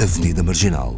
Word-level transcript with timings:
Avenida 0.00 0.44
Marginal. 0.44 0.96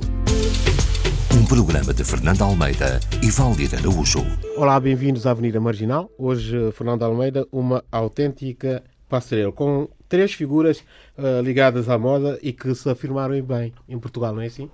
Um 1.35 1.47
programa 1.47 1.95
de 1.95 2.05
Fernando 2.05 2.43
Almeida 2.43 3.01
e 3.23 3.31
Valdir 3.31 3.75
Araújo. 3.75 4.21
Olá, 4.59 4.79
bem-vindos 4.79 5.27
à 5.27 5.31
Avenida 5.31 5.59
Marginal. 5.59 6.11
Hoje, 6.19 6.71
Fernando 6.73 7.03
Almeida, 7.03 7.49
uma 7.51 7.83
autêntica 7.91 8.83
passarela 9.09 9.51
com 9.53 9.89
três 10.07 10.35
figuras 10.35 10.85
uh, 11.17 11.41
ligadas 11.43 11.89
à 11.89 11.97
moda 11.97 12.39
e 12.43 12.53
que 12.53 12.75
se 12.75 12.91
afirmaram 12.91 13.41
bem 13.41 13.73
em 13.89 13.99
Portugal, 13.99 14.35
não 14.35 14.43
é 14.43 14.47
assim? 14.47 14.69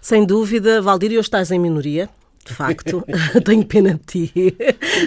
Sem 0.00 0.24
dúvida, 0.24 0.80
Valdir, 0.80 1.10
hoje 1.10 1.20
estás 1.22 1.50
em 1.50 1.58
minoria 1.58 2.08
de 2.44 2.54
facto, 2.54 3.04
tenho 3.44 3.64
pena 3.64 3.94
de 3.94 4.30
ti. 4.30 4.56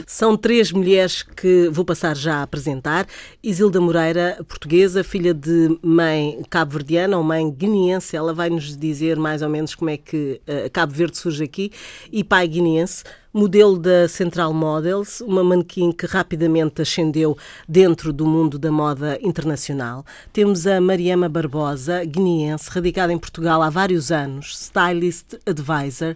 São 0.08 0.38
três 0.38 0.72
mulheres 0.72 1.22
que 1.22 1.70
vou 1.70 1.84
passar 1.84 2.16
já 2.16 2.38
a 2.38 2.44
apresentar. 2.44 3.06
Isilda 3.44 3.82
Moreira, 3.82 4.38
portuguesa, 4.48 5.04
filha 5.04 5.34
de 5.34 5.78
mãe 5.82 6.42
cabo-verdiana 6.50 7.18
ou 7.18 7.24
mãe 7.24 7.50
guineense. 7.50 8.16
Ela 8.16 8.34
vai 8.34 8.50
nos 8.50 8.78
dizer 8.78 9.18
mais 9.18 9.42
ou 9.42 9.50
menos 9.50 9.76
como 9.76 9.90
é 9.90 9.98
que 9.98 10.40
uh, 10.48 10.70
Cabo 10.72 10.94
Verde 10.94 11.18
surge 11.18 11.44
aqui. 11.44 11.72
E 12.10 12.24
pai 12.24 12.48
guineense, 12.48 13.04
modelo 13.34 13.78
da 13.78 14.08
Central 14.08 14.54
Models, 14.54 15.20
uma 15.20 15.44
manequim 15.44 15.92
que 15.92 16.06
rapidamente 16.06 16.82
ascendeu 16.82 17.38
dentro 17.68 18.14
do 18.14 18.26
mundo 18.26 18.58
da 18.58 18.72
moda 18.72 19.20
internacional. 19.22 20.06
Temos 20.32 20.66
a 20.66 20.80
Mariama 20.80 21.28
Barbosa, 21.28 22.06
guineense, 22.06 22.70
radicada 22.70 23.12
em 23.12 23.18
Portugal 23.18 23.62
há 23.62 23.70
vários 23.70 24.10
anos, 24.10 24.58
stylist 24.58 25.36
advisor 25.46 26.16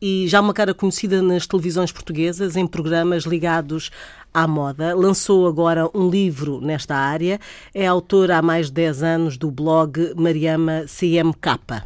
e 0.00 0.26
já 0.28 0.40
uma 0.40 0.54
cara 0.54 0.72
conhecida 0.72 1.20
nas 1.22 1.46
televisões 1.46 1.92
portuguesas, 1.92 2.56
em 2.56 2.66
programas 2.66 3.24
ligados 3.24 3.90
à 4.32 4.46
moda. 4.46 4.94
Lançou 4.94 5.46
agora 5.46 5.90
um 5.94 6.08
livro 6.08 6.60
nesta 6.60 6.96
área. 6.96 7.40
É 7.74 7.86
autora 7.86 8.38
há 8.38 8.42
mais 8.42 8.66
de 8.66 8.72
10 8.72 9.02
anos 9.02 9.36
do 9.36 9.50
blog 9.50 10.12
Mariama 10.16 10.84
CMK. 10.86 11.82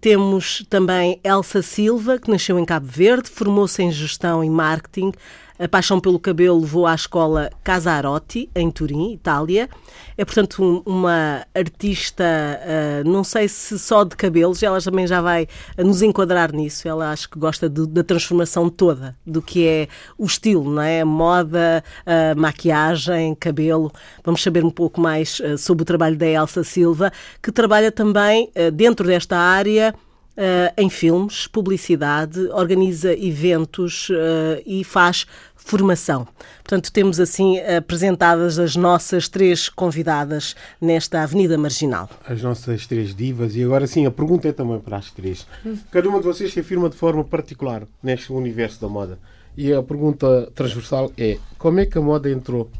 Temos 0.00 0.64
também 0.70 1.18
Elsa 1.24 1.62
Silva, 1.62 2.18
que 2.18 2.30
nasceu 2.30 2.58
em 2.58 2.64
Cabo 2.64 2.86
Verde, 2.86 3.28
formou-se 3.28 3.82
em 3.82 3.90
gestão 3.90 4.44
e 4.44 4.48
marketing, 4.48 5.12
a 5.58 5.68
paixão 5.68 6.00
pelo 6.00 6.18
cabelo 6.18 6.60
levou 6.60 6.86
à 6.86 6.94
escola 6.94 7.50
Casarotti, 7.64 8.50
em 8.54 8.70
Turim, 8.70 9.12
Itália. 9.12 9.68
É, 10.16 10.24
portanto, 10.24 10.82
uma 10.86 11.46
artista, 11.54 12.24
uh, 12.24 13.08
não 13.08 13.22
sei 13.22 13.48
se 13.48 13.78
só 13.78 14.04
de 14.04 14.16
cabelos, 14.16 14.62
ela 14.62 14.80
também 14.80 15.06
já 15.06 15.20
vai 15.20 15.46
nos 15.78 16.02
enquadrar 16.02 16.52
nisso. 16.52 16.88
Ela 16.88 17.10
acho 17.10 17.28
que 17.28 17.38
gosta 17.38 17.68
de, 17.68 17.86
da 17.86 18.02
transformação 18.02 18.68
toda 18.68 19.16
do 19.26 19.42
que 19.42 19.66
é 19.66 19.88
o 20.16 20.24
estilo, 20.24 20.70
não 20.70 20.82
é? 20.82 21.04
Moda, 21.04 21.84
uh, 22.02 22.40
maquiagem, 22.40 23.34
cabelo. 23.34 23.92
Vamos 24.24 24.42
saber 24.42 24.64
um 24.64 24.70
pouco 24.70 25.00
mais 25.00 25.40
uh, 25.40 25.58
sobre 25.58 25.82
o 25.82 25.86
trabalho 25.86 26.16
da 26.16 26.26
Elsa 26.26 26.64
Silva, 26.64 27.12
que 27.42 27.52
trabalha 27.52 27.92
também 27.92 28.50
dentro 28.72 29.06
desta 29.06 29.36
área 29.36 29.94
Uh, 30.36 30.70
em 30.76 30.90
filmes, 30.90 31.46
publicidade, 31.46 32.38
organiza 32.48 33.10
eventos 33.12 34.10
uh, 34.10 34.62
e 34.66 34.84
faz 34.84 35.26
formação. 35.66 36.28
Portanto, 36.58 36.92
temos 36.92 37.18
assim 37.18 37.58
apresentadas 37.60 38.58
as 38.58 38.76
nossas 38.76 39.28
três 39.28 39.68
convidadas 39.68 40.54
nesta 40.80 41.22
Avenida 41.22 41.58
Marginal. 41.58 42.08
As 42.28 42.42
nossas 42.42 42.86
três 42.86 43.14
divas, 43.14 43.56
e 43.56 43.64
agora 43.64 43.86
sim, 43.86 44.06
a 44.06 44.10
pergunta 44.10 44.46
é 44.46 44.52
também 44.52 44.78
para 44.78 44.98
as 44.98 45.10
três. 45.10 45.46
Cada 45.90 46.08
uma 46.08 46.18
de 46.18 46.24
vocês 46.24 46.52
se 46.52 46.60
afirma 46.60 46.88
de 46.88 46.96
forma 46.96 47.24
particular 47.24 47.82
neste 48.02 48.32
universo 48.32 48.80
da 48.80 48.88
moda. 48.88 49.18
E 49.56 49.72
a 49.72 49.82
pergunta 49.82 50.50
transversal 50.54 51.10
é: 51.16 51.38
como 51.58 51.80
é 51.80 51.86
que 51.86 51.98
a 51.98 52.00
moda 52.00 52.30
entrou 52.30 52.70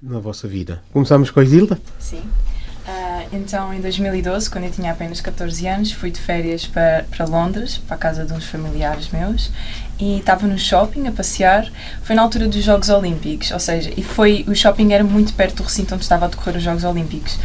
na 0.00 0.18
vossa 0.18 0.48
vida? 0.48 0.82
Começamos 0.92 1.30
com 1.30 1.40
a 1.40 1.44
Isilda? 1.44 1.80
Sim. 1.98 2.22
Então, 3.34 3.72
em 3.72 3.80
2012, 3.80 4.50
quando 4.50 4.64
eu 4.64 4.70
tinha 4.70 4.92
apenas 4.92 5.22
14 5.22 5.66
anos, 5.66 5.90
fui 5.90 6.10
de 6.10 6.20
férias 6.20 6.66
para, 6.66 7.06
para 7.10 7.24
Londres, 7.24 7.78
para 7.78 7.96
a 7.96 7.98
casa 7.98 8.26
de 8.26 8.32
uns 8.34 8.44
familiares 8.44 9.08
meus, 9.08 9.50
e 9.98 10.18
estava 10.18 10.46
no 10.46 10.58
shopping 10.58 11.08
a 11.08 11.12
passear. 11.12 11.66
Foi 12.02 12.14
na 12.14 12.20
altura 12.20 12.46
dos 12.46 12.62
Jogos 12.62 12.90
Olímpicos, 12.90 13.50
ou 13.50 13.58
seja, 13.58 13.90
e 13.96 14.02
foi 14.02 14.44
o 14.46 14.54
shopping 14.54 14.92
era 14.92 15.02
muito 15.02 15.32
perto 15.32 15.56
do 15.56 15.62
recinto 15.62 15.94
onde 15.94 16.02
estava 16.02 16.26
a 16.26 16.28
decorrer 16.28 16.58
os 16.58 16.62
Jogos 16.62 16.84
Olímpicos, 16.84 17.38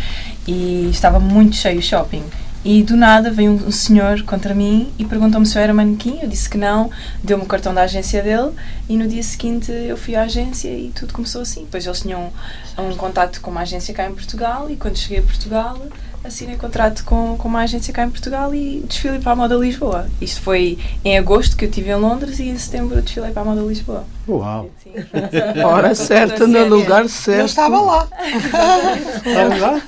e 0.45 0.89
estava 0.91 1.21
muito 1.21 1.55
cheio 1.55 1.79
o 1.79 1.81
shopping. 1.81 2.23
E 2.69 2.83
do 2.83 2.97
nada 2.97 3.31
veio 3.31 3.53
um, 3.53 3.71
senhor 3.71 4.23
contra 4.23 4.53
mim 4.53 4.91
e 4.99 5.05
perguntou-me 5.05 5.45
se 5.45 5.57
eu 5.57 5.61
era 5.61 5.73
manequim. 5.73 6.19
Eu 6.21 6.27
disse 6.27 6.49
que 6.49 6.57
não, 6.57 6.91
deu-me 7.23 7.45
o 7.45 7.47
cartão 7.47 7.73
da 7.73 7.83
agência 7.83 8.21
dele 8.21 8.51
e 8.89 8.97
no 8.97 9.07
dia 9.07 9.23
seguinte 9.23 9.71
eu 9.71 9.95
fui 9.95 10.17
à 10.17 10.23
agência 10.23 10.67
e 10.67 10.91
tudo 10.93 11.13
começou 11.13 11.43
assim. 11.43 11.61
Depois 11.61 11.85
eles 11.85 12.01
tinham 12.01 12.29
um, 12.77 12.89
um 12.89 12.97
contato 12.97 13.39
com 13.39 13.49
uma 13.51 13.61
agência 13.61 13.93
cá 13.93 14.05
em 14.05 14.13
Portugal 14.13 14.69
e 14.69 14.75
quando 14.75 14.97
cheguei 14.97 15.19
a 15.19 15.21
Portugal 15.21 15.81
assinei 16.27 16.55
contrato 16.57 17.03
com, 17.03 17.37
com 17.37 17.47
uma 17.47 17.61
agência 17.61 17.93
cá 17.93 18.03
em 18.03 18.09
Portugal 18.09 18.53
e 18.53 18.83
desfilei 18.87 19.19
para 19.19 19.31
a 19.31 19.35
Moda 19.35 19.55
Lisboa. 19.55 20.07
Isto 20.21 20.41
foi 20.41 20.77
em 21.03 21.17
agosto 21.17 21.55
que 21.55 21.65
eu 21.65 21.69
estive 21.69 21.89
em 21.89 21.95
Londres 21.95 22.39
e 22.39 22.43
em 22.43 22.57
setembro 22.57 23.01
desfilei 23.01 23.31
para 23.31 23.41
a 23.41 23.45
Moda 23.45 23.61
Lisboa. 23.61 24.05
Uau! 24.27 24.69
Sim. 24.83 24.93
Hora 25.63 25.95
certa, 25.95 26.45
no 26.45 26.65
lugar 26.65 27.07
certo. 27.09 27.39
Eu 27.39 27.45
estava 27.45 27.81
lá. 27.81 28.07
Estava 29.25 29.55
lá? 29.55 29.81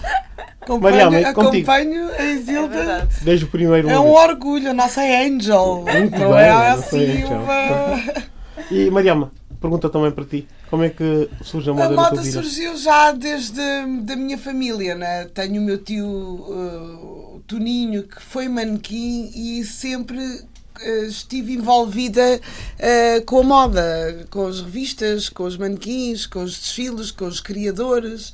Acompanho, 0.61 1.09
Mariana, 1.11 1.29
acompanho 1.29 2.09
a 2.17 2.23
Isilda. 2.25 2.77
É 2.77 3.23
Desde 3.23 3.45
o 3.45 3.47
primeiro 3.47 3.89
É 3.89 3.99
um 3.99 4.11
orgulho, 4.11 4.69
a 4.69 4.73
nossa 4.73 5.01
Angel. 5.01 5.83
Muito 5.91 6.19
não 6.19 6.31
bem, 6.31 6.39
é 6.39 6.49
assim 6.51 7.23
uma... 7.23 8.23
E 8.69 8.91
Mariama, 8.91 9.31
pergunta 9.59 9.89
também 9.89 10.11
para 10.11 10.25
ti. 10.25 10.47
Como 10.69 10.83
é 10.83 10.89
que 10.89 11.29
surge 11.43 11.69
a 11.69 11.73
moda 11.73 11.87
A 11.87 11.91
moda 11.91 12.23
surgiu 12.23 12.77
já 12.77 13.11
desde 13.11 13.61
da 14.01 14.15
minha 14.15 14.37
família. 14.37 14.95
Né? 14.95 15.25
Tenho 15.25 15.61
o 15.61 15.65
meu 15.65 15.77
tio 15.77 16.05
uh, 16.05 17.41
Toninho, 17.45 18.03
que 18.03 18.21
foi 18.21 18.47
manequim 18.47 19.31
e 19.35 19.63
sempre 19.65 20.19
uh, 20.19 21.05
estive 21.07 21.53
envolvida 21.53 22.39
uh, 22.39 23.25
com 23.25 23.39
a 23.39 23.43
moda, 23.43 24.27
com 24.29 24.47
as 24.47 24.61
revistas, 24.61 25.29
com 25.29 25.43
os 25.43 25.57
manequins, 25.57 26.25
com 26.25 26.43
os 26.43 26.57
desfiles, 26.57 27.11
com 27.11 27.25
os 27.25 27.41
criadores. 27.41 28.31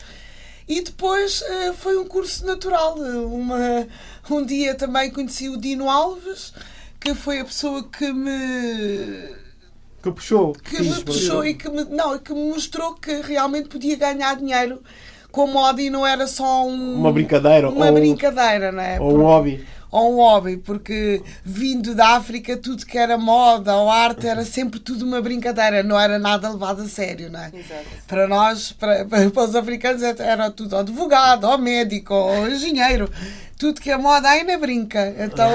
E 0.67 0.81
depois 0.81 1.43
foi 1.77 1.95
um 1.95 2.07
curso 2.07 2.43
natural. 2.43 2.95
Uma, 2.97 3.87
um 4.31 4.43
dia 4.43 4.73
também 4.73 5.11
conheci 5.11 5.47
o 5.47 5.57
Dino 5.57 5.87
Alves, 5.87 6.53
que 6.99 7.13
foi 7.13 7.39
a 7.39 7.45
pessoa 7.45 7.83
que 7.83 8.11
me. 8.11 9.44
Que 10.05 10.11
puxou. 10.11 10.53
Que 10.53 10.83
me 10.83 11.03
puxou 11.03 11.43
e 11.43 11.55
que 11.55 11.67
me, 11.67 11.83
não, 11.85 12.17
que 12.19 12.31
me 12.31 12.49
mostrou 12.49 12.93
que 12.93 13.21
realmente 13.21 13.69
podia 13.69 13.95
ganhar 13.95 14.35
dinheiro 14.35 14.79
com 15.31 15.47
moda 15.47 15.81
e 15.81 15.89
não 15.89 16.05
era 16.05 16.27
só 16.27 16.65
um, 16.65 16.99
uma 16.99 17.11
brincadeira. 17.11 17.69
Uma 17.69 17.87
ou, 17.87 17.93
brincadeira, 17.93 18.71
não 18.71 18.83
é? 18.83 18.99
Ou 18.99 19.17
um 19.17 19.23
hobby 19.23 19.65
ou 19.95 20.13
um 20.13 20.15
hobby, 20.17 20.57
porque 20.57 21.21
vindo 21.43 21.95
da 21.95 22.17
África 22.17 22.57
tudo 22.57 22.85
que 22.85 22.97
era 22.97 23.17
moda 23.17 23.77
ou 23.77 23.89
arte 23.89 24.27
era 24.27 24.43
sempre 24.43 24.77
tudo 24.77 25.05
uma 25.05 25.21
brincadeira, 25.21 25.81
não 25.83 25.97
era 25.97 26.19
nada 26.19 26.49
levado 26.49 26.81
a 26.81 26.87
sério, 26.87 27.31
não 27.31 27.39
é? 27.39 27.51
Exato. 27.53 27.85
Para 28.05 28.27
nós, 28.27 28.73
para, 28.73 29.05
para 29.31 29.43
os 29.43 29.55
africanos, 29.55 30.03
era 30.03 30.51
tudo 30.51 30.75
advogado, 30.75 31.45
ou 31.45 31.57
médico, 31.57 32.13
ou 32.13 32.45
engenheiro. 32.49 33.09
Tudo 33.57 33.79
que 33.79 33.89
é 33.89 33.97
moda 33.97 34.27
ainda 34.27 34.57
brinca. 34.57 35.15
Então 35.17 35.49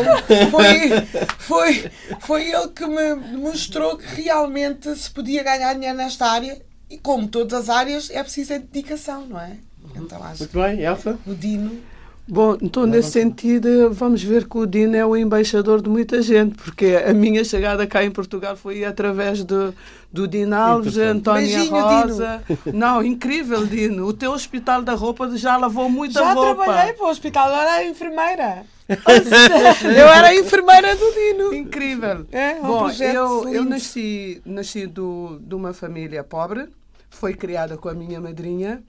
foi, 0.51 1.07
foi, 1.39 1.91
foi 2.21 2.51
ele 2.51 2.69
que 2.69 2.87
me 2.87 3.15
mostrou 3.37 3.99
que 3.99 4.23
realmente 4.23 4.97
se 4.97 5.11
podia 5.11 5.43
ganhar 5.43 5.75
dinheiro 5.75 5.99
nesta 5.99 6.27
área 6.27 6.63
e 6.89 6.97
como 6.97 7.29
todas 7.29 7.53
as 7.53 7.69
áreas 7.69 8.09
é 8.11 8.23
preciso 8.23 8.59
dedicação, 8.59 9.27
não 9.27 9.39
é? 9.39 9.59
Então, 9.95 10.23
acho 10.23 10.45
Muito 10.45 10.59
bem, 10.59 10.81
Elsa? 10.81 11.19
O 11.27 11.35
Dino 11.35 11.90
Bom, 12.31 12.57
então 12.63 12.87
nesse 12.87 13.11
sentido 13.11 13.93
vamos 13.93 14.23
ver 14.23 14.47
que 14.47 14.57
o 14.57 14.65
Dino 14.65 14.95
é 14.95 15.05
o 15.05 15.17
embaixador 15.17 15.83
de 15.83 15.91
muita 15.91 16.23
gente, 16.23 16.55
porque 16.55 16.97
a 17.05 17.13
minha 17.13 17.43
chegada 17.43 17.85
cá 17.89 18.05
em 18.05 18.11
Portugal 18.11 18.57
foi 18.57 18.85
através 18.85 19.43
do, 19.43 19.75
do 20.13 20.29
Dino 20.29 20.55
Alves, 20.55 20.97
Antónia 20.97 21.59
Beijinho, 21.59 21.81
Rosa. 21.81 22.45
Dino. 22.47 22.79
Não, 22.79 23.03
incrível, 23.03 23.67
Dino. 23.67 24.07
O 24.07 24.13
teu 24.13 24.31
hospital 24.31 24.81
da 24.81 24.95
roupa 24.95 25.37
já 25.37 25.57
lavou 25.57 25.91
muita 25.91 26.21
já 26.21 26.33
roupa. 26.33 26.61
Já 26.61 26.65
trabalhei 26.65 26.93
para 26.93 27.07
o 27.07 27.11
hospital, 27.11 27.49
eu 27.49 27.57
era 27.57 27.85
enfermeira. 27.85 28.65
eu 28.89 30.09
era 30.09 30.35
enfermeira 30.37 30.95
do 30.95 31.13
Dino. 31.13 31.53
Incrível. 31.55 32.27
É, 32.31 32.61
um 32.61 32.63
Bom, 32.63 32.79
projeto 32.85 33.13
eu, 33.17 33.45
lindo. 33.45 33.57
eu 33.57 33.65
nasci, 33.65 34.41
nasci 34.47 34.87
do, 34.87 35.41
de 35.41 35.55
uma 35.57 35.73
família 35.73 36.23
pobre, 36.23 36.69
foi 37.09 37.35
criada 37.35 37.77
com 37.77 37.89
a 37.89 37.95
minha 37.95 38.21
madrinha 38.21 38.81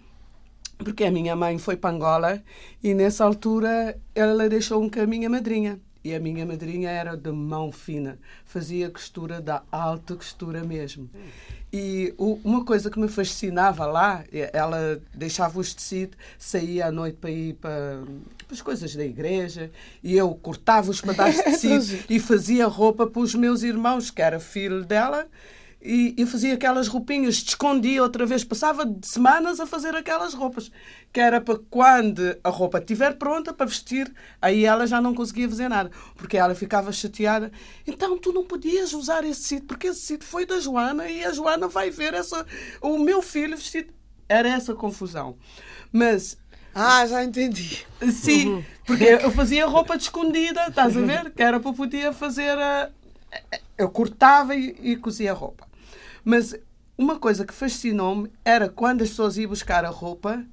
porque 0.84 1.04
a 1.04 1.12
minha 1.12 1.36
mãe 1.36 1.58
foi 1.58 1.76
para 1.76 1.96
Angola 1.96 2.44
e 2.84 2.94
nessa 2.94 3.24
altura 3.24 3.98
ela 4.14 4.50
deixou 4.50 4.82
um 4.82 4.90
caminho 4.90 5.28
à 5.28 5.30
madrinha. 5.30 5.80
E 6.04 6.16
a 6.16 6.20
minha 6.20 6.44
madrinha 6.46 6.90
era 6.90 7.16
de 7.16 7.32
mão 7.32 7.72
fina, 7.72 8.18
fazia 8.44 8.90
costura 8.90 9.40
da 9.40 9.62
alta 9.72 10.16
costura 10.16 10.64
mesmo. 10.64 11.08
E 11.72 12.14
uma 12.18 12.66
coisa 12.66 12.90
que 12.90 13.00
me 13.00 13.08
fascinava 13.08 13.86
lá, 13.86 14.26
ela 14.52 15.00
deixava 15.14 15.60
os 15.60 15.74
tecidos, 15.74 16.18
saía 16.40 16.88
à 16.88 16.92
noite 16.92 17.18
para 17.22 17.30
ir 17.30 17.54
para, 17.54 18.02
para 18.46 18.54
as 18.54 18.62
coisas 18.62 18.96
da 18.96 19.06
igreja, 19.06 19.72
e 20.04 20.18
eu 20.18 20.34
cortava 20.34 20.90
os 20.90 21.00
pedaços 21.00 21.38
de 21.38 21.44
tecido 21.52 22.04
e 22.10 22.20
fazia 22.20 22.66
roupa 22.66 23.06
para 23.06 23.22
os 23.22 23.36
meus 23.36 23.62
irmãos, 23.62 24.10
que 24.10 24.22
era 24.24 24.40
filho 24.40 24.84
dela, 24.84 25.28
e, 25.82 26.14
e 26.18 26.26
fazia 26.26 26.54
aquelas 26.54 26.88
roupinhas, 26.88 27.36
escondia 27.36 28.04
outra 28.04 28.26
vez, 28.26 28.44
passava 28.44 28.84
semanas 29.04 29.60
a 29.60 29.66
fazer 29.66 29.96
aquelas 29.96 30.34
roupas, 30.34 30.72
que 31.12 31.20
era 31.20 31.42
para 31.42 31.58
quando 31.70 32.38
a 32.44 32.50
roupa 32.50 32.78
estiver 32.80 33.18
pronta 33.18 33.54
para 33.54 33.66
vestir, 33.66 34.12
aí 34.42 34.64
ela 34.66 34.86
já 34.86 35.02
não 35.02 35.14
conseguia 35.16 35.50
fazer 35.50 35.68
nada, 35.70 35.90
porque 36.16 36.38
ela 36.38 36.54
ficava 36.54 36.92
chateada. 36.92 37.52
Então 37.88 38.18
tu 38.18 38.32
não 38.32 38.44
podias 38.44 38.94
usar 38.94 39.24
esse 39.26 39.44
sítio, 39.44 39.66
porque 39.68 39.88
esse 39.88 40.02
sítio 40.02 40.28
foi 40.28 40.46
da 40.46 40.60
Joana 40.60 41.08
e 41.10 41.24
a 41.24 41.32
Joana 41.34 41.68
vai 41.68 41.90
ver 41.90 42.14
essa, 42.14 42.46
o 42.82 42.98
meu 43.00 43.22
filho 43.22 43.58
vestido. 43.58 43.92
Era 44.30 44.48
essa 44.48 44.74
confusão. 44.74 45.36
Mas 45.92 46.38
Ah, 46.74 47.06
já 47.06 47.22
entendi. 47.22 47.86
Sim, 48.14 48.64
porque 48.86 49.04
eu 49.04 49.30
fazia 49.32 49.66
roupa 49.66 49.98
de 49.98 50.04
escondida, 50.04 50.68
estás 50.68 50.96
a 50.96 51.02
ver? 51.02 51.32
Que 51.32 51.44
era 51.44 51.60
para 51.60 51.74
poder 51.74 52.14
fazer. 52.14 52.58
a- 52.58 52.90
Eu 53.78 53.90
cortava 53.90 54.56
e, 54.56 54.76
e 54.82 54.96
cozia 54.96 55.32
a 55.32 55.34
roupa. 55.34 55.68
Mas 56.24 56.56
uma 56.98 57.18
coisa 57.18 57.46
que 57.46 57.54
fascinou-me 57.54 58.32
era 58.46 58.70
quando 58.70 59.02
as 59.02 59.10
pessoas 59.10 59.38
iam 59.38 59.50
buscar 59.50 59.84
a 59.84 59.90
roupa. 59.90 60.44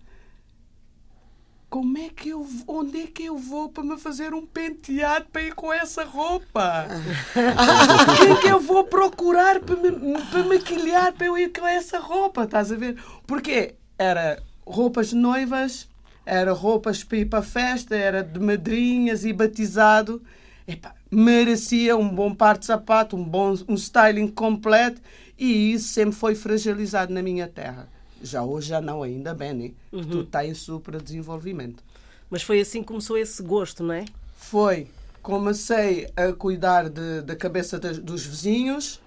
Como 1.68 1.98
é 1.98 2.08
que 2.08 2.30
eu, 2.30 2.46
onde 2.66 3.02
é 3.02 3.06
que 3.06 3.24
eu 3.24 3.36
vou 3.36 3.68
para 3.68 3.84
me 3.84 3.98
fazer 3.98 4.32
um 4.32 4.46
penteado 4.46 5.26
para 5.30 5.42
ir 5.42 5.54
com 5.54 5.70
essa 5.70 6.02
roupa? 6.04 6.86
O 7.36 8.16
que 8.16 8.32
é 8.32 8.36
que 8.36 8.48
eu 8.48 8.58
vou 8.58 8.84
procurar 8.84 9.60
para 9.60 9.76
me, 9.76 9.92
para 10.30 10.42
maquilhar 10.44 11.12
para 11.12 11.26
eu 11.26 11.36
ir 11.36 11.52
com 11.52 11.66
essa 11.66 11.98
roupa? 11.98 12.44
Estás 12.44 12.72
a 12.72 12.76
ver? 12.76 12.96
Porque 13.26 13.74
era 13.98 14.42
roupas 14.66 15.10
de 15.10 15.16
noivas, 15.16 15.86
era 16.24 16.52
roupas 16.52 17.04
para 17.04 17.18
ir 17.18 17.26
para 17.26 17.40
a 17.40 17.42
festa, 17.42 17.94
era 17.94 18.22
de 18.22 18.40
madrinhas 18.40 19.26
e 19.26 19.32
batizado. 19.34 20.22
Epá, 20.66 20.94
merecia 21.10 21.96
um 21.96 22.08
bom 22.08 22.34
par 22.34 22.56
de 22.56 22.64
sapato, 22.64 23.14
um 23.16 23.24
bom 23.24 23.54
um 23.68 23.74
styling 23.74 24.28
completo 24.28 25.02
e 25.38 25.72
isso 25.72 25.88
sempre 25.88 26.16
foi 26.16 26.34
fragilizado 26.34 27.12
na 27.12 27.22
minha 27.22 27.46
terra. 27.46 27.88
Já 28.22 28.42
hoje 28.42 28.68
já 28.68 28.80
não, 28.80 29.02
ainda 29.02 29.32
bem, 29.32 29.52
né? 29.52 29.70
Que 29.90 30.06
tu 30.06 30.20
está 30.20 30.44
em 30.44 30.52
super 30.52 31.00
desenvolvimento. 31.00 31.82
Mas 32.28 32.42
foi 32.42 32.60
assim 32.60 32.80
que 32.80 32.88
começou 32.88 33.16
esse 33.16 33.42
gosto, 33.42 33.84
não 33.84 33.94
é? 33.94 34.04
Foi. 34.36 34.88
Comecei 35.32 36.08
a 36.16 36.32
cuidar 36.32 36.88
de- 36.88 37.20
da 37.20 37.36
cabeça 37.36 37.78
das- 37.78 37.98
dos 37.98 38.24
vizinhos, 38.24 38.98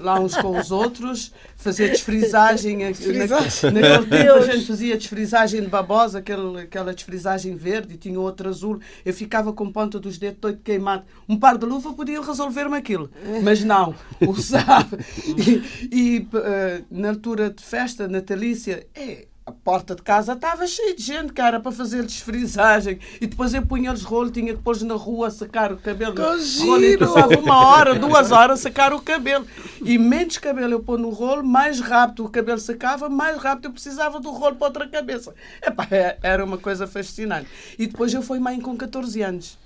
lá 0.00 0.18
uns 0.18 0.36
com 0.36 0.58
os 0.58 0.72
outros, 0.72 1.32
fazer 1.56 1.90
desfrisagem. 1.90 2.78
Na, 2.78 2.88
Desfrisagem. 2.90 3.70
naquele 3.70 4.06
tempo 4.06 4.32
a 4.32 4.40
gente 4.40 4.66
fazia 4.66 4.96
desfrisagem 4.96 5.60
de 5.60 5.68
babosa, 5.68 6.18
aquele, 6.18 6.62
aquela 6.62 6.92
desfrisagem 6.92 7.54
verde 7.54 7.94
e 7.94 7.96
tinha 7.96 8.18
outra 8.18 8.48
azul. 8.48 8.80
Eu 9.06 9.14
ficava 9.14 9.52
com 9.52 9.70
ponta 9.70 10.00
dos 10.00 10.18
dedos 10.18 10.38
todo 10.40 10.56
queimado. 10.56 11.04
Um 11.28 11.38
par 11.38 11.56
de 11.56 11.64
luva 11.66 11.92
podia 11.94 12.20
resolver-me 12.20 12.76
aquilo, 12.76 13.08
mas 13.44 13.62
não, 13.62 13.94
usava. 14.26 14.98
E, 15.24 15.62
e, 15.92 16.28
eh, 16.34 16.82
na 16.90 17.10
altura 17.10 17.48
de 17.50 17.62
festa 17.62 18.08
natalícia, 18.08 18.86
é, 18.94 19.26
a 19.46 19.52
porta 19.52 19.94
de 19.94 20.00
casa 20.00 20.32
estava 20.32 20.66
cheia 20.66 20.94
de 20.94 21.02
gente, 21.02 21.32
cara, 21.32 21.60
para 21.60 21.70
fazer 21.70 22.02
desfrisagem. 22.02 22.98
E 23.20 23.26
depois 23.26 23.52
eu 23.52 23.64
punha-lhes 23.64 24.02
rolo, 24.02 24.30
tinha 24.30 24.54
que 24.54 24.62
pôr 24.62 24.80
na 24.82 24.94
rua 24.94 25.28
a 25.28 25.30
secar 25.30 25.70
o 25.70 25.76
cabelo. 25.76 26.14
Que 26.14 26.60
Rolo, 26.66 26.82
e 26.84 26.96
passava 26.96 27.38
uma 27.38 27.66
hora, 27.66 27.94
duas 27.94 28.32
horas 28.32 28.60
a 28.60 28.62
secar 28.62 28.92
o 28.94 29.00
cabelo. 29.02 29.46
E 29.84 29.98
menos 29.98 30.38
cabelo 30.38 30.72
eu 30.72 30.80
pôr 30.80 30.98
no 30.98 31.10
rolo, 31.10 31.44
mais 31.44 31.78
rápido 31.78 32.24
o 32.24 32.28
cabelo 32.30 32.58
secava, 32.58 33.10
mais 33.10 33.36
rápido 33.36 33.66
eu 33.66 33.72
precisava 33.72 34.18
do 34.18 34.30
rolo 34.30 34.56
para 34.56 34.66
outra 34.68 34.88
cabeça. 34.88 35.34
Epá, 35.62 35.86
é- 35.90 36.16
era 36.22 36.42
uma 36.42 36.56
coisa 36.56 36.86
fascinante. 36.86 37.46
E 37.78 37.86
depois 37.86 38.14
eu 38.14 38.22
fui 38.22 38.38
mãe 38.38 38.58
com 38.58 38.74
14 38.74 39.20
anos. 39.20 39.58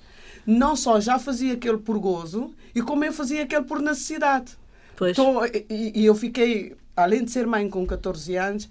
Não 0.45 0.75
só 0.75 0.99
já 0.99 1.19
fazia 1.21 1.53
aquele 1.53 1.79
por 1.79 1.99
gozo, 2.01 2.53
e 2.75 2.83
como 2.83 3.05
eu 3.05 3.13
fazia 3.13 3.45
aquele 3.45 3.63
por 3.65 3.81
necessidade. 3.81 4.59
Pois. 4.97 5.15
Tô- 5.15 5.45
e, 5.45 5.93
e 5.95 6.05
eu 6.05 6.17
fiquei, 6.17 6.75
além 6.97 7.25
de 7.25 7.31
ser 7.31 7.47
mãe 7.47 7.69
com 7.71 7.87
14 7.87 8.35
anos, 8.35 8.69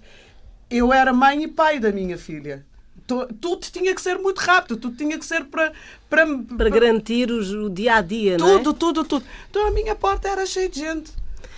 eu 0.70 0.92
era 0.92 1.12
mãe 1.12 1.42
e 1.44 1.48
pai 1.48 1.78
da 1.78 1.90
minha 1.92 2.16
filha. 2.18 2.64
Tudo 3.06 3.56
tinha 3.72 3.94
que 3.94 4.02
ser 4.02 4.18
muito 4.18 4.36
rápido, 4.38 4.76
tudo 4.76 4.94
tinha 4.96 5.18
que 5.18 5.24
ser 5.24 5.44
para. 5.46 5.72
Para, 6.10 6.26
Para 6.56 6.68
garantir 6.68 7.30
os- 7.30 7.50
o 7.52 7.70
dia 7.70 7.94
a 7.96 8.00
dia, 8.02 8.36
não 8.36 8.48
é? 8.56 8.58
tudo, 8.58 8.74
tudo, 8.74 9.04
tudo. 9.04 9.24
Então 9.48 9.66
a 9.66 9.70
minha 9.70 9.94
porta 9.94 10.28
era 10.28 10.44
cheia 10.44 10.68
de 10.68 10.78
gente. 10.80 11.10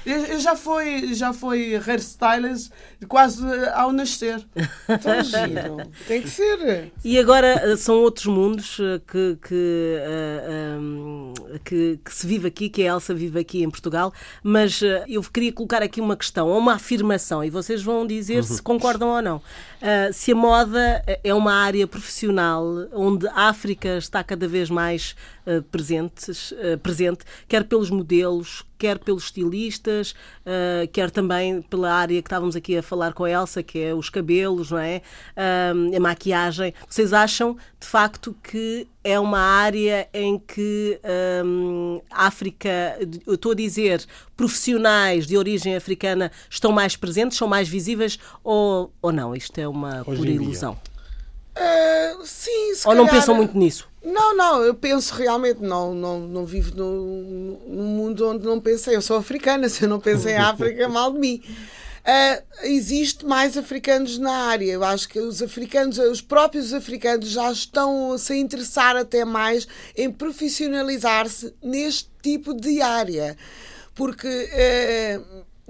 Eu, 0.04 0.40
já 0.40 0.56
fui, 0.56 1.14
já 1.14 1.32
fui 1.32 1.76
hairstylist 1.76 2.70
quase 3.06 3.44
ao 3.74 3.92
nascer. 3.92 4.44
Tão 5.02 5.20
giro. 5.24 5.76
Tem 6.06 6.22
que 6.22 6.30
ser. 6.30 6.92
E 7.04 7.18
agora 7.18 7.46
eh, 7.46 7.76
são 7.76 7.96
outros 7.96 8.26
mundos 8.26 8.78
eh, 8.80 9.00
que, 9.06 9.38
que, 9.46 9.96
eh, 10.00 10.76
hum, 10.78 11.34
que, 11.64 12.00
que 12.04 12.14
se 12.14 12.26
vive 12.26 12.48
aqui, 12.48 12.68
que 12.68 12.82
a 12.82 12.94
Elsa 12.94 13.14
vive 13.14 13.40
aqui 13.40 13.62
em 13.62 13.70
Portugal, 13.70 14.12
mas 14.42 14.80
eu 15.08 15.22
queria 15.22 15.52
colocar 15.52 15.82
aqui 15.82 16.00
uma 16.00 16.16
questão, 16.16 16.48
ou 16.48 16.58
uma 16.58 16.74
afirmação, 16.74 17.44
e 17.44 17.50
vocês 17.50 17.82
vão 17.82 18.06
dizer 18.06 18.44
se 18.44 18.62
concordam 18.62 19.10
ou 19.10 19.22
não. 19.22 19.42
Ah, 19.82 20.12
se 20.12 20.32
a 20.32 20.34
moda 20.34 21.02
é 21.24 21.32
uma 21.32 21.54
área 21.54 21.86
profissional 21.86 22.64
onde 22.92 23.26
a 23.28 23.48
África 23.48 23.96
está 23.96 24.22
cada 24.22 24.46
vez 24.46 24.68
mais 24.68 25.16
eh, 25.46 25.62
presentes, 25.62 26.52
eh, 26.58 26.76
presente, 26.76 27.24
quer 27.48 27.64
pelos 27.64 27.88
modelos, 27.88 28.64
quer 28.78 28.98
pelos 28.98 29.24
estilistas, 29.24 30.14
eh, 30.44 30.86
quer 30.92 31.10
também 31.10 31.62
pela 31.62 31.92
área 31.92 32.20
que 32.20 32.26
estávamos 32.26 32.54
aqui 32.54 32.76
a 32.76 32.82
falar 32.82 33.14
com 33.14 33.24
a 33.24 33.30
Elsa, 33.30 33.62
que 33.62 33.78
é 33.78 33.94
os 33.94 34.10
cabelos, 34.10 34.70
não 34.70 34.78
é? 34.78 35.00
A 35.36 36.00
maquiagem. 36.00 36.74
Vocês 36.88 37.12
acham, 37.12 37.56
de 37.80 37.86
facto, 37.86 38.36
que 38.42 38.86
é 39.02 39.18
uma 39.18 39.38
área 39.40 40.08
em 40.12 40.38
que 40.38 41.00
a 42.10 42.26
África, 42.26 42.98
eu 43.26 43.34
estou 43.34 43.52
a 43.52 43.54
dizer, 43.54 44.04
profissionais 44.36 45.26
de 45.26 45.36
origem 45.38 45.74
africana 45.76 46.30
estão 46.48 46.70
mais 46.72 46.96
presentes, 46.96 47.38
são 47.38 47.48
mais 47.48 47.68
visíveis 47.68 48.18
ou, 48.44 48.92
ou 49.00 49.12
não? 49.12 49.34
Isto 49.34 49.58
é 49.58 49.66
uma 49.68 50.02
Hoje 50.06 50.18
pura 50.18 50.30
ilusão. 50.30 50.78
Ah, 51.56 52.16
sim, 52.24 52.74
se 52.74 52.86
Ou 52.88 52.94
não 52.94 53.04
calhar- 53.06 53.20
pensam 53.20 53.34
muito 53.34 53.56
nisso? 53.56 53.88
Não, 54.02 54.34
não, 54.34 54.62
eu 54.62 54.74
penso 54.74 55.14
realmente, 55.14 55.60
não, 55.60 55.94
não, 55.94 56.20
não 56.20 56.46
vivo 56.46 56.74
no, 56.74 57.58
num 57.68 57.84
mundo 57.86 58.26
onde 58.28 58.46
não 58.46 58.58
pensei. 58.60 58.96
Eu 58.96 59.02
sou 59.02 59.16
africana, 59.18 59.68
se 59.70 59.82
eu 59.84 59.88
não 59.88 60.00
pensei 60.00 60.34
em 60.34 60.38
África, 60.38 60.88
mal 60.88 61.12
de 61.12 61.18
mim. 61.18 61.42
Ah, 62.12 62.42
existe 62.64 63.24
mais 63.24 63.56
africanos 63.56 64.18
na 64.18 64.32
área. 64.48 64.72
Eu 64.72 64.82
acho 64.82 65.08
que 65.08 65.20
os 65.20 65.40
africanos, 65.40 65.96
os 65.96 66.20
próprios 66.20 66.74
africanos 66.74 67.28
já 67.28 67.52
estão 67.52 68.12
a 68.12 68.18
se 68.18 68.36
interessar 68.36 68.96
até 68.96 69.24
mais 69.24 69.68
em 69.96 70.10
profissionalizar-se 70.10 71.54
neste 71.62 72.10
tipo 72.20 72.52
de 72.52 72.82
área. 72.82 73.36
Porque 73.94 74.26
eh, 74.26 75.20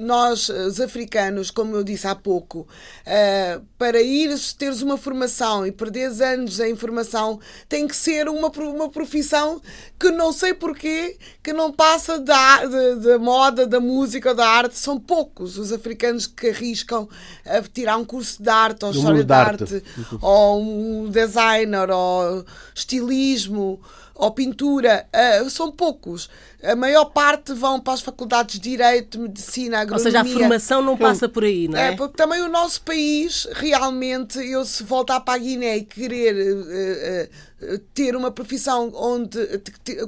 nós, 0.00 0.48
os 0.48 0.80
africanos, 0.80 1.50
como 1.50 1.76
eu 1.76 1.84
disse 1.84 2.06
há 2.06 2.14
pouco, 2.14 2.66
eh, 3.04 3.60
para 3.76 4.00
ires 4.00 4.54
teres 4.54 4.80
uma 4.80 4.96
formação 4.96 5.66
e 5.66 5.70
perderes 5.70 6.22
anos 6.22 6.58
em 6.58 6.74
formação, 6.74 7.38
tem 7.68 7.86
que 7.86 7.94
ser 7.94 8.26
uma, 8.26 8.48
uma 8.48 8.88
profissão 8.88 9.60
que 9.98 10.10
não 10.10 10.32
sei 10.32 10.54
porquê, 10.54 11.18
que 11.42 11.52
não 11.52 11.70
passa 11.70 12.18
da, 12.18 12.64
da, 12.64 12.94
da 12.94 13.18
moda, 13.18 13.66
da 13.66 13.78
música, 13.78 14.34
da 14.34 14.48
arte. 14.48 14.78
São 14.78 14.98
poucos 14.98 15.58
os 15.58 15.70
africanos 15.70 16.26
que 16.26 16.48
arriscam 16.48 17.06
a 17.44 17.60
tirar 17.60 17.98
um 17.98 18.04
curso 18.04 18.42
de 18.42 18.48
arte 18.48 18.86
ou 18.86 18.92
história 18.92 19.22
de 19.22 19.32
arte, 19.32 19.62
arte. 19.74 19.84
ou 20.22 20.62
um 20.62 21.10
designer, 21.10 21.90
ou 21.90 22.42
estilismo, 22.74 23.78
ou 24.20 24.30
pintura. 24.30 25.06
Ah, 25.12 25.48
são 25.48 25.72
poucos. 25.72 26.28
A 26.62 26.76
maior 26.76 27.06
parte 27.06 27.54
vão 27.54 27.80
para 27.80 27.94
as 27.94 28.02
faculdades 28.02 28.60
de 28.60 28.70
Direito, 28.70 29.18
Medicina, 29.18 29.80
Ou 29.90 29.96
Agronomia. 29.96 29.98
seja, 29.98 30.20
a 30.20 30.24
formação 30.40 30.82
não 30.82 30.96
passa 30.96 31.28
por 31.28 31.44
aí, 31.44 31.68
não 31.68 31.78
é? 31.78 31.88
É, 31.88 31.92
porque 31.92 32.16
também 32.16 32.40
o 32.42 32.48
nosso 32.48 32.82
país, 32.82 33.46
realmente, 33.52 34.38
eu 34.38 34.64
se 34.64 34.82
voltar 34.84 35.20
para 35.20 35.34
a 35.34 35.38
Guiné 35.38 35.78
e 35.78 35.84
querer 35.84 36.36
eh, 36.36 37.28
eh, 37.62 37.80
ter 37.92 38.14
uma 38.16 38.30
profissão 38.30 38.90
onde 38.94 39.38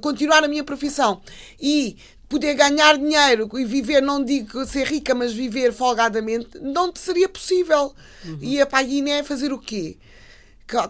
continuar 0.01 0.45
a 0.45 0.49
minha 0.49 0.65
profissão 0.65 1.21
e 1.61 1.97
poder 2.29 2.55
ganhar 2.55 2.97
dinheiro 2.97 3.49
e 3.59 3.65
viver, 3.65 4.01
não 4.01 4.25
digo 4.25 4.65
ser 4.65 4.87
rica, 4.87 5.15
mas 5.15 5.33
viver 5.35 5.73
folgadamente, 5.73 6.59
não 6.61 6.91
seria 6.95 7.29
possível. 7.29 7.93
Ia 8.41 8.65
para 8.65 8.79
a 8.79 8.83
Guiné 8.83 9.23
fazer 9.23 9.53
o 9.53 9.59
quê? 9.59 9.99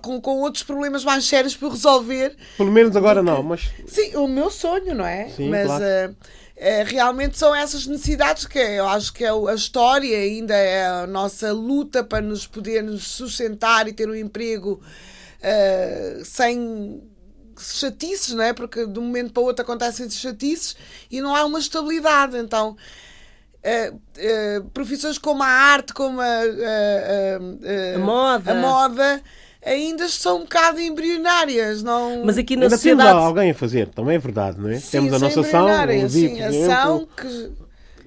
Com, 0.01 0.21
com 0.21 0.39
outros 0.43 0.63
problemas 0.63 1.05
mais 1.05 1.25
sérios 1.25 1.57
para 1.57 1.69
resolver. 1.71 2.37
Pelo 2.57 2.71
menos 2.71 2.95
agora 2.95 3.21
não, 3.25 3.43
mas 3.43 3.69
Sim, 3.87 4.15
o 4.17 4.29
meu 4.29 4.49
sonho, 4.51 4.95
não 4.95 5.05
é? 5.05 5.31
Sim, 5.31 5.49
Mas 5.49 5.67
claro. 5.67 5.85
eh, 5.85 6.11
realmente 6.87 7.37
são 7.38 7.54
essas 7.54 7.87
necessidades 7.87 8.47
que 8.47 8.59
eu 8.59 8.87
acho 8.87 9.12
que 9.12 9.25
é 9.25 9.31
a 9.31 9.54
história, 9.54 10.16
ainda 10.16 10.54
é 10.54 10.87
a 10.87 11.07
nossa 11.07 11.52
luta 11.52 12.04
para 12.04 12.21
nos 12.21 12.47
podermos 12.47 13.04
sustentar 13.09 13.88
e 13.88 13.92
ter 13.92 14.09
um 14.09 14.14
emprego 14.14 14.81
eh, 15.42 16.21
sem 16.25 17.02
chatices, 17.59 18.35
não 18.35 18.45
é? 18.45 18.52
Porque 18.52 18.87
de 18.87 18.99
um 18.99 19.02
momento 19.02 19.33
para 19.33 19.42
o 19.42 19.47
outro 19.47 19.62
acontecem 19.62 20.09
chatices 20.11 20.76
e 21.11 21.21
não 21.21 21.35
há 21.35 21.45
uma 21.45 21.59
estabilidade. 21.59 22.37
Então, 22.37 22.76
eh, 23.62 23.92
eh, 24.16 24.62
profissões 24.73 25.19
como 25.19 25.42
a 25.42 25.47
arte, 25.49 25.92
como 25.92 26.21
a- 26.21 26.25
A 27.97 27.99
moda. 27.99 28.52
a 28.52 28.54
moda 28.54 29.23
ainda 29.64 30.09
são 30.09 30.38
um 30.38 30.40
bocado 30.40 30.81
embrionárias. 30.81 31.83
Não... 31.83 32.25
Mas 32.25 32.38
aqui 32.38 32.57
na 32.57 32.64
ainda 32.64 32.78
temos 32.78 33.02
sociedade. 33.04 33.19
alguém 33.26 33.50
a 33.50 33.54
fazer, 33.54 33.88
também 33.88 34.16
é 34.16 34.19
verdade, 34.19 34.61
não 34.61 34.69
é? 34.69 34.78
Sim, 34.78 34.90
temos 34.90 35.12
a 35.12 35.19
são 35.19 35.28
nossa 35.28 35.40
ação, 35.40 35.66
o 35.66 36.11
sim, 36.11 36.42
a 36.42 36.49
ação 36.49 37.09
que 37.16 37.52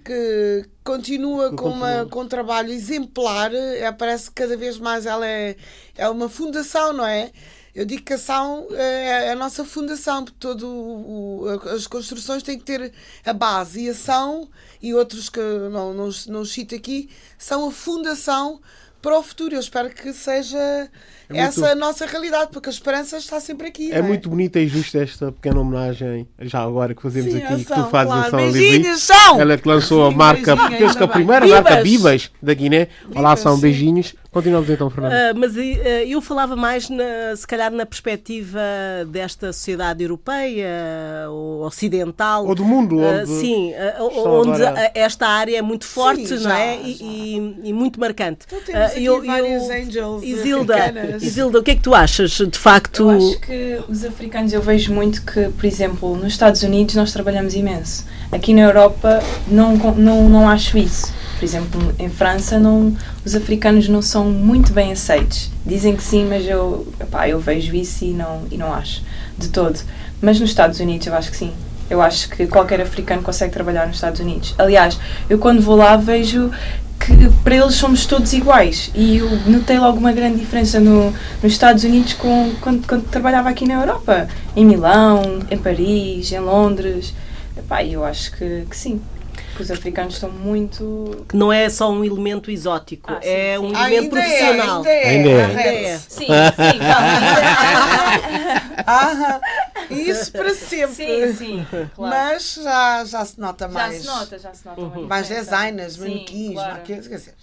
que 0.06 0.64
continua 0.84 1.50
Que 1.50 1.56
com, 1.56 1.70
uma, 1.70 2.06
com 2.06 2.22
um 2.22 2.28
trabalho 2.28 2.70
exemplar. 2.72 3.52
É, 3.54 3.92
parece 3.92 4.30
que 4.30 4.36
cada 4.36 4.56
vez 4.56 4.78
mais 4.78 5.08
ela 5.08 5.26
é, 5.26 5.56
é 5.98 6.08
uma 6.08 6.30
fundação, 6.30 6.94
não 6.94 7.06
é? 7.06 7.32
Eu 7.74 7.86
digo 7.86 8.04
que 8.04 8.14
a 8.14 8.16
ação 8.16 8.68
é 8.72 9.32
a 9.32 9.36
nossa 9.36 9.66
fundação, 9.66 10.24
porque 10.24 10.38
todo 10.40 10.66
o- 10.70 11.46
as 11.76 11.88
construções 11.88 12.42
têm 12.44 12.58
que 12.58 12.64
ter 12.64 12.94
a 13.26 13.34
base 13.34 13.82
e 13.82 13.90
a 13.90 13.92
ação 13.92 14.48
e 14.82 14.94
outros 14.94 15.28
que 15.28 15.42
não, 15.72 15.94
não, 15.94 16.10
não 16.28 16.46
cito 16.46 16.76
aqui 16.76 17.10
são 17.38 17.68
a 17.68 17.72
fundação 17.72 18.62
para 19.02 19.18
o 19.18 19.24
futuro. 19.24 19.56
Eu 19.56 19.60
espero 19.60 19.90
que 19.90 20.14
seja 20.14 20.90
É 21.30 21.40
essa 21.40 21.60
muito- 21.62 21.72
a 21.72 21.76
nossa 21.76 22.06
realidade, 22.06 22.50
porque 22.52 22.70
a 22.70 22.72
esperança 22.72 23.18
está 23.18 23.40
sempre 23.40 23.68
aqui. 23.68 23.92
É 23.92 24.00
não 24.02 24.08
muito 24.10 24.30
bonita 24.30 24.60
e 24.60 24.68
justa 24.68 25.00
esta 25.00 25.32
pequena 25.32 25.60
homenagem, 25.60 26.28
já 26.42 26.62
agora 26.62 26.94
que 26.94 27.02
fazemos 27.02 27.32
Sim, 27.32 27.42
aqui, 27.44 27.66
que 27.66 27.74
tu 27.74 27.84
fazes 27.90 28.14
claro. 28.14 28.38
Livre. 28.38 28.60
Beijinhos, 28.60 29.02
são! 29.02 29.40
Ela 29.42 29.58
que 29.58 29.68
lançou 29.68 30.06
a 30.06 30.12
Sim, 30.12 30.16
marca, 30.18 30.56
beijinho, 30.56 30.78
penso 30.80 30.98
que 30.98 31.04
a 31.04 31.08
primeira 31.08 31.46
Bibas! 31.46 31.64
marca 31.64 31.84
Bibas 31.84 32.32
da 32.42 32.54
Guiné. 32.54 32.88
Olá, 33.10 33.30
Bibas, 33.30 33.40
são 33.40 33.56
sim. 33.56 33.62
beijinhos. 33.62 34.16
Continuamos 34.36 34.70
então, 34.70 34.90
Fernando. 34.90 35.14
Ah, 35.14 35.34
mas 35.34 35.56
eh, 35.56 36.04
eu 36.10 36.22
falava 36.22 36.58
mais, 36.58 36.90
na- 36.90 37.34
se 37.38 37.48
calhar, 37.48 37.72
na 37.72 37.86
perspectiva 37.86 38.60
desta 39.08 39.54
sociedade 39.54 40.04
europeia 40.04 40.68
ou 41.30 41.62
ocidental. 41.62 42.46
Ou 42.46 42.54
do 42.54 42.66
mundo, 42.66 43.00
Ah, 43.02 43.22
onde 43.22 43.30
sim, 43.40 43.74
ah, 43.76 44.06
estão 44.10 44.42
onde 44.42 44.62
agora- 44.62 44.92
esta 44.94 45.26
área 45.26 45.58
é 45.58 45.62
muito 45.62 45.86
forte, 45.86 46.28
Sim, 46.28 46.34
não 46.34 46.42
já, 46.42 46.60
é? 46.60 46.82
E, 46.84 46.94
já. 46.96 47.06
e- 47.06 47.56
e 47.64 47.74
muito 47.74 47.98
marcante. 47.98 48.40
Então 48.46 48.60
temos 48.60 48.92
aqui 48.92 49.26
vários 49.26 49.70
angels 49.70 50.24
Isilda, 50.24 50.76
africanas. 50.76 51.24
Isilda, 51.24 51.60
o 51.60 51.64
que 51.64 51.72
é 51.72 51.76
que 51.76 51.82
tu 51.82 51.96
achas? 51.96 52.32
De 52.32 52.60
facto, 52.60 53.04
Eu 53.04 53.10
acho 53.12 53.40
que 53.40 53.80
os 53.88 54.04
africanos, 54.04 54.52
eu 54.52 54.62
vejo 54.62 54.94
muito 54.94 55.22
que, 55.26 55.48
por 55.48 55.66
exemplo, 55.66 56.14
nos 56.14 56.34
Estados 56.34 56.62
Unidos 56.62 56.94
nós 56.96 57.14
trabalhamos 57.14 57.54
imenso. 57.56 58.06
Aqui 58.34 58.54
na 58.54 58.64
Europa 58.64 59.22
não, 59.48 59.78
não, 59.96 60.28
não 60.28 60.50
acho 60.50 60.78
isso. 60.78 61.14
Por 61.38 61.44
exemplo, 61.44 61.94
em 62.00 62.10
França 62.10 62.58
não, 62.58 62.96
os 63.26 63.36
africanos 63.36 63.90
não 63.90 64.02
são 64.02 64.26
muito 64.26 64.72
bem 64.72 64.92
aceitos. 64.92 65.52
Dizem 65.66 65.96
que 65.96 66.04
sim, 66.04 66.26
mas 66.28 66.48
eu, 66.48 66.88
epá, 67.00 67.28
eu 67.28 67.40
vejo 67.40 67.76
isso 67.76 68.06
e 68.06 68.12
não, 68.12 68.44
e 68.50 68.58
não 68.58 68.74
acho 68.74 69.04
de 69.38 69.50
todo. 69.50 69.80
Mas 70.22 70.40
nos 70.40 70.50
Estados 70.50 70.80
Unidos 70.80 71.08
eu 71.08 71.14
acho 71.14 71.30
que 71.30 71.38
sim. 71.38 71.54
Eu 71.90 72.02
acho 72.02 72.30
que 72.30 72.48
qualquer 72.48 72.82
africano 72.82 73.22
consegue 73.22 73.54
trabalhar 73.54 73.86
nos 73.86 73.98
Estados 73.98 74.20
Unidos. 74.20 74.56
Aliás, 74.58 74.98
eu 75.30 75.38
quando 75.38 75.62
vou 75.62 75.76
lá 75.76 75.98
vejo 75.98 76.50
que 77.00 77.30
para 77.44 77.56
eles 77.56 77.76
somos 77.76 78.06
todos 78.06 78.34
iguais 78.34 78.90
e 78.96 79.18
eu 79.18 79.30
notei 79.46 79.78
logo 79.78 79.98
uma 79.98 80.12
grande 80.12 80.40
diferença 80.40 80.80
no, 80.80 81.12
nos 81.44 81.54
Estados 81.54 81.84
Unidos 81.84 82.14
com, 82.14 82.54
quando, 82.62 82.88
quando 82.88 83.04
trabalhava 83.10 83.50
aqui 83.50 83.68
na 83.68 83.76
Europa, 83.76 84.28
em 84.56 84.66
Milão, 84.66 85.40
em 85.52 85.58
Paris, 85.58 86.32
em 86.32 86.40
Londres. 86.40 87.14
Epá, 87.58 87.84
eu 87.84 88.04
acho 88.04 88.32
que, 88.32 88.66
que 88.70 88.76
sim, 88.76 89.00
que 89.56 89.62
os 89.62 89.72
africanos 89.72 90.16
estão 90.16 90.30
muito. 90.30 91.26
que 91.30 91.36
não 91.36 91.52
é 91.52 91.70
só 91.70 91.90
um 91.92 92.04
elemento 92.04 92.52
exótico, 92.52 93.12
Ah, 93.12 93.20
sim, 93.22 93.28
é 93.30 93.56
sim. 93.58 93.64
um 93.64 93.70
elemento 93.70 94.16
Ainda 94.16 94.20
é, 94.20 94.22
profissional. 94.50 94.78
ainda 94.78 94.90
é. 94.90 95.10
Ainda 95.10 95.30
é. 95.30 95.46
Ainda 95.46 95.62
é. 95.62 95.98
Sim, 95.98 96.26
sim, 96.26 96.80
calma. 96.80 98.36
Ah, 98.88 99.40
isso 99.90 100.32
para 100.32 100.54
sempre. 100.54 100.96
sim, 100.96 101.34
sim, 101.34 101.66
claro. 101.96 102.16
Mas 102.16 102.60
já, 102.62 103.06
já 103.06 103.26
se 103.26 103.40
nota 103.40 103.66
já 103.66 103.72
mais. 103.74 104.02
se 104.02 104.08
nota, 104.08 104.40
já 104.40 104.54
se 104.54 104.66
nota 104.66 104.82
uma 104.82 105.02
Mais 105.08 105.28
designers, 105.28 105.94
Sim, 105.94 106.00
manequins, 106.02 106.54
claro. 106.54 106.82
quer 106.84 107.00
dizer. 107.00 107.34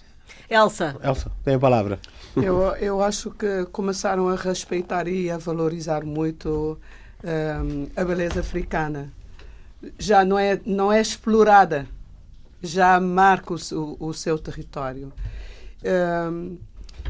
Elsa, 0.49 0.95
Elsa, 1.03 1.31
tem 1.43 1.55
a 1.55 1.59
palavra. 1.59 1.99
Eu, 2.35 2.75
eu 2.77 3.01
acho 3.01 3.31
que 3.31 3.65
começaram 3.71 4.27
a 4.29 4.35
respeitar 4.35 5.07
e 5.07 5.29
a 5.31 5.37
valorizar 5.37 6.03
muito 6.03 6.77
hum, 7.23 7.87
a 7.95 8.03
beleza 8.03 8.39
africana. 8.41 9.11
Já 9.97 10.23
não 10.23 10.37
é, 10.39 10.59
não 10.65 10.91
é 10.91 11.01
explorada, 11.01 11.85
já 12.63 12.99
marca 12.99 13.53
o, 13.53 13.97
o 13.99 14.13
seu 14.13 14.39
território. 14.39 15.11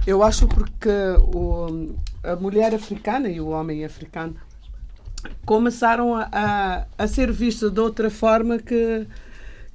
Eu 0.06 0.22
acho 0.24 0.48
porque 0.48 0.90
o, 1.34 1.96
a 2.24 2.36
mulher 2.36 2.74
africana 2.76 3.30
e 3.30 3.40
o 3.40 3.48
homem 3.50 3.86
africano 3.86 4.36
começaram 5.46 6.16
a, 6.16 6.28
a, 6.32 6.86
a 6.98 7.08
ser 7.08 7.32
vistos 7.32 7.72
de 7.72 7.80
outra 7.80 8.10
forma 8.10 8.58
que, 8.60 9.08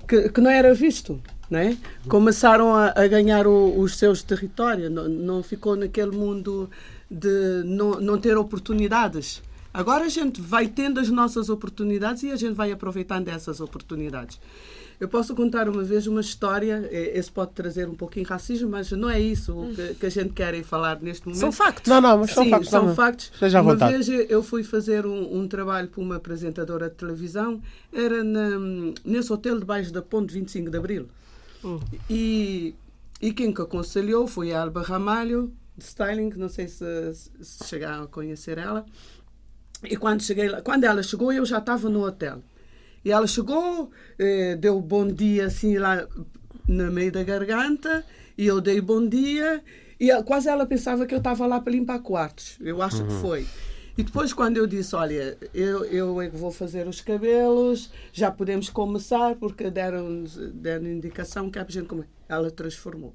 que, 0.06 0.28
que 0.28 0.40
não 0.40 0.50
era 0.50 0.74
visto. 0.74 1.20
É? 1.50 1.74
Começaram 2.06 2.74
a, 2.74 2.88
a 2.94 3.06
ganhar 3.06 3.46
o- 3.46 3.80
os 3.80 3.96
seus 3.96 4.22
territórios, 4.22 4.90
não, 4.92 5.08
não 5.08 5.42
ficou 5.42 5.74
naquele 5.76 6.10
mundo 6.10 6.68
de 7.10 7.62
não, 7.64 7.92
não 7.92 8.18
ter 8.18 8.36
oportunidades. 8.36 9.42
Agora 9.72 10.04
a 10.04 10.08
gente 10.08 10.40
vai 10.40 10.66
tendo 10.66 10.98
as 10.98 11.08
nossas 11.10 11.48
oportunidades 11.48 12.22
e 12.22 12.30
a 12.30 12.36
gente 12.36 12.54
vai 12.54 12.72
aproveitando 12.72 13.28
essas 13.28 13.60
oportunidades. 13.60 14.40
Eu 14.98 15.06
posso 15.08 15.32
contar 15.32 15.68
uma 15.68 15.84
vez 15.84 16.08
uma 16.08 16.20
história, 16.20 16.88
eh, 16.90 17.16
esse 17.16 17.30
pode 17.30 17.52
trazer 17.52 17.88
um 17.88 17.94
pouquinho 17.94 18.26
racismo, 18.26 18.68
mas 18.68 18.90
não 18.90 19.08
é 19.08 19.20
isso 19.20 19.54
que, 19.76 19.94
que 19.94 20.06
a 20.06 20.10
gente 20.10 20.30
quer 20.32 20.60
falar 20.64 21.00
neste 21.00 21.24
momento. 21.26 21.38
são 21.40 21.52
factos. 21.52 21.88
Não, 21.88 22.00
não, 22.00 22.18
mas 22.18 22.32
são 22.32 22.42
Sim, 22.42 22.50
factos. 22.50 22.70
são 22.70 22.86
não, 22.86 22.94
factos. 22.96 23.30
Esteja 23.32 23.58
à 23.58 23.62
uma 23.62 23.74
vontade. 23.74 23.92
vez 23.92 24.28
eu- 24.28 24.42
fui 24.42 24.64
fazer 24.64 25.06
um, 25.06 25.38
um 25.38 25.46
trabalho 25.46 25.86
para 25.86 26.00
uma 26.00 26.16
apresentadora 26.16 26.88
de 26.88 26.96
televisão, 26.96 27.60
era 27.92 28.24
na- 28.24 28.58
nesse 29.04 29.32
hotel 29.32 29.60
debaixo 29.60 29.92
da 29.92 30.02
ponte 30.02 30.34
25 30.34 30.68
de 30.68 30.76
Abril. 30.78 31.06
E, 32.10 32.74
e 33.20 33.32
quem 33.32 33.52
que 33.52 33.60
aconselhou 33.62 34.26
foi 34.26 34.52
a 34.52 34.62
Alba 34.62 34.82
Ramalho, 34.82 35.52
de 35.76 35.84
styling, 35.84 36.30
não 36.36 36.48
sei 36.48 36.66
se, 36.66 36.84
se 37.40 37.64
chegaram 37.66 38.02
a 38.02 38.06
conhecer 38.08 38.58
ela. 38.58 38.84
E 39.84 39.96
quando, 39.96 40.22
cheguei 40.22 40.48
lá, 40.48 40.60
quando 40.62 40.84
ela 40.84 41.02
chegou, 41.02 41.32
eu 41.32 41.44
já 41.46 41.58
estava 41.58 41.88
no 41.88 42.04
hotel. 42.04 42.42
E 43.04 43.12
ela 43.12 43.26
chegou, 43.26 43.90
eh, 44.18 44.56
deu 44.56 44.80
bom 44.80 45.06
dia 45.06 45.46
assim 45.46 45.78
lá 45.78 46.06
no 46.66 46.90
meio 46.92 47.12
da 47.12 47.22
garganta, 47.22 48.04
e 48.36 48.46
eu 48.46 48.60
dei 48.60 48.80
bom 48.80 49.06
dia, 49.06 49.62
e 50.00 50.10
ela- 50.10 50.22
quase 50.22 50.48
ela 50.48 50.66
pensava 50.66 51.06
que 51.06 51.14
eu 51.14 51.18
estava 51.18 51.46
lá 51.46 51.60
para 51.60 51.72
limpar 51.72 52.00
quartos. 52.00 52.56
Eu 52.60 52.82
acho 52.82 53.04
que 53.04 53.12
foi. 53.20 53.46
E 53.96 54.02
depois, 54.02 54.32
quando 54.32 54.56
eu 54.58 54.66
disse: 54.66 54.94
Olha, 54.94 55.36
eu, 55.54 55.84
eu 55.86 56.20
é 56.20 56.28
que 56.28 56.36
vou 56.36 56.50
fazer 56.52 56.86
os 56.86 57.00
cabelos, 57.00 57.90
já 58.12 58.30
podemos 58.30 58.68
começar, 58.68 59.34
porque 59.36 59.70
deram, 59.70 60.24
deram 60.54 60.86
indicação 60.86 61.50
que 61.50 61.58
a 61.58 61.64
gente. 61.68 61.86
come- 61.86 62.04
Ela 62.28 62.50
transformou. 62.50 63.14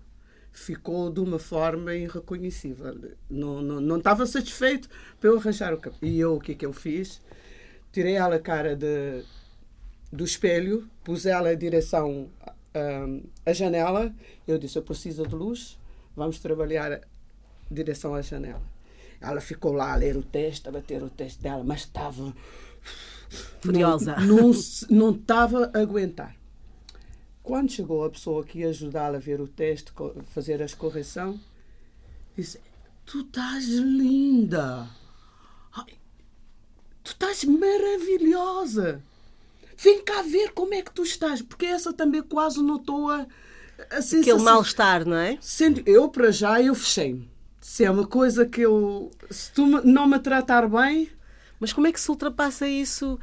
Ficou 0.53 1.11
de 1.11 1.19
uma 1.19 1.39
forma 1.39 1.95
irreconhecível. 1.95 2.95
Não, 3.29 3.61
não, 3.61 3.81
não 3.81 3.97
estava 3.97 4.25
satisfeito 4.25 4.87
para 5.19 5.29
eu 5.31 5.37
arranjar 5.37 5.73
o 5.73 5.77
cabelo. 5.77 5.99
E 6.03 6.19
eu, 6.19 6.35
o 6.35 6.39
que 6.39 6.51
é 6.51 6.55
que 6.55 6.65
eu 6.65 6.71
fiz? 6.71 7.19
Tirei 7.91 8.13
ela 8.13 8.35
a 8.35 8.39
cara 8.39 8.75
de, 8.75 9.23
do 10.11 10.23
espelho, 10.23 10.87
pus 11.03 11.25
ela 11.25 11.51
em 11.51 11.57
direção 11.57 12.29
hum, 12.75 13.23
à 13.45 13.51
janela. 13.51 14.13
Eu 14.47 14.59
disse: 14.59 14.77
Eu 14.77 14.83
preciso 14.83 15.27
de 15.27 15.35
luz, 15.35 15.79
vamos 16.15 16.39
trabalhar 16.39 17.01
em 17.71 17.73
direção 17.73 18.13
à 18.13 18.21
janela. 18.21 18.61
Ela 19.19 19.41
ficou 19.41 19.71
lá 19.71 19.93
a 19.93 19.95
ler 19.95 20.17
o 20.17 20.21
texto, 20.21 20.67
a 20.67 20.71
bater 20.71 21.01
o 21.01 21.09
texto 21.09 21.41
dela, 21.41 21.63
mas 21.63 21.81
estava. 21.81 22.33
Furiosa. 23.61 24.17
Não, 24.89 25.11
estava 25.11 25.71
a 25.73 25.79
aguentar. 25.79 26.35
Quando 27.43 27.71
chegou 27.71 28.05
a 28.05 28.09
pessoa 28.09 28.43
que 28.45 28.59
ia 28.59 28.69
ajudá-la 28.69 29.17
a 29.17 29.21
ver 29.21 29.41
o 29.41 29.49
co- 29.93 30.15
fazer 30.33 30.63
as 30.63 30.73
correções, 30.73 31.39
disse: 32.37 32.59
Tu 33.05 33.19
estás 33.19 33.65
linda! 33.67 34.87
Ai, 35.73 35.97
tu 37.03 37.11
estás 37.11 37.43
maravilhosa! 37.43 39.01
Vem 39.77 40.01
cá 40.03 40.21
ver 40.21 40.53
como 40.53 40.73
é 40.73 40.81
que 40.81 40.91
tu 40.93 41.03
estás, 41.03 41.41
porque 41.41 41.65
essa 41.65 41.91
também 41.91 42.21
quase 42.23 42.61
notou 42.63 43.09
a, 43.11 43.27
a 43.89 44.01
sensação. 44.01 44.21
Aquele 44.21 44.43
mal-estar, 44.43 45.05
não 45.05 45.17
é? 45.17 45.37
Eu, 45.85 46.07
para 46.07 46.31
já, 46.31 46.61
eu 46.61 46.73
fechei-me. 46.73 47.29
Se 47.59 47.83
é 47.83 47.91
uma 47.91 48.07
coisa 48.07 48.45
que 48.45 48.61
eu. 48.61 49.11
Se 49.29 49.51
tu 49.51 49.65
não 49.65 50.07
me 50.07 50.19
tratar 50.19 50.67
bem, 50.69 51.09
Mas 51.59 51.73
como 51.73 51.87
é 51.87 51.91
que 51.91 51.99
se 51.99 52.09
ultrapassa 52.09 52.67
isso? 52.67 53.19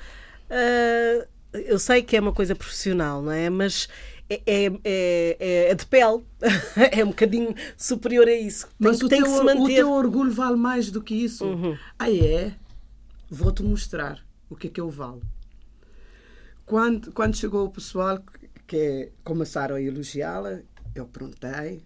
Ah, 0.51 1.27
eu 1.53 1.79
sei 1.79 2.03
que 2.03 2.17
é 2.17 2.21
uma 2.21 2.33
coisa 2.33 2.55
profissional, 2.55 3.23
não 3.23 3.33
é? 3.33 3.51
Mas 3.51 3.89
é, 4.29 4.43
é, 4.47 4.67
é, 4.85 5.71
é 5.71 5.75
de 5.75 5.87
pele. 5.87 6.25
é 6.93 7.05
um 7.05 7.09
bocadinho 7.09 7.55
superior 7.77 8.29
a 8.29 8.35
isso. 8.35 8.67
Tem, 8.67 8.75
Mas 8.79 9.03
o, 9.03 9.09
tem 9.09 9.23
teu, 9.23 9.33
que 9.33 9.41
o 9.41 9.45
manter. 9.45 9.61
Uhum. 9.61 9.67
teu 9.67 9.91
orgulho 9.93 10.33
vale 10.33 10.57
mais 10.57 10.91
do 10.91 11.03
que 11.03 11.15
isso. 11.15 11.45
Ah, 11.99 12.11
é? 12.11 12.55
Vou-te 13.29 13.63
mostrar 13.63 14.25
o 14.49 14.57
que 14.57 14.69
é 14.69 14.71
que 14.71 14.81
eu 14.81 14.89
valo. 14.89 15.23
Quando, 16.65 17.13
quando 17.13 17.37
chegou 17.37 17.67
o 17.67 17.71
pessoal 17.71 18.23
que 18.67 19.11
começaram 19.25 19.75
a 19.75 19.83
elogiá-la, 19.83 20.61
eu 20.95 21.07
perguntei, 21.07 21.83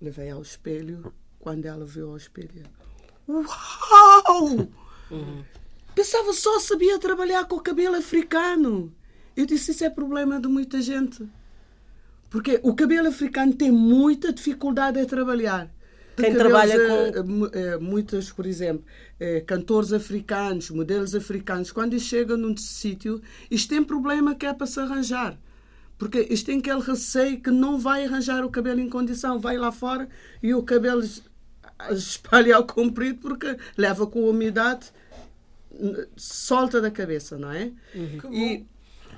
levei 0.00 0.30
ao 0.30 0.42
espelho. 0.42 1.12
Quando 1.38 1.66
ela 1.66 1.84
viu 1.84 2.10
ao 2.10 2.16
espelho, 2.16 2.62
Uau! 3.28 4.68
Uhum. 5.10 5.44
Pensava 5.94 6.32
só 6.32 6.58
sabia 6.58 6.98
trabalhar 6.98 7.44
com 7.44 7.56
o 7.56 7.60
cabelo 7.60 7.96
africano. 7.96 8.92
Eu 9.36 9.46
disse: 9.46 9.70
Isso 9.70 9.84
é 9.84 9.90
problema 9.90 10.40
de 10.40 10.48
muita 10.48 10.80
gente. 10.80 11.26
Porque 12.30 12.58
o 12.62 12.74
cabelo 12.74 13.08
africano 13.08 13.52
tem 13.54 13.70
muita 13.70 14.32
dificuldade 14.32 14.98
a 14.98 15.06
trabalhar. 15.06 15.70
Quem 16.16 16.32
Cabelos, 16.32 16.42
trabalha 16.42 16.74
eh, 16.74 17.12
com- 17.12 17.22
mu- 17.24 17.50
eh, 17.52 17.76
muitas, 17.78 18.30
por 18.30 18.46
exemplo, 18.46 18.84
eh, 19.18 19.40
cantores 19.40 19.92
africanos, 19.92 20.70
modelos 20.70 21.14
africanos, 21.14 21.72
quando 21.72 21.98
chegam 21.98 22.36
num 22.36 22.56
sítio, 22.56 23.20
isto 23.50 23.68
tem 23.68 23.82
problema 23.82 24.34
que 24.34 24.46
é 24.46 24.52
para 24.52 24.66
se 24.66 24.78
arranjar. 24.78 25.36
Porque 25.98 26.26
isto 26.30 26.46
tem 26.46 26.58
aquele 26.58 26.80
receio 26.80 27.40
que 27.40 27.50
não 27.50 27.78
vai 27.78 28.04
arranjar 28.04 28.44
o 28.44 28.50
cabelo 28.50 28.80
em 28.80 28.88
condição, 28.88 29.38
vai 29.40 29.56
lá 29.56 29.72
fora 29.72 30.08
e 30.42 30.54
o 30.54 30.62
cabelo 30.62 31.00
es- 31.02 31.22
espalha 31.90 32.56
ao 32.56 32.64
comprido 32.64 33.18
porque 33.20 33.56
leva 33.76 34.06
com 34.06 34.24
a 34.26 34.30
umidade, 34.30 34.92
solta 36.16 36.80
da 36.80 36.90
cabeça, 36.90 37.36
não 37.38 37.50
é? 37.50 37.70
E- 38.32 38.64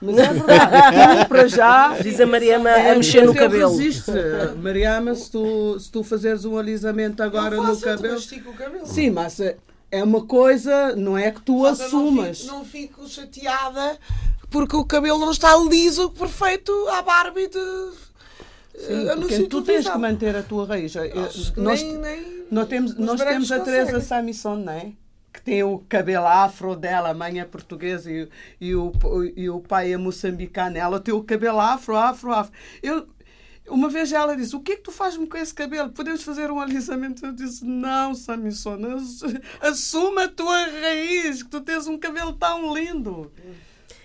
mas 0.01 0.19
é 0.19 0.27
verdade, 0.33 1.23
tu 1.23 1.29
para 1.29 1.49
já. 1.49 1.97
Diz 1.99 2.21
a 2.21 2.27
Mariama 2.27 2.69
É, 2.71 2.91
a 2.93 2.95
mexer 2.97 3.25
no 3.25 3.35
cabelo. 3.35 3.75
resiste. 3.77 4.11
Mariama, 4.61 5.15
se 5.15 5.31
tu, 5.31 5.79
se 5.81 5.91
tu 5.91 6.03
fazeres 6.05 6.45
um 6.45 6.59
alisamento 6.59 7.23
agora 7.23 7.55
Eu 7.57 7.63
no 7.63 7.69
faço, 7.69 7.87
eu 7.89 7.97
cabelo. 7.97 8.15
mastigo 8.15 8.51
o 8.51 8.55
cabelo. 8.55 8.87
Sim, 8.87 9.11
mas 9.11 9.41
é- 9.41 9.57
é 9.91 10.03
uma 10.05 10.27
coisa, 10.27 10.95
não 10.95 11.17
é 11.17 11.31
que 11.31 11.41
tu 11.41 11.61
Mas 11.63 11.81
eu 11.81 11.87
assumas. 11.87 12.45
Não 12.45 12.63
fico, 12.65 13.01
não 13.01 13.09
fico 13.09 13.09
chateada 13.09 13.97
porque 14.51 14.77
o 14.77 14.85
cabelo 14.85 15.19
não 15.19 15.31
está 15.31 15.57
liso, 15.57 16.11
perfeito 16.11 16.73
à 16.89 17.01
Barbie 17.01 17.49
de. 17.49 17.91
Sim, 18.79 19.09
eh, 19.09 19.17
porque 19.17 19.43
tu 19.45 19.63
tens 19.63 19.89
que 19.89 19.97
manter 19.99 20.37
a 20.37 20.43
tua 20.43 20.67
raiz. 20.67 20.95
Eu- 20.95 21.05
que 21.55 21.59
Nós, 21.61 21.83
nem- 21.83 21.97
nem 21.97 22.45
nós 22.51 22.69
temos, 22.69 22.93
os 22.93 22.99
nós 22.99 23.19
temos 23.23 23.51
a 23.51 23.61
Teresa. 23.61 23.99
Samison, 24.01 24.57
não 24.57 24.73
é? 24.75 24.93
Que 25.37 25.43
tem 25.43 25.63
o 25.63 25.81
cabelo 25.87 26.27
afro 26.27 26.75
dela, 26.75 27.11
a 27.11 27.15
mãe 27.15 27.41
é 27.41 27.45
portuguesa 27.45 28.11
e, 28.11 28.27
e, 28.59 28.75
o, 28.75 28.91
e 29.37 29.51
o 29.51 29.61
pai 29.61 29.93
é 29.93 29.97
moçambicano. 29.99 30.79
Ela 30.79 30.99
tem 30.99 31.13
o 31.13 31.23
cabelo 31.23 31.61
afro, 31.61 31.95
afro, 31.95 32.33
afro. 32.33 32.55
Eu, 32.83 33.07
uma 33.69 33.91
vez 33.91 34.13
ela 34.13 34.35
disse: 34.35 34.57
O 34.57 34.61
que 34.61 34.73
é 34.73 34.77
que 34.77 34.83
tu 34.83 34.91
fazes-me 34.91 35.27
com 35.27 35.37
esse 35.37 35.53
cabelo? 35.53 35.91
Podemos 35.91 36.23
fazer 36.23 36.51
um 36.51 36.59
alisamento? 36.59 37.27
Eu 37.27 37.33
disse: 37.33 37.67
Não, 37.67 38.15
Samison, 38.15 38.79
ass- 38.97 39.23
assuma 39.61 40.25
a 40.25 40.29
tua 40.29 40.57
raiz, 40.57 41.43
que 41.43 41.51
tu 41.51 41.61
tens 41.61 41.87
um 41.87 41.99
cabelo 41.99 42.33
tão 42.33 42.73
lindo. 42.75 43.31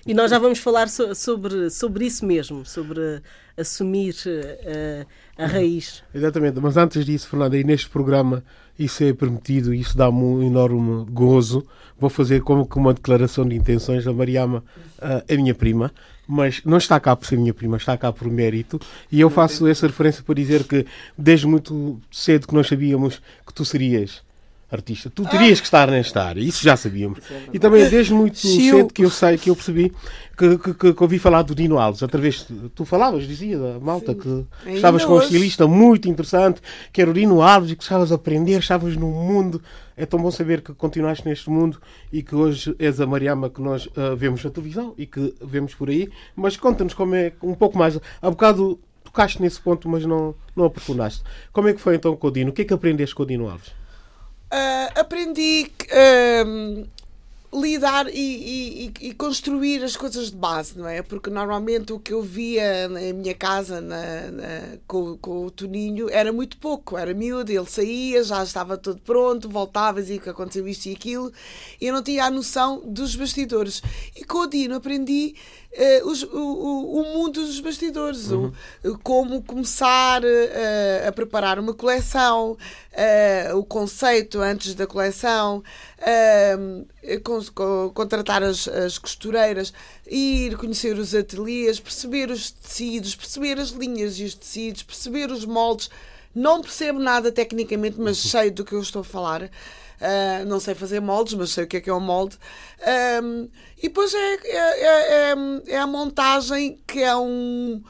E 0.05 0.13
nós 0.13 0.31
já 0.31 0.39
vamos 0.39 0.59
falar 0.59 0.89
so- 0.89 1.13
sobre, 1.13 1.69
sobre 1.69 2.05
isso 2.05 2.25
mesmo, 2.25 2.65
sobre 2.65 3.21
assumir 3.55 4.15
eh, 4.25 5.05
a 5.37 5.45
raiz. 5.45 6.03
Exatamente, 6.13 6.59
mas 6.59 6.75
antes 6.77 7.05
disso, 7.05 7.27
Fernanda, 7.27 7.57
e 7.57 7.63
neste 7.63 7.89
programa 7.89 8.43
isso 8.79 9.03
é 9.03 9.13
permitido, 9.13 9.73
isso 9.73 9.95
dá-me 9.95 10.17
um 10.17 10.41
enorme 10.41 11.05
gozo. 11.11 11.63
Vou 11.99 12.09
fazer 12.09 12.41
como 12.41 12.67
que 12.67 12.77
uma 12.77 12.93
declaração 12.93 13.47
de 13.47 13.55
intenções. 13.55 14.07
A 14.07 14.13
Mariama 14.13 14.63
ah, 14.99 15.23
é 15.27 15.35
minha 15.37 15.53
prima, 15.53 15.91
mas 16.27 16.61
não 16.65 16.77
está 16.77 16.99
cá 16.99 17.15
por 17.15 17.27
ser 17.27 17.37
minha 17.37 17.53
prima, 17.53 17.77
está 17.77 17.95
cá 17.95 18.11
por 18.11 18.27
mérito. 18.27 18.79
E 19.11 19.19
eu 19.19 19.29
faço 19.29 19.67
essa 19.67 19.85
referência 19.85 20.23
para 20.23 20.33
dizer 20.33 20.63
que 20.63 20.85
desde 21.15 21.45
muito 21.45 22.01
cedo 22.11 22.47
que 22.47 22.55
nós 22.55 22.67
sabíamos 22.67 23.21
que 23.45 23.53
tu 23.53 23.63
serias 23.63 24.23
artista. 24.71 25.09
Tu 25.09 25.23
terias 25.25 25.59
que 25.59 25.65
estar 25.67 25.89
nesta 25.91 26.23
área, 26.23 26.39
isso 26.41 26.63
já 26.63 26.75
sabíamos. 26.77 27.19
E 27.53 27.59
também 27.59 27.87
desde 27.89 28.13
muito 28.13 28.37
Chiu. 28.37 28.77
cedo 28.77 28.93
que 28.93 29.03
eu 29.03 29.09
sei, 29.09 29.37
que 29.37 29.49
eu 29.49 29.55
percebi, 29.55 29.91
que, 30.37 30.57
que, 30.57 30.73
que- 30.73 30.93
que 30.93 31.03
ouvi 31.03 31.19
falar 31.19 31.41
do 31.41 31.53
Dino 31.53 31.77
Alves, 31.77 32.01
através 32.01 32.45
de, 32.49 32.69
tu 32.69 32.85
falavas, 32.85 33.27
dizia 33.27 33.59
da 33.59 33.79
malta 33.79 34.15
que 34.15 34.27
Ainda 34.65 34.75
estavas 34.77 35.03
com 35.05 35.13
um 35.15 35.21
estilista 35.21 35.67
muito 35.67 36.07
interessante, 36.09 36.61
que 36.91 37.01
era 37.01 37.11
o 37.11 37.13
Dino 37.13 37.41
Alves 37.41 37.71
e 37.71 37.75
que 37.75 37.83
estavas 37.83 38.11
a 38.11 38.15
aprender, 38.15 38.57
estavas 38.59 38.95
no 38.95 39.07
mundo. 39.07 39.61
É 39.97 40.05
tão 40.05 40.19
bom 40.19 40.31
saber 40.31 40.61
que 40.61 40.73
continuaste 40.73 41.27
neste 41.27 41.49
mundo 41.49 41.79
e 42.11 42.23
que 42.23 42.33
hoje 42.33 42.73
és 42.79 42.99
a 42.99 43.05
Mariama 43.05 43.49
que 43.49 43.61
nós 43.61 43.87
ah, 43.95 44.15
vemos 44.15 44.43
na 44.43 44.49
televisão 44.49 44.95
e 44.97 45.05
que 45.05 45.33
vemos 45.43 45.75
por 45.75 45.89
aí. 45.89 46.09
Mas 46.35 46.55
conta-nos 46.57 46.93
como 46.93 47.13
é 47.13 47.33
um 47.43 47.53
pouco 47.53 47.77
mais. 47.77 47.99
Há 48.21 48.29
bocado 48.31 48.79
tocaste 49.03 49.41
nesse 49.41 49.59
ponto, 49.61 49.87
mas 49.89 50.05
não, 50.05 50.33
não 50.55 50.65
aprofundaste. 50.65 51.21
Como 51.51 51.67
é 51.67 51.73
que 51.73 51.81
foi 51.81 51.95
então 51.95 52.15
com 52.15 52.27
o 52.27 52.31
Dino? 52.31 52.49
O 52.49 52.53
que 52.53 52.61
é 52.61 52.65
que 52.65 52.73
aprendeste 52.73 53.13
com 53.13 53.23
o 53.23 53.25
Dino 53.25 53.47
Alves? 53.49 53.69
Ah, 54.53 54.89
aprendi 54.99 55.71
ahm, 55.93 56.83
lidar 57.53 58.07
e, 58.09 58.91
e- 59.01 59.07
e- 59.09 59.13
construir 59.13 59.83
as 59.83 59.95
coisas 59.97 60.29
de 60.31 60.35
base, 60.37 60.77
não 60.77 60.87
é? 60.87 61.01
Porque 61.01 61.29
normalmente 61.29 61.91
o 61.93 61.99
que 61.99 62.13
eu 62.13 62.21
via 62.21 62.87
na 62.89 62.99
minha 63.13 63.33
casa 63.35 63.79
na- 63.81 64.31
na- 64.31 64.77
com, 64.87 65.17
com 65.17 65.45
o 65.45 65.51
Toninho 65.51 66.09
era 66.09 66.31
muito 66.33 66.57
pouco, 66.57 66.97
era 66.97 67.13
miúdo, 67.13 67.51
ele 67.51 67.65
saía, 67.65 68.23
já 68.23 68.41
estava 68.43 68.77
tudo 68.77 69.01
pronto, 69.01 69.49
voltava 69.49 69.99
e 69.99 70.01
dizia 70.03 70.19
que 70.19 70.29
aconteceu 70.29 70.67
isto 70.67 70.85
e 70.87 70.93
aquilo, 70.93 71.31
e 71.79 71.87
eu 71.87 71.93
não 71.93 72.03
tinha 72.03 72.25
a 72.25 72.31
noção 72.31 72.81
dos 72.85 73.15
bastidores. 73.15 73.81
E 74.15 74.23
com 74.25 74.39
o 74.39 74.47
Dino 74.47 74.75
aprendi 74.75 75.35
eh, 75.73 76.01
os- 76.03 76.23
o, 76.23 76.27
o- 76.99 77.03
mundo 77.13 77.41
dos 77.45 77.59
bastidores, 77.59 78.29
o- 78.31 78.51
como 79.03 79.41
começar 79.41 80.21
eh, 80.23 81.05
a 81.07 81.11
preparar 81.11 81.57
uma 81.59 81.73
coleção, 81.73 82.57
eh, 82.91 83.51
o 83.53 83.63
conceito 83.63 84.39
antes 84.41 84.75
da 84.75 84.85
coleção, 84.87 85.63
con- 87.23 87.41
co- 87.53 87.91
contratar 87.93 88.43
as, 88.43 88.67
as 88.67 88.97
costureiras, 88.97 89.73
ir 90.07 90.57
conhecer 90.57 90.97
os 90.97 91.13
ateliês, 91.15 91.79
perceber 91.79 92.29
os 92.29 92.51
tecidos, 92.51 93.15
perceber 93.15 93.59
as 93.59 93.69
linhas 93.69 94.19
e 94.19 94.25
os 94.25 94.33
tecidos, 94.35 94.83
perceber 94.83 95.31
os 95.31 95.45
moldes. 95.45 95.89
Não 96.33 96.61
percebo 96.61 96.97
nada 96.99 97.29
tecnicamente, 97.31 97.99
mas 97.99 98.17
sei 98.17 98.49
do 98.51 98.63
que 98.63 98.73
eu 98.73 98.81
estou 98.81 99.01
a 99.01 99.05
falar. 99.05 99.49
Uh, 100.01 100.45
não 100.47 100.59
sei 100.59 100.73
fazer 100.73 100.99
moldes, 100.99 101.35
mas 101.35 101.51
sei 101.51 101.63
o 101.65 101.67
que 101.67 101.77
é 101.77 101.81
que 101.81 101.89
é 101.89 101.93
um 101.93 101.99
molde. 101.99 102.35
Um, 103.23 103.47
e 103.77 103.83
depois 103.83 104.11
é, 104.13 104.33
é, 104.33 104.57
é, 104.57 105.31
é- 105.33 105.73
é 105.73 105.77
a 105.77 105.85
montagem 105.87 106.79
que 106.87 107.01
é 107.03 107.15
um. 107.15 107.83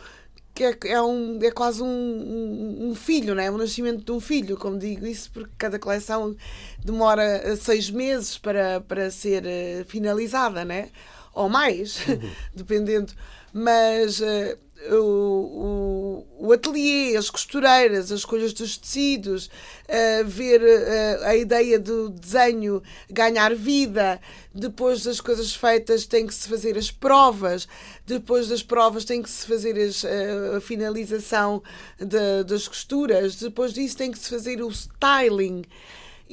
Que 0.54 0.66
é, 0.66 0.78
é, 0.88 1.02
um, 1.02 1.40
é 1.42 1.50
quase 1.52 1.82
um, 1.82 1.88
um, 1.88 2.90
um 2.90 2.96
filho, 2.96 3.34
não 3.34 3.42
é? 3.42 3.50
O 3.50 3.58
nascimento 3.58 4.04
de 4.04 4.12
um 4.12 4.20
filho, 4.20 4.58
como 4.58 4.78
digo 4.78 5.06
isso, 5.08 5.32
porque 5.32 5.52
cada 5.58 5.80
coleção 5.80 6.36
demora 6.84 7.24
eh, 7.24 7.56
seis 7.56 7.90
meses 7.90 8.38
para, 8.38 8.82
para 8.82 9.10
ser 9.10 9.46
eh, 9.46 9.86
finalizada, 9.88 10.66
né? 10.66 10.90
Ou 11.34 11.48
mais, 11.48 12.00
dependendo. 12.54 13.14
Mas 13.54 14.22
eh, 14.22 14.58
o, 14.90 16.26
o, 16.40 16.48
o 16.48 16.52
ateliê, 16.54 17.16
as 17.16 17.30
costureiras, 17.30 18.12
as 18.12 18.20
escolhas 18.20 18.54
dos 18.54 18.78
tecidos, 18.78 19.50
eh, 19.88 20.24
ver 20.24 20.62
eh, 20.64 21.20
a 21.24 21.36
ideia 21.36 21.78
do 21.80 22.10
desenho 22.10 22.82
ganhar 23.10 23.54
vida, 23.54 24.20
depois 24.54 25.04
das 25.04 25.22
coisas 25.22 25.54
feitas 25.56 26.06
tem 26.06 26.26
que 26.26 26.34
se 26.34 26.48
fazer 26.50 26.78
as 26.78 26.90
provas, 26.90 27.68
depois 28.06 28.48
das 28.48 28.64
provas 28.64 29.06
tem 29.06 29.22
que 29.22 29.30
se 29.30 29.46
fazer 29.46 29.78
as, 29.80 30.04
eh, 30.04 30.56
a 30.58 30.62
finalização 30.62 31.62
de- 32.00 32.44
das 32.44 32.68
costuras, 32.68 33.36
depois 33.36 33.74
disso 33.74 33.98
tem 33.98 34.12
que 34.12 34.20
se 34.20 34.30
fazer 34.30 34.62
o 34.64 34.70
styling. 34.70 35.64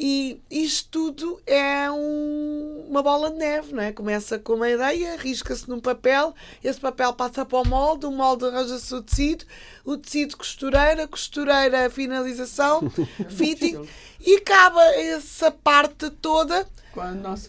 E 0.01 0.41
isto 0.49 0.89
tudo 1.13 1.41
é 1.45 1.91
um- 1.91 2.85
uma 2.89 3.03
bola 3.03 3.33
de 3.33 3.37
neve, 3.39 3.73
não 3.75 3.83
é? 3.83 3.91
Começa 3.93 4.39
com 4.39 4.53
uma 4.55 4.71
ideia, 4.71 5.17
risca-se 5.17 5.69
num 5.69 5.81
papel, 5.81 6.33
esse 6.63 6.79
papel 6.79 7.13
passa 7.15 7.45
para 7.45 7.59
o 7.59 7.67
molde, 7.67 8.07
o 8.07 8.13
molde 8.13 8.45
arranja-se 8.47 8.95
o 8.95 9.03
tecido, 9.03 9.45
o 9.85 9.97
tecido 9.97 10.37
costureira, 10.37 11.09
costureira 11.09 11.91
finalização, 11.91 12.81
fitting, 13.29 13.89
e 14.21 14.37
acaba 14.37 14.83
essa 14.97 15.51
parte 15.51 16.11
toda 16.11 16.67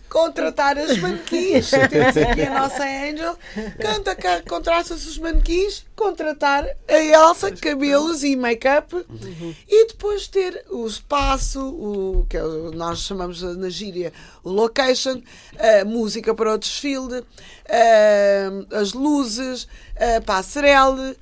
contratar 0.09 0.77
as 0.77 0.97
manequins. 0.99 1.71
Temos 1.89 2.17
aqui 2.17 2.41
a 2.43 2.59
nossa 2.59 2.83
Angel. 2.83 3.35
Canta, 3.81 4.15
ca- 4.15 4.43
contrata-se 4.43 5.07
os 5.07 5.17
manequins, 5.17 5.85
contratar 5.95 6.65
a 6.87 6.97
Elsa, 7.03 7.51
cabelos 7.53 8.23
e 8.23 8.35
make-up. 8.35 8.93
E 9.67 9.87
depois 9.87 10.27
ter 10.27 10.63
o 10.69 10.85
espaço, 10.85 11.59
o 11.67 12.25
que 12.29 12.37
é 12.37 12.41
nós 12.75 12.99
chamamos 12.99 13.41
na 13.41 13.69
gíria 13.69 14.13
o 14.43 14.51
location, 14.51 15.21
a 15.57 15.83
música 15.85 16.35
para 16.35 16.53
o 16.53 16.57
desfile, 16.57 17.25
a- 17.67 18.77
as 18.79 18.93
luzes, 18.93 19.67
a 20.17 20.21
passarela. 20.21 21.15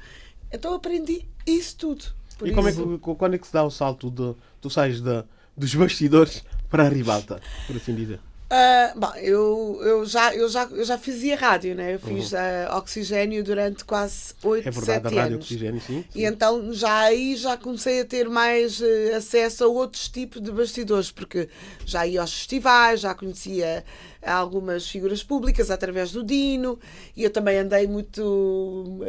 Então 0.51 0.73
aprendi 0.73 1.25
isso 1.45 1.77
tudo. 1.77 2.03
Por 2.37 2.47
e 2.47 2.53
como 2.53 2.67
é 2.67 2.71
que, 2.73 2.97
quando 3.15 3.33
é 3.35 3.37
que 3.37 3.47
se 3.47 3.53
dá 3.53 3.63
o 3.63 3.71
salto 3.71 4.11
de 4.11 4.35
tu 4.61 4.69
sais 4.69 5.01
da, 5.01 5.23
dos 5.57 5.73
bastidores 5.75 6.43
para 6.69 6.83
a 6.85 6.89
ribalta, 6.89 7.41
por 7.65 7.75
assim 7.75 7.95
dizer? 7.95 8.19
Ah, 8.49 8.93
bom, 8.95 9.13
eu, 9.15 9.77
eu, 9.83 10.05
já, 10.05 10.33
eu, 10.33 10.47
já, 10.47 10.63
eu 10.71 10.85
já 10.85 10.97
fazia 10.97 11.35
rádio, 11.35 11.75
né? 11.75 11.95
Eu 11.95 11.99
fiz 11.99 12.33
ah, 12.33 12.77
oxigênio 12.77 13.43
durante 13.43 13.83
quase 13.83 14.33
8, 14.41 14.63
Uhum. 14.63 14.69
É 14.69 14.71
7 14.71 14.85
verdade, 14.85 15.07
a 15.17 15.21
rádio 15.21 15.33
anos. 15.35 15.45
oxigênio, 15.45 15.81
sim. 15.81 16.05
E 16.15 16.23
então 16.23 16.71
já 16.71 16.97
aí 16.99 17.35
já 17.35 17.57
comecei 17.57 17.99
a 17.99 18.05
ter 18.05 18.29
mais 18.29 18.81
eh, 18.81 19.15
acesso 19.15 19.65
a 19.65 19.67
outros 19.67 20.07
tipos 20.07 20.41
de 20.41 20.49
bastidores, 20.49 21.11
porque 21.11 21.49
já 21.85 22.07
ia 22.07 22.21
aos 22.21 22.31
festivais, 22.33 23.01
já 23.01 23.13
conhecia 23.13 23.83
algumas 24.25 24.87
figuras 24.87 25.21
públicas 25.21 25.69
através 25.69 26.13
do 26.13 26.23
Dino, 26.23 26.79
e 27.17 27.25
eu 27.25 27.29
também 27.29 27.57
andei 27.57 27.85
muito 27.85 29.01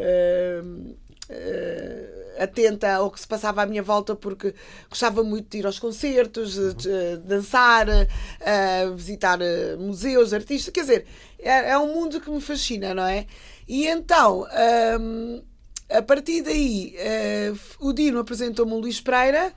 eh, 1.28 2.34
eh, 2.36 2.42
atenta 2.42 2.94
ao 2.94 3.10
que 3.10 3.20
se 3.20 3.26
passava 3.26 3.62
à 3.62 3.66
minha 3.66 3.82
volta, 3.82 4.14
porque 4.14 4.54
gostava 4.88 5.22
muito 5.24 5.48
de 5.50 5.58
ir 5.58 5.66
aos 5.66 5.78
concertos, 5.78 6.54
de, 6.54 6.74
de 6.74 7.16
dançar, 7.18 7.88
eh, 7.88 8.90
visitar 8.94 9.40
eh, 9.40 9.76
museus, 9.76 10.32
artistas, 10.32 10.72
quer 10.72 10.82
dizer, 10.82 11.06
é, 11.38 11.70
é 11.70 11.78
um 11.78 11.92
mundo 11.94 12.20
que 12.20 12.30
me 12.30 12.40
fascina, 12.40 12.94
não 12.94 13.06
é? 13.06 13.26
E 13.66 13.86
então. 13.86 14.46
hum, 15.00 15.42
a 15.90 16.02
partir 16.02 16.42
daí, 16.42 16.94
eh, 16.98 17.52
o 17.80 17.94
Dino 17.94 18.18
apresentou-me 18.18 18.72
o 18.72 18.78
Luís 18.78 19.00
Pereira 19.00 19.54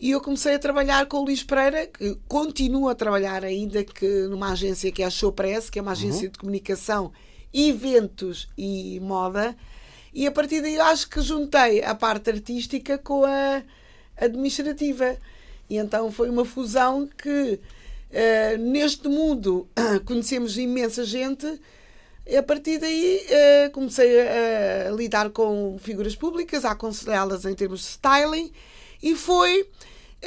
e 0.00 0.12
eu 0.12 0.20
comecei 0.20 0.54
a 0.54 0.58
trabalhar 0.58 1.06
com 1.06 1.18
o 1.18 1.24
Luís 1.24 1.42
Pereira, 1.42 1.86
que 1.86 2.16
continuo 2.26 2.88
a 2.88 2.94
trabalhar 2.94 3.44
ainda 3.44 3.84
que 3.84 4.06
numa 4.28 4.52
agência 4.52 4.90
que 4.90 5.02
é 5.02 5.06
a 5.06 5.10
Showpress, 5.10 5.68
que 5.68 5.78
é 5.78 5.82
uma 5.82 5.92
agência 5.92 6.28
de 6.30 6.38
comunicação, 6.38 7.12
eventos 7.52 8.48
e 8.56 8.98
moda. 9.00 9.54
E 10.14 10.26
a 10.28 10.30
partir 10.30 10.60
daí 10.60 10.78
acho 10.78 11.10
que 11.10 11.20
juntei 11.20 11.82
a 11.82 11.94
parte 11.94 12.30
artística 12.30 12.96
com 12.96 13.24
a 13.24 13.62
administrativa. 14.16 15.16
E 15.68 15.76
então 15.76 16.12
foi 16.12 16.30
uma 16.30 16.44
fusão 16.44 17.08
que 17.18 17.58
uh, 17.58 18.58
neste 18.58 19.08
mundo 19.08 19.68
conhecemos 20.06 20.56
imensa 20.56 21.04
gente. 21.04 21.60
E 22.26 22.36
a 22.36 22.42
partir 22.42 22.78
daí 22.78 23.20
uh, 23.26 23.70
comecei 23.72 24.20
a, 24.20 24.88
a, 24.88 24.90
lidar 24.92 25.30
com 25.30 25.76
figuras 25.80 26.14
públicas, 26.14 26.64
a 26.64 26.70
aconselhá-las 26.70 27.44
em 27.44 27.54
termos 27.54 27.80
de 27.80 27.86
styling, 27.86 28.52
e 29.02 29.16
foi 29.16 29.68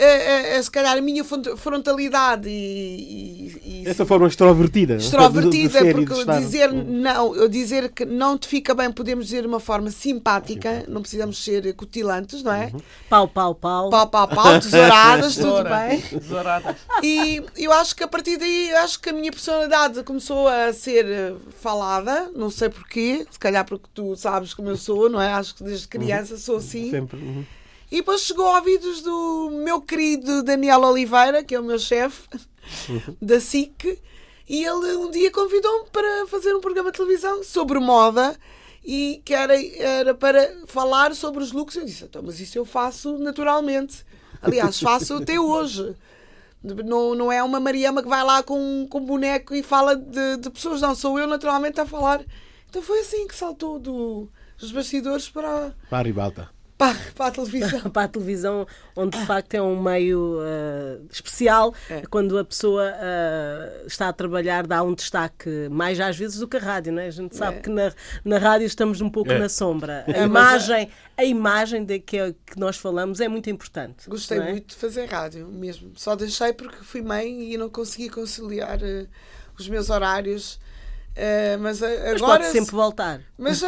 é, 0.03 0.57
é, 0.57 0.61
se 0.61 0.69
calhar 0.69 0.97
a 0.97 1.01
minha 1.01 1.23
frontalidade 1.23 2.49
e, 2.49 3.83
e, 3.83 3.83
essa 3.87 4.05
forma 4.05 4.27
extrovertida. 4.27 4.95
Extrovertida 4.95 5.79
de, 5.79 5.85
de 5.85 5.93
porque 5.93 6.25
dizer 6.39 6.71
não 6.71 7.47
dizer 7.47 7.89
que 7.89 8.05
não 8.05 8.37
te 8.37 8.47
fica 8.47 8.73
bem 8.75 8.91
podemos 8.91 9.25
dizer 9.25 9.41
de 9.41 9.47
uma 9.47 9.59
forma 9.59 9.89
simpática 9.89 10.85
não 10.87 11.01
precisamos 11.01 11.43
ser 11.43 11.73
cutilantes 11.73 12.43
não 12.43 12.53
é? 12.53 12.71
Uhum. 12.73 12.81
pau 13.09 13.27
pau 13.27 13.55
pau. 13.55 13.89
Pau 13.89 14.07
pau 14.07 14.27
pau 14.27 14.59
tesouradas 14.59 15.35
tudo 15.35 15.63
bem. 15.63 16.01
Tesouradas. 16.01 16.75
E 17.01 17.43
eu 17.55 17.71
acho 17.73 17.95
que 17.95 18.03
a 18.03 18.07
partir 18.07 18.37
daí 18.37 18.73
acho 18.75 18.99
que 18.99 19.09
a 19.09 19.13
minha 19.13 19.31
personalidade 19.31 20.03
começou 20.03 20.47
a 20.47 20.71
ser 20.73 21.35
falada 21.59 22.31
não 22.35 22.49
sei 22.49 22.69
porquê 22.69 23.25
se 23.29 23.39
calhar 23.39 23.65
porque 23.65 23.87
tu 23.93 24.15
sabes 24.15 24.53
como 24.53 24.69
eu 24.69 24.77
sou 24.77 25.09
não 25.09 25.21
é? 25.21 25.33
Acho 25.33 25.55
que 25.55 25.63
desde 25.63 25.87
criança 25.87 26.33
uhum. 26.33 26.39
sou 26.39 26.57
assim. 26.57 26.91
Sempre 26.91 27.17
uhum. 27.17 27.43
E 27.91 27.97
depois 27.97 28.21
chegou 28.21 28.47
a 28.47 28.57
ouvidos 28.57 29.01
do 29.01 29.49
meu 29.63 29.81
querido 29.81 30.43
Daniel 30.43 30.81
Oliveira, 30.81 31.43
que 31.43 31.55
é 31.55 31.59
o 31.59 31.63
meu 31.63 31.79
chefe 31.79 32.27
da 33.21 33.39
SIC, 33.39 33.97
e 34.47 34.63
ele 34.63 34.95
um 34.97 35.09
dia 35.09 35.31
convidou-me 35.31 35.89
para 35.89 36.27
fazer 36.27 36.53
um 36.53 36.59
programa 36.59 36.91
de 36.91 36.97
televisão 36.97 37.43
sobre 37.43 37.79
moda 37.79 38.37
e 38.83 39.21
que 39.23 39.33
era, 39.33 39.53
era 39.77 40.13
para 40.13 40.65
falar 40.67 41.15
sobre 41.15 41.41
os 41.41 41.51
looks. 41.53 41.75
Eu 41.75 41.85
disse, 41.85 42.03
então, 42.03 42.21
mas 42.23 42.39
isso 42.39 42.57
eu 42.57 42.65
faço 42.65 43.17
naturalmente. 43.17 44.05
Aliás, 44.41 44.79
faço 44.79 45.15
até 45.15 45.39
hoje. 45.39 45.95
Não, 46.61 47.15
não 47.15 47.31
é 47.31 47.41
uma 47.41 47.59
Mariama 47.59 48.03
que 48.03 48.09
vai 48.09 48.23
lá 48.23 48.43
com, 48.43 48.85
com 48.89 48.97
um 48.99 49.05
boneco 49.05 49.55
e 49.55 49.63
fala 49.63 49.95
de, 49.95 50.37
de 50.37 50.49
pessoas, 50.49 50.81
não. 50.81 50.93
Sou 50.93 51.17
eu 51.17 51.27
naturalmente 51.27 51.79
a 51.79 51.85
falar. 51.85 52.21
Então 52.69 52.81
foi 52.81 52.99
assim 52.99 53.27
que 53.27 53.35
saltou 53.35 53.79
do, 53.79 54.29
dos 54.57 54.71
bastidores 54.73 55.29
para. 55.29 55.73
Para 55.89 55.99
a 55.99 56.03
ribalta 56.03 56.56
para, 56.77 56.95
para 57.15 57.27
a 57.27 57.31
televisão. 57.31 57.81
para 57.89 58.03
a 58.03 58.07
televisão, 58.07 58.67
onde 58.95 59.17
de 59.17 59.25
facto 59.25 59.53
é 59.55 59.61
um 59.61 59.81
meio 59.81 60.39
uh, 60.39 61.05
especial, 61.11 61.73
é. 61.89 62.03
quando 62.09 62.37
a 62.37 62.45
pessoa 62.45 62.83
uh, 62.83 63.87
está 63.87 64.09
a 64.09 64.13
trabalhar, 64.13 64.67
dá 64.67 64.83
um 64.83 64.93
destaque 64.93 65.67
mais 65.71 65.99
às 65.99 66.15
vezes 66.17 66.37
do 66.39 66.47
que 66.47 66.57
a 66.57 66.59
rádio, 66.59 66.93
não 66.93 67.01
é? 67.01 67.07
A 67.07 67.11
gente 67.11 67.35
sabe 67.35 67.57
é. 67.57 67.61
que 67.61 67.69
na, 67.69 67.91
na 68.23 68.37
rádio 68.37 68.67
estamos 68.67 69.01
um 69.01 69.09
pouco 69.09 69.31
é. 69.31 69.39
na 69.39 69.49
sombra. 69.49 70.05
A 70.17 70.23
imagem, 70.23 70.89
a 71.17 71.23
imagem 71.23 71.83
de 71.83 71.99
que, 71.99 72.17
é, 72.17 72.33
que 72.45 72.59
nós 72.59 72.77
falamos 72.77 73.19
é 73.19 73.27
muito 73.27 73.49
importante. 73.49 74.09
Gostei 74.09 74.39
é? 74.39 74.51
muito 74.51 74.67
de 74.69 74.75
fazer 74.75 75.05
rádio 75.05 75.47
mesmo. 75.47 75.91
Só 75.95 76.15
deixei 76.15 76.53
porque 76.53 76.83
fui 76.83 77.01
mãe 77.01 77.53
e 77.53 77.57
não 77.57 77.69
consegui 77.69 78.09
conciliar 78.09 78.77
uh, 78.77 79.07
os 79.57 79.67
meus 79.67 79.89
horários 79.89 80.59
Uh, 81.17 81.59
mas, 81.59 81.81
agora, 81.81 82.11
mas 82.11 82.21
pode 82.21 82.45
sempre 82.45 82.71
voltar. 82.71 83.21
Mas 83.39 83.63
uh, 83.63 83.67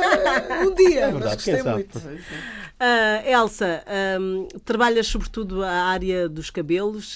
um 0.67 0.75
dia, 0.75 1.05
é 1.05 1.11
verdade, 1.11 1.23
mas 1.23 1.33
gostei 1.33 1.63
muito. 1.63 1.97
Uh, 1.97 3.27
Elsa, 3.27 3.83
um, 4.21 4.47
trabalhas 4.63 5.07
sobretudo 5.07 5.63
a 5.63 5.71
área 5.71 6.29
dos 6.29 6.51
cabelos 6.51 7.15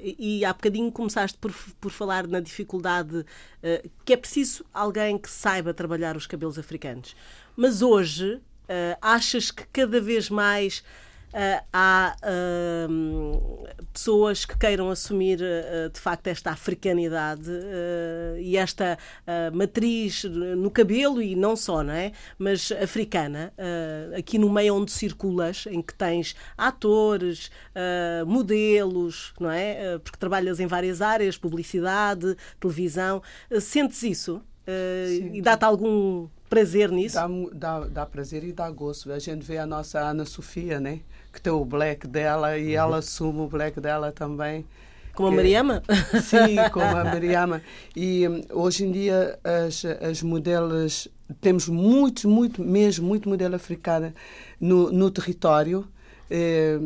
e 0.00 0.44
há 0.44 0.52
bocadinho 0.52 0.90
começaste 0.92 1.36
por, 1.36 1.52
por 1.80 1.90
falar 1.90 2.28
na 2.28 2.40
dificuldade 2.40 3.26
que 4.04 4.14
é 4.14 4.16
preciso 4.16 4.64
alguém 4.72 5.18
que 5.18 5.28
saiba 5.28 5.74
trabalhar 5.74 6.16
os 6.16 6.26
cabelos 6.26 6.58
africanos. 6.58 7.14
Mas 7.54 7.82
hoje 7.82 8.40
achas 9.02 9.50
que 9.50 9.66
cada 9.70 10.00
vez 10.00 10.30
mais 10.30 10.82
Uh, 11.32 11.64
há 11.72 12.14
uh, 12.22 13.66
pessoas 13.90 14.44
que 14.44 14.56
queiram 14.58 14.90
assumir 14.90 15.40
uh, 15.40 15.88
de 15.88 15.98
facto 15.98 16.26
esta 16.26 16.50
africanidade 16.50 17.50
e 18.38 18.56
esta 18.56 18.98
matriz 19.52 20.24
no 20.24 20.70
cabelo 20.70 21.22
e 21.22 21.34
não 21.34 21.56
só, 21.56 21.82
não 21.82 21.92
é? 21.92 22.12
Mas 22.38 22.70
africana, 22.72 23.52
aqui 24.16 24.38
no 24.38 24.50
meio 24.50 24.74
onde 24.74 24.90
circulas, 24.90 25.66
em 25.66 25.80
que 25.80 25.94
tens 25.94 26.34
atores, 26.56 27.50
modelos, 28.26 29.32
não 29.38 29.50
é? 29.50 29.98
porque 29.98 30.18
trabalhas 30.18 30.60
em 30.60 30.66
várias 30.66 31.00
áreas, 31.00 31.36
publicidade, 31.36 32.36
televisão, 32.60 33.22
sentes 33.60 34.02
isso? 34.02 34.42
e 35.32 35.40
dá-te 35.42 35.64
algum 35.64 36.28
prazer 36.52 36.90
nisso? 36.90 37.14
Dá, 37.14 37.28
dá, 37.52 37.80
dá 37.86 38.06
prazer 38.06 38.44
e 38.44 38.52
dá 38.52 38.70
gosto. 38.70 39.10
A 39.10 39.18
gente 39.18 39.42
vê 39.42 39.56
a 39.56 39.66
nossa 39.66 39.98
Ana 40.00 40.26
Sofia, 40.26 40.78
né? 40.78 41.00
Que 41.32 41.40
tem 41.40 41.52
o 41.52 41.64
black 41.64 42.06
dela 42.06 42.58
e 42.58 42.74
ela 42.74 42.98
assume 42.98 43.40
o 43.40 43.48
black 43.48 43.80
dela 43.80 44.12
também. 44.12 44.66
Como 45.14 45.28
que, 45.28 45.34
a 45.34 45.36
Mariama? 45.36 45.82
Sim, 46.22 46.56
como 46.72 46.84
a 46.84 47.04
Mariama. 47.04 47.62
E 47.94 48.28
hum, 48.28 48.42
hoje 48.50 48.84
em 48.84 48.92
dia 48.92 49.38
as, 49.42 49.84
as 49.84 50.22
modelos, 50.22 51.08
temos 51.40 51.68
muito, 51.68 52.28
muito, 52.28 52.62
mesmo, 52.62 53.06
muito 53.06 53.28
modelo 53.28 53.54
africana 53.54 54.14
no, 54.60 54.92
no 54.92 55.10
território 55.10 55.86
eh, 56.30 56.78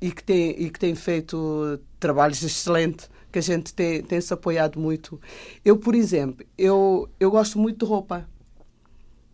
e, 0.00 0.10
que 0.10 0.22
tem, 0.22 0.50
e 0.62 0.70
que 0.70 0.78
tem 0.78 0.94
feito 0.94 1.78
trabalhos 1.98 2.42
excelentes 2.42 3.08
que 3.30 3.38
a 3.38 3.42
gente 3.42 3.72
tem, 3.72 4.02
tem 4.02 4.20
se 4.20 4.32
apoiado 4.32 4.78
muito. 4.78 5.20
Eu, 5.64 5.76
por 5.76 5.94
exemplo, 5.94 6.44
eu, 6.58 7.08
eu 7.18 7.30
gosto 7.30 7.58
muito 7.58 7.84
de 7.84 7.90
roupa. 7.90 8.28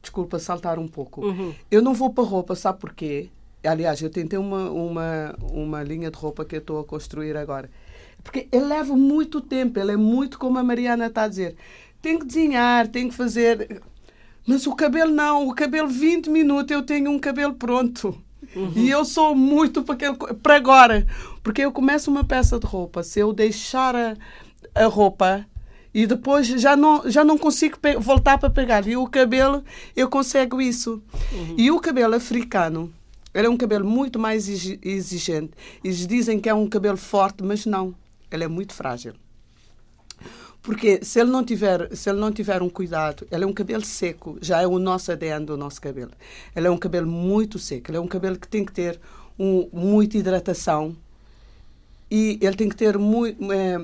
Desculpa 0.00 0.38
saltar 0.38 0.78
um 0.78 0.86
pouco. 0.86 1.26
Uhum. 1.26 1.52
Eu 1.70 1.82
não 1.82 1.92
vou 1.92 2.10
para 2.10 2.22
roupa, 2.22 2.54
sabe 2.54 2.78
porquê? 2.78 3.28
Aliás, 3.64 4.00
eu 4.00 4.10
tentei 4.10 4.38
uma, 4.38 4.70
uma, 4.70 5.34
uma 5.52 5.82
linha 5.82 6.10
de 6.10 6.16
roupa 6.16 6.44
que 6.44 6.56
eu 6.56 6.60
estou 6.60 6.80
a 6.80 6.84
construir 6.84 7.36
agora. 7.36 7.70
Porque 8.22 8.48
ele 8.52 8.64
leva 8.64 8.96
muito 8.96 9.40
tempo, 9.40 9.78
ele 9.78 9.92
é 9.92 9.96
muito 9.96 10.38
como 10.38 10.58
a 10.58 10.62
Mariana 10.62 11.06
está 11.06 11.24
a 11.24 11.28
dizer. 11.28 11.56
Tem 12.00 12.18
que 12.18 12.26
desenhar, 12.26 12.86
tem 12.88 13.08
que 13.08 13.14
fazer. 13.14 13.82
Mas 14.46 14.66
o 14.66 14.74
cabelo 14.74 15.12
não, 15.12 15.48
o 15.48 15.54
cabelo 15.54 15.88
20 15.88 16.30
minutos 16.30 16.70
eu 16.70 16.82
tenho 16.82 17.10
um 17.10 17.18
cabelo 17.18 17.54
pronto. 17.54 18.16
Uhum. 18.54 18.72
E 18.76 18.88
eu 18.88 19.04
sou 19.04 19.34
muito 19.34 19.82
para, 19.82 19.94
aquele, 19.94 20.16
para 20.42 20.56
agora. 20.56 21.06
Porque 21.42 21.62
eu 21.62 21.72
começo 21.72 22.10
uma 22.10 22.24
peça 22.24 22.58
de 22.58 22.66
roupa, 22.66 23.02
se 23.02 23.20
eu 23.20 23.32
deixar 23.32 23.94
a, 23.94 24.16
a 24.74 24.86
roupa 24.86 25.44
e 25.92 26.06
depois 26.06 26.46
já 26.46 26.76
não, 26.76 27.10
já 27.10 27.24
não 27.24 27.36
consigo 27.36 27.76
voltar 27.98 28.38
para 28.38 28.50
pegar. 28.50 28.86
E 28.86 28.96
o 28.96 29.06
cabelo, 29.06 29.64
eu 29.96 30.08
consigo 30.08 30.60
isso. 30.60 31.02
Uhum. 31.32 31.54
E 31.58 31.70
o 31.70 31.80
cabelo 31.80 32.14
africano, 32.14 32.92
ele 33.38 33.46
é 33.46 33.50
um 33.50 33.56
cabelo 33.56 33.86
muito 33.86 34.18
mais 34.18 34.48
exigente. 34.48 35.52
Eles 35.84 36.04
dizem 36.08 36.40
que 36.40 36.48
é 36.48 36.54
um 36.54 36.68
cabelo 36.68 36.96
forte, 36.96 37.44
mas 37.44 37.64
não. 37.64 37.94
Ele 38.32 38.42
é 38.42 38.48
muito 38.48 38.74
frágil. 38.74 39.14
Porque 40.60 41.04
se 41.04 41.20
ele 41.20 41.30
não 41.30 41.44
tiver, 41.44 41.88
se 41.94 42.10
ele 42.10 42.18
não 42.18 42.32
tiver 42.32 42.60
um 42.62 42.68
cuidado, 42.68 43.28
ele 43.30 43.44
é 43.44 43.46
um 43.46 43.52
cabelo 43.52 43.84
seco, 43.84 44.36
já 44.42 44.60
é 44.60 44.66
o 44.66 44.80
nosso 44.80 45.12
ADN 45.12 45.46
do 45.46 45.56
nosso 45.56 45.80
cabelo. 45.80 46.10
Ele 46.54 46.66
é 46.66 46.70
um 46.70 46.76
cabelo 46.76 47.06
muito 47.06 47.60
seco, 47.60 47.92
ele 47.92 47.98
é 47.98 48.00
um 48.00 48.08
cabelo 48.08 48.36
que 48.36 48.48
tem 48.48 48.64
que 48.64 48.72
ter 48.72 48.98
um, 49.38 49.68
muita 49.72 50.18
hidratação 50.18 50.96
e 52.10 52.40
ele 52.42 52.56
tem 52.56 52.68
que 52.68 52.74
ter 52.74 52.98
muito. 52.98 53.52
É, 53.52 53.78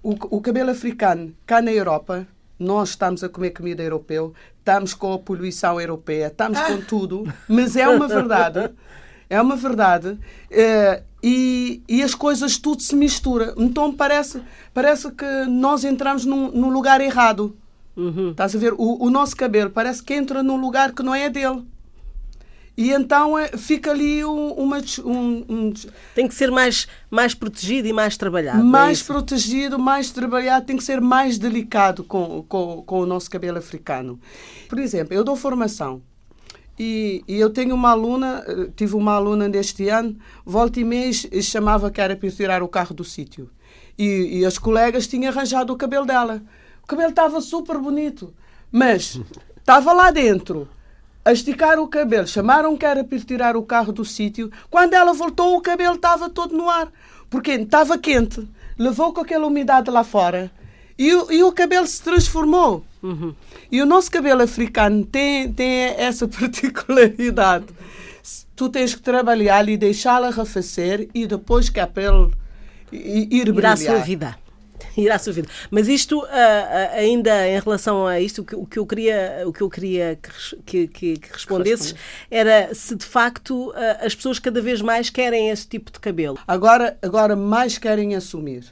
o, 0.00 0.36
o 0.36 0.40
cabelo 0.40 0.70
africano, 0.70 1.34
cá 1.44 1.60
na 1.60 1.72
Europa, 1.72 2.24
nós 2.56 2.90
estamos 2.90 3.24
a 3.24 3.28
comer 3.28 3.50
comida 3.50 3.82
europeu, 3.82 4.32
estamos 4.62 4.94
com 4.94 5.12
a 5.12 5.18
poluição 5.18 5.80
europeia, 5.80 6.28
estamos 6.28 6.58
com 6.60 6.74
ah. 6.74 6.82
tudo, 6.86 7.34
mas 7.48 7.76
é 7.76 7.88
uma 7.88 8.06
verdade. 8.06 8.70
É 9.28 9.40
uma 9.40 9.56
verdade. 9.56 10.18
É, 10.50 11.02
e, 11.22 11.82
e 11.88 12.02
as 12.02 12.14
coisas 12.14 12.56
tudo 12.58 12.80
se 12.80 12.94
mistura. 12.94 13.54
Então 13.56 13.92
parece, 13.92 14.40
parece 14.72 15.10
que 15.10 15.26
nós 15.48 15.84
entramos 15.84 16.24
num, 16.24 16.50
num 16.50 16.70
lugar 16.70 17.00
errado. 17.00 17.56
Uhum. 17.96 18.30
Estás 18.30 18.54
a 18.54 18.58
ver? 18.58 18.72
O, 18.74 19.04
o 19.04 19.10
nosso 19.10 19.36
cabelo 19.36 19.70
parece 19.70 20.02
que 20.02 20.14
entra 20.14 20.42
num 20.42 20.56
lugar 20.56 20.92
que 20.92 21.02
não 21.02 21.14
é 21.14 21.28
dele. 21.28 21.64
E 22.76 22.90
então 22.90 23.38
é, 23.38 23.48
fica 23.48 23.90
ali 23.90 24.24
uma. 24.24 24.78
Um, 25.04 25.44
um, 25.48 25.72
tem 26.14 26.26
que 26.26 26.34
ser 26.34 26.50
mais, 26.50 26.88
mais 27.10 27.34
protegido 27.34 27.86
e 27.86 27.92
mais 27.92 28.16
trabalhado. 28.16 28.60
É 28.60 28.62
mais 28.62 29.02
é 29.02 29.04
protegido, 29.04 29.78
mais 29.78 30.10
trabalhado, 30.10 30.64
tem 30.64 30.76
que 30.76 30.84
ser 30.84 31.00
mais 31.00 31.38
delicado 31.38 32.02
com, 32.02 32.42
com, 32.48 32.82
com 32.82 33.00
o 33.00 33.06
nosso 33.06 33.30
cabelo 33.30 33.58
africano. 33.58 34.18
Por 34.68 34.78
exemplo, 34.78 35.12
eu 35.12 35.22
dou 35.22 35.36
formação. 35.36 36.02
E, 36.78 37.22
e 37.28 37.38
eu 37.38 37.50
tenho 37.50 37.74
uma 37.74 37.90
aluna, 37.90 38.42
eh, 38.48 38.70
tive 38.74 38.96
uma 38.96 39.12
aluna 39.12 39.46
deste 39.48 39.90
ano, 39.90 40.16
volta 40.44 40.80
e 40.80 40.84
mês 40.84 41.28
chamava 41.42 41.90
que 41.90 42.00
era 42.00 42.16
para 42.16 42.30
tirar 42.30 42.62
o 42.62 42.68
carro 42.68 42.94
do 42.94 43.04
sítio. 43.04 43.50
E, 43.98 44.38
e 44.38 44.46
as 44.46 44.56
colegas 44.56 45.06
tinham 45.06 45.30
arranjado 45.30 45.70
o 45.70 45.76
cabelo 45.76 46.06
dela. 46.06 46.42
O 46.82 46.86
cabelo 46.86 47.10
estava 47.10 47.42
super 47.42 47.76
bonito, 47.78 48.34
mas 48.70 49.20
estava 49.60 49.92
lá 49.92 50.10
dentro 50.10 50.66
a 51.24 51.32
esticar 51.32 51.78
o 51.78 51.86
cabelo. 51.88 52.26
Chamaram 52.26 52.76
que 52.76 52.84
era 52.84 53.04
para 53.04 53.18
tirar 53.20 53.56
o 53.56 53.62
carro 53.62 53.92
do 53.92 54.04
sítio. 54.04 54.50
Quando 54.70 54.94
ela 54.94 55.12
voltou, 55.12 55.56
o 55.56 55.60
cabelo 55.60 55.94
estava 55.94 56.28
todo 56.28 56.56
no 56.56 56.68
ar. 56.68 56.88
Porque 57.30 57.52
estava 57.52 57.96
quente. 57.98 58.46
Levou 58.78 59.12
com 59.12 59.20
aquela 59.20 59.46
umidade 59.46 59.90
lá 59.90 60.02
fora. 60.04 60.50
E, 60.98 61.08
e 61.08 61.42
o 61.42 61.52
cabelo 61.52 61.86
se 61.86 62.02
transformou. 62.02 62.84
E 63.70 63.80
o 63.82 63.86
nosso 63.86 64.10
cabelo 64.10 64.42
africano 64.42 65.04
tem, 65.04 65.52
tem 65.52 65.94
essa 65.96 66.26
particularidade. 66.28 67.66
Tu 68.54 68.68
tens 68.68 68.94
que 68.94 69.02
trabalhar 69.02 69.68
e 69.68 69.76
deixá-lo 69.76 70.26
arrefecer 70.26 71.08
e 71.14 71.26
depois 71.26 71.68
que 71.68 71.80
a 71.80 71.86
pele 71.86 72.30
ir 72.92 73.28
Ir 73.32 73.66
à 73.66 73.76
sua 73.76 73.86
brilhar. 73.86 74.04
vida. 74.04 74.36
Ir 74.96 75.10
à 75.10 75.18
sua 75.18 75.32
vida. 75.32 75.48
Mas 75.70 75.88
isto, 75.88 76.22
ah, 76.30 76.90
ainda 76.94 77.48
em 77.48 77.58
relação 77.58 78.06
a 78.06 78.20
isto, 78.20 78.42
o 78.42 78.44
que, 78.44 78.54
o 78.56 78.66
que 78.66 78.78
eu 78.78 78.86
queria, 78.86 79.42
o 79.46 79.52
que, 79.52 79.62
eu 79.62 79.70
queria 79.70 80.18
que, 80.66 80.86
que, 80.88 81.16
que- 81.18 81.32
respondesses 81.32 81.94
era 82.30 82.74
se 82.74 82.94
de 82.94 83.04
facto 83.04 83.72
ah, 83.74 84.04
as 84.04 84.14
pessoas 84.14 84.38
cada 84.38 84.60
vez 84.60 84.82
mais 84.82 85.08
querem 85.10 85.48
esse 85.50 85.66
tipo 85.66 85.90
de 85.90 85.98
cabelo. 85.98 86.38
Agora, 86.46 86.96
agora 87.02 87.34
mais 87.34 87.78
querem 87.78 88.14
assumir. 88.14 88.64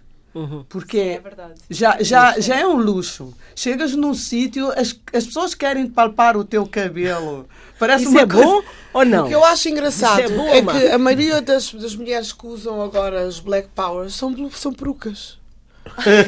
Porque 0.68 0.98
é 0.98 1.18
verdade. 1.18 1.54
já, 1.68 1.96
já, 2.00 2.38
já 2.38 2.56
é 2.60 2.64
um 2.64 2.76
luxo. 2.76 3.34
Chegas 3.56 3.96
num 3.96 4.14
sítio, 4.14 4.70
as, 4.70 4.94
as 5.12 5.26
pessoas 5.26 5.54
querem 5.56 5.88
palpar 5.88 6.36
o 6.36 6.44
teu 6.44 6.64
cabelo. 6.68 7.48
Parece 7.80 8.04
Isso 8.04 8.12
uma 8.12 8.20
é 8.20 8.26
coisa- 8.26 8.44
bom 8.44 8.62
ou 8.92 9.04
não? 9.04 9.24
O 9.24 9.28
que 9.28 9.34
eu 9.34 9.44
acho 9.44 9.68
engraçado 9.68 10.20
é 10.20 10.28
bom, 10.28 10.46
é, 10.48 10.62
que 10.62 10.86
a 10.88 10.98
maioria 10.98 11.40
das, 11.42 11.72
das 11.74 11.96
mulheres 11.96 12.32
que 12.32 12.46
usam 12.46 12.80
agora 12.80 13.22
as 13.26 13.40
Black 13.40 13.70
Powers 13.74 14.14
são, 14.14 14.50
são 14.52 14.72
perucas. 14.72 15.39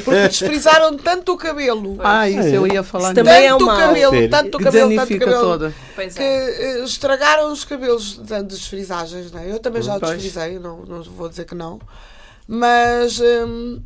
Porque 0.03 0.27
desfrizaram 0.27 0.97
tanto 0.97 1.33
o 1.33 1.37
cabelo. 1.37 1.97
Ah, 1.99 2.29
isso 2.29 2.47
eu 2.49 2.67
ia 2.67 2.83
falar. 2.83 3.07
Isso 3.07 3.15
também 3.15 3.45
é 3.45 3.49
tanto 3.49 3.63
um 3.63 3.67
mal. 3.67 3.77
cabelo, 3.77 4.29
tanto 4.29 4.59
cabelo, 4.59 4.95
tanto 4.95 5.19
cabelo. 5.19 5.41
toda. 5.41 5.73
Que 5.95 6.21
é. 6.21 6.79
eh, 6.79 6.83
estragaram 6.83 7.51
os 7.51 7.63
cabelos 7.63 8.17
de 8.17 8.43
desfrisagens, 8.43 9.31
não 9.31 9.39
é? 9.39 9.51
Eu 9.51 9.59
também 9.59 9.81
já 9.81 9.99
Pois. 9.99 10.13
desfrisei, 10.13 10.59
não, 10.59 10.79
não 10.85 11.03
vou 11.03 11.29
dizer 11.29 11.45
que 11.45 11.55
não. 11.55 11.79
Mas 12.47 13.19
hum, 13.19 13.81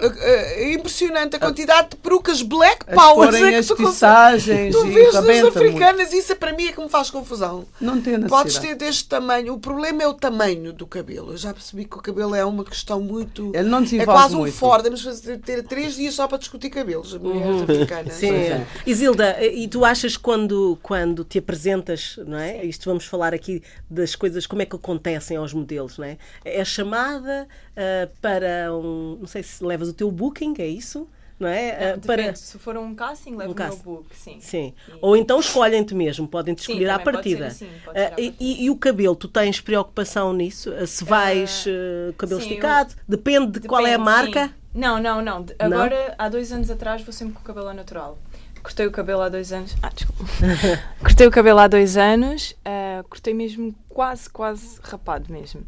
é 0.00 0.68
é 0.68 0.72
impressionante 0.74 1.36
a 1.36 1.38
quantidade 1.38 1.90
de 1.90 1.96
perucas 1.96 2.42
Black 2.42 2.84
Powers 2.86 3.34
é 3.34 3.56
as 3.56 3.68
que 3.70 3.76
tu, 3.76 3.90
tissagens 3.90 4.74
tu 4.74 4.86
e 4.86 4.90
vês 4.90 5.14
nas 5.14 5.44
africanas, 5.44 6.12
isso 6.12 6.32
é 6.32 6.34
para 6.34 6.52
mim 6.52 6.66
é 6.66 6.72
que 6.72 6.80
me 6.80 6.88
faz 6.88 7.10
confusão. 7.10 7.64
Não 7.80 8.00
tem 8.00 8.14
necessidade. 8.14 8.28
Podes 8.28 8.58
ter 8.58 8.74
deste 8.74 9.08
tamanho. 9.08 9.54
O 9.54 9.58
problema 9.58 10.02
é 10.02 10.06
o 10.06 10.14
tamanho 10.14 10.72
do 10.72 10.86
cabelo. 10.86 11.32
Eu 11.32 11.36
já 11.36 11.52
percebi 11.52 11.84
que 11.84 11.96
o 11.96 12.00
cabelo 12.00 12.34
é 12.34 12.44
uma 12.44 12.64
questão 12.64 13.00
muito. 13.00 13.52
Ele 13.54 13.68
não 13.68 13.78
é 13.78 13.82
desenvolve 13.82 14.12
quase 14.12 14.34
um 14.34 14.38
muito. 14.40 14.54
Ford. 14.54 14.82
Temos 14.82 15.00
que 15.00 15.08
fazer- 15.08 15.38
ter 15.38 15.62
três 15.62 15.96
dias 15.96 16.14
só 16.14 16.26
para 16.26 16.38
discutir 16.38 16.70
cabelos. 16.70 17.16
Mulheres 17.16 17.62
africanas. 17.62 18.14
Sim. 18.14 18.34
é. 18.34 18.66
Isilda, 18.86 19.44
e 19.44 19.66
tu 19.68 19.84
achas 19.84 20.16
quando, 20.16 20.78
quando 20.82 21.24
te 21.24 21.38
apresentas, 21.38 22.18
não 22.26 22.38
é? 22.38 22.64
Isto 22.64 22.88
vamos 22.88 23.04
falar 23.04 23.34
aqui 23.34 23.62
das 23.90 24.14
coisas, 24.14 24.46
como 24.46 24.62
é 24.62 24.66
que 24.66 24.76
acontecem 24.76 25.36
aos 25.36 25.52
modelos, 25.52 25.98
não 25.98 26.04
é? 26.04 26.18
É 26.44 26.64
chamada 26.64 27.48
ah, 27.78 28.08
para 28.20 28.74
um. 28.74 29.18
Não 29.20 29.26
sei 29.28 29.42
se 29.42 29.62
levas 29.64 29.87
o 29.88 29.92
teu 29.92 30.10
booking, 30.10 30.54
é 30.58 30.66
isso? 30.66 31.08
Não 31.40 31.46
é? 31.48 31.70
Ah, 31.92 31.96
Depende, 31.96 32.06
para, 32.06 32.34
Se 32.34 32.58
for 32.58 32.76
um 32.76 32.94
casting, 32.96 33.36
levo 33.36 33.52
Um 33.52 33.54
o 33.54 33.58
meu 33.68 33.76
book, 33.76 34.06
sim. 34.16 34.38
Sim. 34.40 34.74
Ou 35.00 35.16
então 35.16 35.38
escolhem-te 35.38 35.94
mesmo, 35.94 36.26
podem-te 36.26 36.64
Sim, 36.64 36.72
escolher 36.72 36.90
à 36.90 36.98
pode 36.98 37.22
ser 37.28 37.38
partida. 37.38 37.44
pode 37.84 37.98
ser 38.00 38.12
à 38.14 38.20
e, 38.20 38.34
e- 38.40 38.64
e 38.64 38.70
o 38.70 38.76
cabelo, 38.76 39.14
tu 39.14 39.28
tens 39.28 39.60
preocupação 39.60 40.32
nisso? 40.32 40.72
Ah, 40.74 40.84
Se 40.84 41.04
vais 41.04 41.64
ah, 41.68 42.12
cabelo 42.18 42.40
sim, 42.40 42.48
esticado? 42.48 42.94
Depende 43.08 43.60
de 43.60 43.68
qual 43.68 43.86
é 43.86 43.94
a 43.94 43.98
Depende, 43.98 44.04
marca? 44.04 44.48
sim. 44.48 44.54
Não, 44.74 45.00
não, 45.00 45.22
não. 45.22 45.42
De- 45.44 45.54
Não? 45.60 45.66
Agora, 45.66 46.14
há 46.18 46.28
dois 46.28 46.50
anos 46.52 46.70
atrás, 46.70 47.02
vou 47.02 47.12
sempre 47.12 47.34
com 47.34 47.40
o 47.40 47.44
cabelo 47.44 47.72
natural. 47.72 48.18
Cortei 48.60 48.86
o 48.86 48.90
cabelo 48.90 49.22
há 49.22 49.28
dois 49.28 49.52
anos. 49.52 49.76
Ah, 49.80 49.90
desculpa. 49.94 50.24
cortei 50.98 51.26
o 51.26 51.30
cabelo 51.30 51.60
há 51.60 51.68
dois 51.68 51.96
anos. 51.96 52.54
ah, 52.64 53.04
cortei 53.08 53.32
mesmo 53.32 53.72
quase, 53.88 54.28
quase 54.28 54.80
rapado 54.82 55.32
mesmo. 55.32 55.62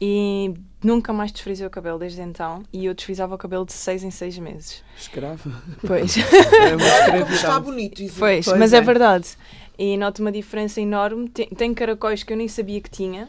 E 0.00 0.54
nunca 0.82 1.12
mais 1.12 1.32
desfrisei 1.32 1.66
o 1.66 1.70
cabelo 1.70 1.98
desde 1.98 2.20
então. 2.20 2.62
E 2.72 2.84
eu 2.86 2.94
desfrisava 2.94 3.34
o 3.34 3.38
cabelo 3.38 3.64
de 3.66 3.72
seis 3.72 4.02
em 4.02 4.10
seis 4.10 4.38
meses. 4.38 4.82
Escravo. 4.96 5.50
Pois. 5.86 6.16
É 6.18 6.76
uma 6.76 6.78
Como 6.78 7.22
está 7.22 7.34
escravidão. 7.34 7.62
bonito 7.62 8.02
isso. 8.02 8.16
Pois, 8.18 8.44
Pois 8.44 8.58
mas 8.58 8.72
é. 8.72 8.78
é. 8.78 8.80
verdade. 8.80 9.28
E 9.78 9.96
noto 9.96 10.20
uma 10.22 10.32
diferença 10.32 10.80
enorme. 10.80 11.28
Tem, 11.28 11.46
tem 11.48 11.72
caracóis 11.74 12.22
que 12.22 12.32
eu 12.32 12.36
nem 12.36 12.48
sabia 12.48 12.80
que 12.80 12.90
tinha. 12.90 13.28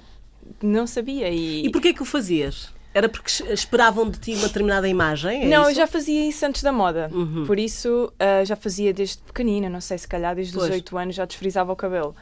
Não 0.64 0.88
sabia. 0.88 1.30
E, 1.30 1.66
E 1.66 1.70
porquê 1.72 1.94
que 1.94 2.02
o 2.02 2.06
fazias? 2.06 2.74
Era 2.94 3.08
porque 3.08 3.30
es- 3.30 3.42
esperavam 3.52 4.10
de 4.10 4.18
ti 4.20 4.34
uma 4.34 4.48
determinada 4.48 4.88
imagem? 4.88 5.44
é 5.44 5.46
não, 5.48 5.64
eu 5.64 5.70
isso? 5.70 5.76
já 5.80 5.86
fazia 5.88 6.28
isso 6.28 6.44
antes 6.46 6.64
da 6.64 6.72
moda. 6.72 7.10
Uhum. 7.14 7.46
Por 7.46 7.60
isso, 7.60 8.12
ah, 8.20 8.44
já 8.44 8.56
fazia 8.56 8.92
desde 8.92 9.20
pequenina. 9.20 9.70
Não 9.70 9.80
sei, 9.80 9.98
se 9.98 10.08
calhar 10.08 10.36
desde 10.36 10.54
Pois. 10.54 10.66
os 10.66 10.72
8 10.72 10.98
anos 10.98 11.16
já 11.16 11.26
desfrisava 11.26 11.72
o 11.72 11.76
cabelo. 11.76 12.16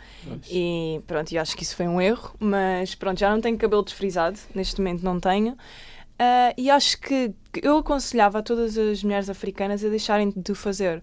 E 0.49 1.01
pronto, 1.07 1.31
eu 1.33 1.41
acho 1.41 1.55
que 1.55 1.63
isso 1.63 1.75
foi 1.75 1.87
um 1.87 2.01
erro. 2.01 2.35
Mas 2.39 2.95
pronto, 2.95 3.17
já 3.19 3.29
não 3.31 3.39
tenho 3.41 3.57
cabelo 3.57 3.81
desfrisado. 3.83 4.37
Neste 4.53 4.79
momento 4.81 5.03
não 5.03 5.19
tenho. 5.19 5.57
Ah, 6.19 6.53
e 6.57 6.69
acho 6.69 6.99
que 6.99 7.33
que 7.53 7.61
eu 7.65 7.77
aconselhava 7.77 8.39
a 8.39 8.41
todas 8.43 8.77
as 8.77 9.03
mulheres 9.03 9.29
africanas 9.29 9.83
a 9.85 9.87
deixarem 9.89 10.33
de 10.35 10.51
o 10.51 10.55
fazer. 10.55 11.01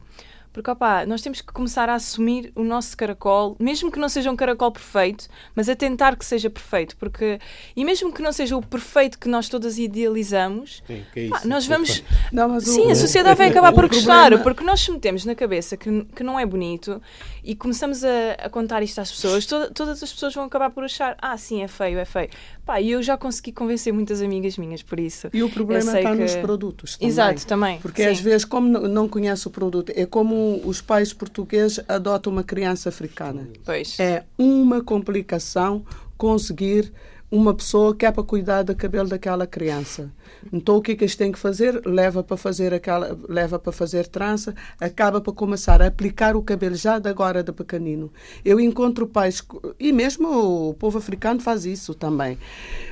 Porque, 0.55 0.71
opá, 0.71 1.05
nós 1.05 1.21
temos 1.21 1.41
que 1.41 1.53
começar 1.53 1.89
a 1.89 1.95
assumir 1.95 2.53
o 2.55 2.63
nosso 2.63 2.97
caracol, 2.97 3.57
mesmo 3.59 3.91
que 3.91 3.99
não 3.99 4.09
seja 4.09 4.31
um 4.31 4.37
caracol 4.37 4.71
perfeito, 4.71 5.27
mas 5.53 5.69
a 5.69 5.75
tentar 5.75 6.15
que 6.17 6.25
seja 6.25 6.49
perfeito. 6.49 6.97
Porque, 6.97 7.41
e 7.75 7.85
mesmo 7.85 8.13
que 8.13 8.23
não 8.23 8.33
seja 8.33 8.57
o 8.57 8.63
perfeito 8.65 9.19
que 9.19 9.29
nós 9.29 9.49
todas 9.49 9.79
idealizamos, 9.79 10.81
Sim, 10.87 11.05
que 11.13 11.21
é 11.27 11.29
pá, 11.29 11.41
nós 11.45 11.67
vamos. 11.67 12.05
Não, 12.33 12.49
mas 12.51 12.69
o- 12.69 12.73
Sim, 12.73 12.91
a 12.91 12.95
sociedade 12.95 13.37
vai 13.37 13.49
acabar 13.49 13.73
por 13.73 13.89
gostar, 13.89 14.21
problema- 14.29 14.45
porque 14.45 14.63
nós 14.65 14.81
se 14.81 14.93
metemos 14.93 15.25
na 15.25 15.35
cabeça 15.35 15.77
que, 15.77 16.05
que 16.15 16.23
não 16.23 16.39
é 16.39 16.47
bonito 16.47 17.03
e 17.43 17.57
começamos 17.57 18.05
a, 18.05 18.33
a 18.45 18.49
contar 18.49 18.81
isto 18.81 19.01
às 19.01 19.11
pessoas, 19.11 19.45
to- 19.47 19.73
todas 19.75 20.03
as 20.05 20.13
pessoas 20.13 20.33
vão 20.35 20.45
acabar 20.45 20.71
por 20.71 20.85
achar, 20.85 21.17
ah, 21.21 21.37
sim, 21.37 21.63
é 21.65 21.69
feio, 21.69 21.99
é 21.99 22.05
feio. 22.05 22.31
Pá, 22.65 22.81
e 22.81 22.91
eu 22.93 23.03
já 23.03 23.17
consegui 23.19 23.53
convencer 23.53 23.93
muitas 23.93 24.23
amigas 24.23 24.57
minhas 24.57 24.83
por 24.83 24.99
isso. 24.99 25.29
E 25.33 25.43
o 25.43 25.51
problema 25.51 25.99
está 25.99 26.13
que- 26.13 26.23
nos 26.23 26.35
produtos. 26.37 26.95
Também. 26.97 27.09
Exato, 27.09 27.47
também. 27.47 27.79
Porque 27.81 28.03
sim. 28.03 28.09
às 28.09 28.21
vezes, 28.21 28.45
como 28.45 28.67
não 28.89 29.07
conhece 29.09 29.47
o 29.47 29.51
produto, 29.51 29.93
é 29.95 30.07
como 30.07 30.61
os 30.65 30.81
pais 30.81 31.13
portugueses 31.13 31.81
adotam 31.87 32.33
uma 32.33 32.43
criança 32.43 32.89
africana. 32.89 33.47
Pois. 33.65 33.99
É 34.01 34.25
uma 34.39 34.83
complicação 34.83 35.85
conseguir 36.17 36.91
uma 37.35 37.53
pessoa 37.55 37.95
que 37.95 38.07
é 38.07 38.13
para 38.13 38.23
cuidar 38.23 38.63
do 38.63 38.75
cabelo 38.77 39.09
daquela 39.09 39.47
criança. 39.47 40.11
Então 40.53 40.77
o 40.77 40.83
que 40.83 40.93
é 40.93 40.95
que 40.95 41.05
eles 41.05 41.17
têm 41.17 41.33
que 41.33 41.39
fazer? 41.39 41.83
Leva 41.85 42.23
para 42.23 42.37
fazer 42.37 42.73
aquela, 42.73 43.19
leva 43.29 43.59
para 43.59 43.73
fazer 43.73 44.07
trança, 44.07 44.55
acaba 44.81 45.21
para 45.21 45.33
começar 45.33 45.83
a 45.83 45.87
aplicar 45.87 46.37
o 46.37 46.43
cabelo 46.43 46.75
já 46.77 46.99
de 46.99 47.09
agora 47.09 47.43
de 47.43 47.53
pequenino. 47.53 48.13
Eu 48.45 48.61
encontro 48.61 49.07
pais 49.07 49.43
e 49.81 49.93
mesmo 49.93 50.29
o 50.71 50.75
povo 50.75 50.99
africano 50.99 51.41
faz 51.41 51.65
isso 51.65 51.95
também. 51.95 52.39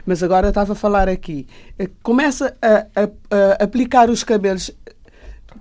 Mas 0.04 0.22
agora 0.22 0.48
estava 0.48 0.72
a 0.72 0.76
falar 0.76 1.08
aqui, 1.08 1.46
eh, 1.78 1.88
começa 2.02 2.56
a, 2.60 2.86
a- 3.02 3.58
a 3.60 3.64
aplicar 3.64 4.10
os 4.10 4.24
cabelos 4.24 4.70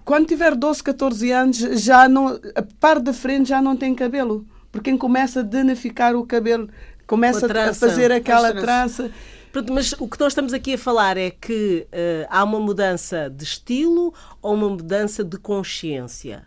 quando 0.06 0.28
tiver 0.28 0.56
12, 0.56 0.82
14 0.84 1.32
anos, 1.32 1.58
já 1.58 2.08
não, 2.10 2.40
a 2.56 2.62
parte 2.80 3.04
da 3.04 3.14
frente 3.14 3.50
já 3.50 3.62
não 3.62 3.76
tem 3.76 3.94
cabelo. 3.94 4.46
Porque 4.72 4.96
começa 4.98 5.42
a 5.42 5.44
danificar 5.44 6.16
o 6.16 6.26
cabelo, 6.26 6.70
começa 7.08 7.48
Com 7.48 7.58
a 7.58 7.74
fazer 7.74 8.12
aquela 8.12 8.50
Faz 8.52 8.62
trança. 8.62 9.12
Pronto, 9.52 9.74
mas 9.74 9.92
o 10.00 10.08
que 10.08 10.18
nós 10.20 10.32
estamos 10.32 10.54
aqui 10.54 10.76
a 10.76 10.78
falar 10.78 11.18
é 11.18 11.30
que 11.30 11.86
eh, 11.92 12.26
há 12.30 12.44
uma 12.44 12.60
mudança 12.60 13.30
de 13.30 13.44
estilo 13.44 14.14
ou 14.42 14.54
uma 14.54 14.70
mudança 14.70 15.24
de 15.26 15.38
consciência? 15.38 16.46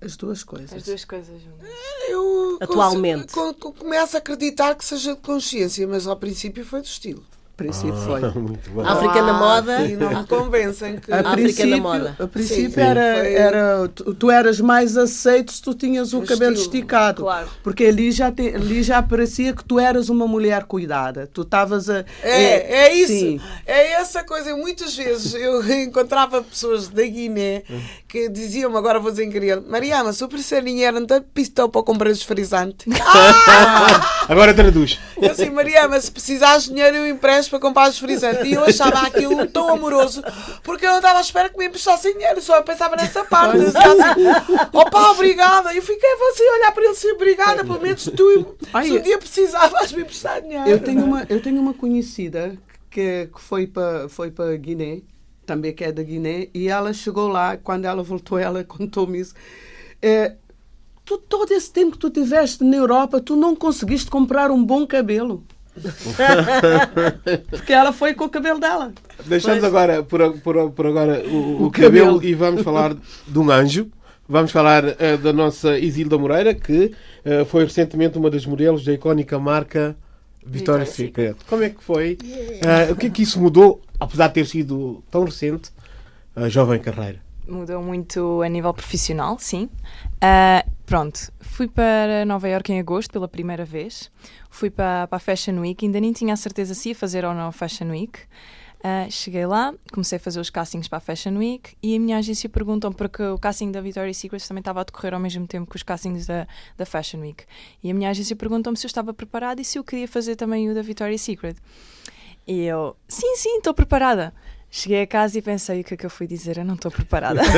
As 0.00 0.16
duas 0.16 0.42
coisas. 0.44 0.72
As 0.74 0.82
duas 0.82 1.04
coisas 1.04 1.40
juntas. 1.40 1.68
Eu 2.08 2.58
Atualmente. 2.60 3.32
co- 3.32 3.54
co- 3.54 3.72
começo 3.72 4.16
a 4.16 4.18
acreditar 4.18 4.74
que 4.74 4.84
seja 4.84 5.14
de 5.14 5.20
consciência, 5.20 5.86
mas 5.86 6.06
ao 6.06 6.16
princípio 6.16 6.64
foi 6.64 6.80
do 6.80 6.86
estilo. 6.86 7.24
A 7.62 7.72
princípio 7.72 7.96
foi. 7.96 8.20
Muito 8.40 8.70
bom. 8.70 8.80
A 8.82 8.92
Africana 8.92 9.32
moda. 9.32 9.82
E 9.86 9.96
não 9.96 10.20
me 10.20 10.26
convencem 10.26 10.98
que. 10.98 11.12
A 11.12 11.20
África 11.20 11.32
princípio, 11.42 11.70
da 11.70 11.76
moda. 11.76 12.16
a 12.18 12.26
princípio 12.26 12.70
Sim, 12.72 12.80
era, 12.80 13.14
foi- 13.20 13.34
era 13.34 13.88
tu, 13.94 14.14
tu 14.14 14.30
eras 14.30 14.60
mais 14.60 14.96
aceito 14.96 15.52
se 15.52 15.62
tu 15.62 15.74
tinhas 15.74 16.12
o 16.12 16.18
O 16.20 16.26
cabelo 16.26 16.52
estilo, 16.54 16.74
esticado. 16.74 17.22
claro. 17.22 17.48
Porque 17.62 17.84
ali 17.84 18.10
já, 18.10 18.30
te, 18.30 18.54
ali 18.54 18.82
já 18.82 19.02
parecia 19.02 19.52
que 19.52 19.64
tu 19.64 19.78
eras 19.78 20.08
uma 20.08 20.26
mulher 20.26 20.64
cuidada. 20.64 21.28
Tu 21.32 21.42
estavas 21.42 21.88
a. 21.88 22.04
É, 22.22 22.86
é 22.88 22.94
isso. 22.94 23.12
Sim. 23.12 23.40
É 23.66 23.92
essa 23.94 24.22
coisa. 24.24 24.54
Muitas 24.56 24.96
vezes 24.96 25.34
eu 25.34 25.62
encontrava 25.82 26.42
pessoas 26.42 26.88
da 26.88 27.02
Guiné 27.02 27.62
que 28.12 28.28
diziam-me, 28.28 28.76
agora 28.76 29.00
vou 29.00 29.10
dizer 29.10 29.24
em 29.24 29.30
crioulo, 29.30 29.64
Mariama, 29.66 30.12
se 30.12 30.22
eu 30.22 30.28
parecer 30.28 30.62
dinheiro, 30.62 31.00
não 31.00 31.06
tem 31.06 31.22
pistão 31.22 31.66
para 31.66 31.82
comprar 31.82 32.10
desfrisante. 32.10 32.84
Agora 34.28 34.52
traduz. 34.52 35.00
Eu 35.16 35.30
assim, 35.30 35.48
Mariama, 35.48 35.98
se 35.98 36.12
precisares 36.12 36.64
de 36.64 36.74
dinheiro, 36.74 36.94
eu 36.98 37.08
empresto 37.08 37.48
para 37.48 37.58
comprar 37.58 37.88
desfrisante. 37.88 38.46
E 38.46 38.52
eu 38.52 38.64
achava 38.64 39.06
aquilo 39.06 39.46
tão 39.46 39.72
amoroso, 39.72 40.22
porque 40.62 40.84
eu 40.84 40.90
não 40.90 40.98
estava 40.98 41.20
à 41.20 41.22
espera 41.22 41.48
que 41.48 41.56
me 41.56 41.64
emprestassem 41.64 42.12
dinheiro, 42.12 42.42
só 42.42 42.58
eu 42.58 42.62
pensava 42.62 42.96
nessa 42.96 43.24
parte. 43.24 43.56
Eu 43.56 43.68
assim, 43.68 44.68
opa, 44.74 45.10
obrigada. 45.12 45.72
E 45.72 45.78
eu 45.78 45.82
fiquei 45.82 46.10
assim 46.30 46.46
a 46.46 46.52
olhar 46.52 46.72
para 46.72 46.82
ele 46.82 46.92
assim, 46.92 47.12
obrigada, 47.12 47.64
pelo 47.64 47.80
menos 47.80 48.04
tu, 48.14 48.56
Ai, 48.74 48.88
se 48.88 48.92
um 48.92 49.00
dia 49.00 49.16
precisavas 49.16 49.90
me 49.90 50.02
emprestar 50.02 50.42
dinheiro. 50.42 50.68
Eu 50.68 50.80
tenho 50.80 51.02
uma, 51.02 51.24
eu 51.30 51.40
tenho 51.40 51.58
uma 51.58 51.72
conhecida 51.72 52.58
que, 52.90 53.30
que 53.34 53.40
foi 53.40 53.66
para 53.66 54.06
foi 54.10 54.30
para 54.30 54.54
Guiné, 54.58 55.00
também 55.52 55.74
que 55.74 55.84
é 55.84 55.92
da 55.92 56.02
Guiné, 56.02 56.48
e 56.54 56.68
ela 56.68 56.94
chegou 56.94 57.28
lá, 57.28 57.58
quando 57.58 57.84
ela 57.84 58.02
voltou, 58.02 58.38
ela 58.38 58.64
contou-me 58.64 59.20
isso. 59.20 59.34
É, 60.00 60.34
tu, 61.04 61.18
todo 61.18 61.52
esse 61.52 61.70
tempo 61.70 61.92
que 61.92 61.98
tu 61.98 62.08
tiveste 62.10 62.64
na 62.64 62.76
Europa, 62.76 63.20
tu 63.20 63.36
não 63.36 63.54
conseguiste 63.54 64.10
comprar 64.10 64.50
um 64.50 64.64
bom 64.64 64.86
cabelo. 64.86 65.44
Porque 67.50 67.72
ela 67.72 67.92
foi 67.92 68.14
com 68.14 68.24
o 68.24 68.28
cabelo 68.28 68.58
dela. 68.58 68.92
Deixamos 69.26 69.64
agora 69.64 70.02
por, 70.02 70.38
por, 70.40 70.70
por 70.70 70.86
agora 70.86 71.22
o, 71.26 71.36
o 71.36 71.66
O 71.66 71.70
cabelo 71.70 72.16
cabelo. 72.16 72.24
e 72.24 72.34
vamos 72.34 72.62
falar 72.62 72.94
de 73.26 73.38
um 73.38 73.50
anjo. 73.50 73.90
Vamos 74.28 74.52
falar 74.52 74.84
uh, 74.84 75.18
da 75.22 75.32
nossa 75.32 75.78
Isilda 75.78 76.16
Moreira, 76.16 76.54
que 76.54 76.92
uh, 77.24 77.44
foi 77.46 77.64
recentemente 77.64 78.18
uma 78.18 78.30
das 78.30 78.46
modelos 78.46 78.84
da 78.84 78.92
icónica 78.92 79.38
marca 79.38 79.96
Victoria's 80.44 80.90
Secret. 80.90 81.36
Como 81.48 81.62
é 81.62 81.70
que 81.70 81.82
foi? 81.82 82.18
Uh, 82.22 82.92
o 82.92 82.96
que 82.96 83.06
é 83.06 83.10
que 83.10 83.22
isso 83.22 83.40
mudou, 83.40 83.80
apesar 84.02 84.28
de 84.28 84.34
ter 84.34 84.46
sido 84.46 85.02
tão 85.10 85.24
recente, 85.24 85.70
a 86.34 86.48
jovem 86.48 86.80
carreira? 86.80 87.20
Mudou 87.46 87.82
muito 87.82 88.40
a 88.42 88.48
nível 88.48 88.72
profissional, 88.72 89.36
sim. 89.38 89.68
Uh, 90.16 90.70
pronto, 90.86 91.32
fui 91.40 91.66
para 91.66 92.24
Nova 92.24 92.48
York 92.48 92.72
em 92.72 92.78
agosto 92.78 93.10
pela 93.10 93.26
primeira 93.26 93.64
vez. 93.64 94.10
Fui 94.48 94.70
para, 94.70 95.06
para 95.08 95.16
a 95.16 95.20
Fashion 95.20 95.58
Week, 95.60 95.84
ainda 95.84 96.00
nem 96.00 96.12
tinha 96.12 96.34
a 96.34 96.36
certeza 96.36 96.74
se 96.74 96.90
ia 96.90 96.94
fazer 96.94 97.24
ou 97.24 97.34
não 97.34 97.48
a 97.48 97.52
Fashion 97.52 97.88
Week. 97.90 98.20
Uh, 98.78 99.08
cheguei 99.10 99.46
lá, 99.46 99.72
comecei 99.92 100.16
a 100.16 100.20
fazer 100.20 100.40
os 100.40 100.50
castings 100.50 100.88
para 100.88 100.98
a 100.98 101.00
Fashion 101.00 101.36
Week 101.36 101.76
e 101.80 101.94
a 101.94 102.00
minha 102.00 102.18
agência 102.18 102.48
perguntou 102.48 102.92
porque 102.92 103.22
o 103.22 103.38
casting 103.38 103.70
da 103.70 103.80
Victoria's 103.80 104.16
Secret 104.16 104.44
também 104.46 104.60
estava 104.60 104.80
a 104.80 104.84
decorrer 104.84 105.14
ao 105.14 105.20
mesmo 105.20 105.46
tempo 105.46 105.70
que 105.70 105.76
os 105.76 105.84
castings 105.84 106.26
da, 106.26 106.48
da 106.76 106.84
Fashion 106.84 107.20
Week. 107.20 107.44
E 107.82 107.92
a 107.92 107.94
minha 107.94 108.10
agência 108.10 108.34
perguntou-me 108.34 108.76
se 108.76 108.84
eu 108.84 108.88
estava 108.88 109.14
preparada 109.14 109.60
e 109.60 109.64
se 109.64 109.78
eu 109.78 109.84
queria 109.84 110.08
fazer 110.08 110.34
também 110.34 110.68
o 110.68 110.74
da 110.74 110.82
Victoria's 110.82 111.20
Secret. 111.20 111.56
E 112.52 112.66
eu, 112.66 112.94
sim, 113.08 113.34
sim, 113.36 113.56
estou 113.56 113.72
preparada. 113.72 114.30
Cheguei 114.70 115.00
a 115.00 115.06
casa 115.06 115.38
e 115.38 115.42
pensei 115.42 115.80
o 115.80 115.84
que 115.84 115.94
é 115.94 115.96
que 115.96 116.04
eu 116.04 116.10
fui 116.10 116.26
dizer. 116.26 116.58
Eu 116.58 116.66
não 116.66 116.74
estou 116.74 116.90
preparada. 116.90 117.40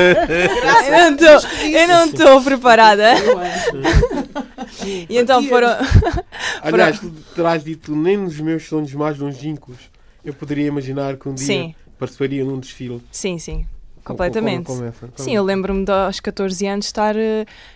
eu 1.73 1.87
não 1.89 2.05
estou 2.05 2.41
preparada. 2.41 3.11
e 5.09 5.17
então 5.17 5.43
foram. 5.49 5.67
Aliás, 6.61 6.97
tu 6.97 7.11
terás 7.35 7.61
dito 7.61 7.93
nem 7.93 8.15
nos 8.15 8.39
meus 8.39 8.63
sonhos 8.67 8.93
mais 8.93 9.19
longínquos 9.19 9.75
eu 10.23 10.33
poderia 10.33 10.67
imaginar 10.67 11.17
que 11.17 11.27
um 11.27 11.35
dia 11.35 11.45
sim. 11.45 11.75
participaria 11.99 12.45
num 12.45 12.57
desfile. 12.57 13.01
Sim, 13.11 13.37
sim. 13.37 13.67
Completamente. 14.05 14.67
Como, 14.67 14.79
como 14.79 14.91
como 14.93 15.11
Sim, 15.15 15.35
eu 15.35 15.43
lembro-me 15.43 15.83
aos 15.89 16.19
14 16.19 16.67
anos 16.67 16.85
estar 16.85 17.15
uh, 17.15 17.19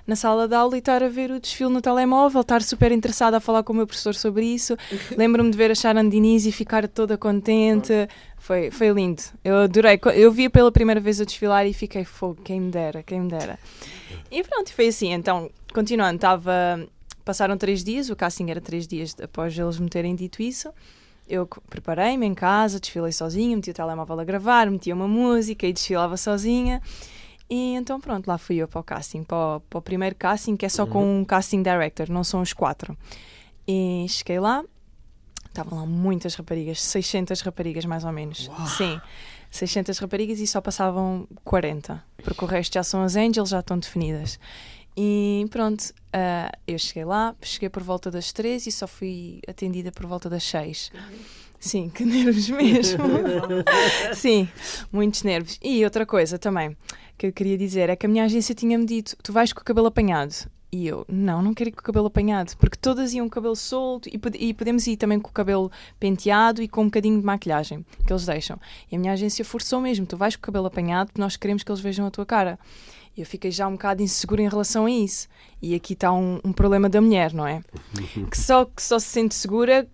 na 0.05 0.15
sala 0.15 0.47
de 0.47 0.53
aula 0.53 0.75
e 0.75 0.79
estar 0.79 1.01
a 1.01 1.09
ver 1.09 1.31
o 1.31 1.39
desfile 1.39 1.71
no 1.71 1.81
telemóvel, 1.81 2.41
estar 2.41 2.61
super 2.61 2.91
interessada 2.91 3.37
a 3.37 3.39
falar 3.39 3.63
com 3.63 3.73
o 3.73 3.75
meu 3.75 3.87
professor 3.87 4.13
sobre 4.13 4.45
isso. 4.45 4.77
lembro-me 5.17 5.49
de 5.49 5.57
ver 5.57 5.71
a 5.71 5.75
Sharon 5.75 6.07
Diniz 6.07 6.45
e 6.45 6.51
ficar 6.51 6.87
toda 6.87 7.17
contente. 7.17 8.07
Foi, 8.37 8.69
foi 8.69 8.89
lindo. 8.89 9.23
Eu 9.43 9.57
adorei. 9.57 9.99
Eu 10.13 10.31
vi 10.31 10.47
pela 10.47 10.71
primeira 10.71 11.01
vez 11.01 11.19
a 11.19 11.25
desfilar 11.25 11.65
e 11.65 11.73
fiquei 11.73 12.05
fogo, 12.05 12.37
quem 12.43 12.61
me 12.61 12.71
dera, 12.71 13.01
quem 13.01 13.21
me 13.21 13.29
dera. 13.29 13.57
E 14.31 14.43
pronto, 14.43 14.71
foi 14.71 14.87
assim. 14.87 15.11
Então, 15.11 15.49
continuando, 15.73 16.17
estava. 16.17 16.87
Passaram 17.25 17.57
três 17.57 17.83
dias, 17.83 18.11
o 18.11 18.15
casting 18.15 18.51
era 18.51 18.61
três 18.61 18.87
dias 18.87 19.15
após 19.21 19.57
eles 19.57 19.79
me 19.79 19.89
terem 19.89 20.15
dito 20.15 20.39
isso 20.41 20.69
eu 21.29 21.45
preparei-me 21.45 22.25
em 22.25 22.33
casa, 22.33 22.79
desfilei 22.79 23.11
sozinha, 23.11 23.55
meti 23.55 23.69
o 23.69 23.73
telemóvel 23.73 24.19
a 24.19 24.23
gravar, 24.23 24.69
metia 24.69 24.95
uma 24.95 25.07
música 25.07 25.67
e 25.67 25.71
desfilava 25.71 26.17
sozinha. 26.17 26.81
E 27.49 27.75
então 27.75 27.99
pronto, 27.99 28.27
lá 28.27 28.37
fui 28.37 28.57
eu 28.57 28.67
para 28.67 28.79
o 28.79 28.83
casting, 28.83 29.23
para 29.23 29.57
o, 29.57 29.59
para 29.61 29.79
o 29.79 29.81
primeiro 29.81 30.15
casting, 30.15 30.55
que 30.55 30.65
é 30.65 30.69
só 30.69 30.83
uhum. 30.83 30.89
com 30.89 31.19
um 31.19 31.25
casting 31.25 31.63
director, 31.63 32.09
não 32.09 32.23
são 32.23 32.41
os 32.41 32.53
quatro. 32.53 32.97
E 33.67 34.05
cheguei 34.09 34.39
lá, 34.39 34.63
estavam 35.47 35.79
lá 35.79 35.85
muitas 35.85 36.35
raparigas, 36.35 36.81
600 36.81 37.41
raparigas 37.41 37.85
mais 37.85 38.03
ou 38.03 38.11
menos. 38.11 38.47
Uau. 38.47 38.67
Sim, 38.67 39.01
600 39.51 39.97
raparigas 39.97 40.39
e 40.39 40.47
só 40.47 40.61
passavam 40.61 41.27
40, 41.43 42.03
porque 42.23 42.43
o 42.43 42.47
resto 42.47 42.73
já 42.73 42.83
são 42.83 43.01
as 43.01 43.15
angels, 43.15 43.49
já 43.49 43.59
estão 43.59 43.77
definidas. 43.77 44.39
E 45.01 45.45
pronto, 45.49 45.81
uh, 45.81 46.51
eu 46.67 46.77
cheguei 46.77 47.05
lá, 47.05 47.33
cheguei 47.41 47.69
por 47.69 47.81
volta 47.81 48.11
das 48.11 48.33
três 48.33 48.67
e 48.67 48.71
só 48.71 48.85
fui 48.85 49.39
atendida 49.47 49.93
por 49.93 50.05
volta 50.05 50.29
das 50.29 50.43
seis. 50.43 50.91
Sim, 51.57 51.87
que 51.87 52.03
nervos 52.03 52.49
mesmo. 52.51 53.05
Sim, 54.13 54.49
muitos 54.91 55.23
nervos. 55.23 55.57
E 55.63 55.85
outra 55.85 56.05
coisa 56.05 56.37
também 56.37 56.75
que 57.17 57.27
eu 57.27 57.31
queria 57.31 57.57
dizer 57.57 57.89
é 57.89 57.95
que 57.95 58.05
a 58.05 58.09
minha 58.09 58.25
agência 58.25 58.53
tinha-me 58.53 58.85
dito: 58.85 59.15
tu 59.23 59.31
vais 59.31 59.53
com 59.53 59.61
o 59.61 59.63
cabelo 59.63 59.87
apanhado. 59.87 60.51
E 60.69 60.85
eu, 60.85 61.05
não, 61.07 61.41
não 61.41 61.53
quero 61.53 61.69
ir 61.69 61.71
com 61.71 61.79
o 61.79 61.83
cabelo 61.83 62.07
apanhado, 62.07 62.55
porque 62.57 62.77
todas 62.77 63.13
iam 63.13 63.25
com 63.25 63.29
o 63.29 63.35
cabelo 63.35 63.55
solto 63.55 64.07
e, 64.09 64.19
e, 64.37 64.53
podemos 64.53 64.85
ir 64.85 64.97
também 64.97 65.19
com 65.19 65.29
o 65.29 65.33
cabelo 65.33 65.71
penteado 65.97 66.61
e 66.61 66.67
com 66.67 66.81
um 66.81 66.85
bocadinho 66.85 67.19
de 67.19 67.25
maquilhagem 67.25 67.85
que 68.05 68.11
eles 68.11 68.25
deixam. 68.25 68.59
E 68.91 68.97
a 68.97 68.99
minha 68.99 69.13
agência 69.13 69.45
forçou 69.45 69.79
mesmo: 69.79 70.05
tu 70.05 70.17
vais 70.17 70.35
com 70.35 70.41
o 70.41 70.43
cabelo 70.43 70.67
apanhado 70.67 71.07
porque 71.07 71.21
nós 71.21 71.37
queremos 71.37 71.63
que 71.63 71.71
eles 71.71 71.79
vejam 71.79 72.05
a 72.05 72.11
tua 72.11 72.25
cara 72.25 72.59
eu 73.21 73.25
fiquei 73.25 73.51
já 73.51 73.67
um 73.67 73.73
bocado 73.73 74.01
insegura 74.01 74.41
em 74.41 74.49
relação 74.49 74.85
a 74.85 74.91
isso. 74.91 75.27
E 75.61 75.75
aqui 75.75 75.93
está 75.93 76.11
um, 76.11 76.39
um 76.43 76.53
problema 76.53 76.87
da 76.89 77.01
mulher, 77.01 77.33
não 77.33 77.45
é? 77.45 77.61
que, 78.29 78.37
só, 78.37 78.65
que 78.65 78.81
só 78.81 78.99
se 78.99 79.07
sente 79.07 79.35
segura 79.35 79.87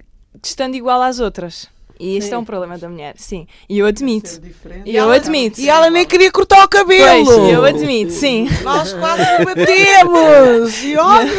estando 0.44 0.76
igual 0.76 1.02
às 1.02 1.20
outras. 1.20 1.70
E 2.00 2.18
este 2.18 2.34
é 2.34 2.38
um 2.38 2.44
problema 2.44 2.78
da 2.78 2.90
mulher, 2.90 3.16
sim. 3.18 3.48
E 3.70 3.80
eu 3.80 3.86
admito. 3.86 4.42
E 4.86 4.96
eu 4.96 5.10
admito. 5.10 5.62
E 5.62 5.70
ela 5.70 5.90
nem 5.90 6.06
queria 6.06 6.30
cortar 6.30 6.66
o 6.66 6.68
cabelo. 6.68 7.26
Pois, 7.26 7.50
eu 7.54 7.64
admito, 7.64 8.12
sim. 8.12 8.50
Nós 8.64 8.92
quase 8.94 9.24
batemos. 9.46 10.84
E 10.84 10.98
olha, 10.98 11.32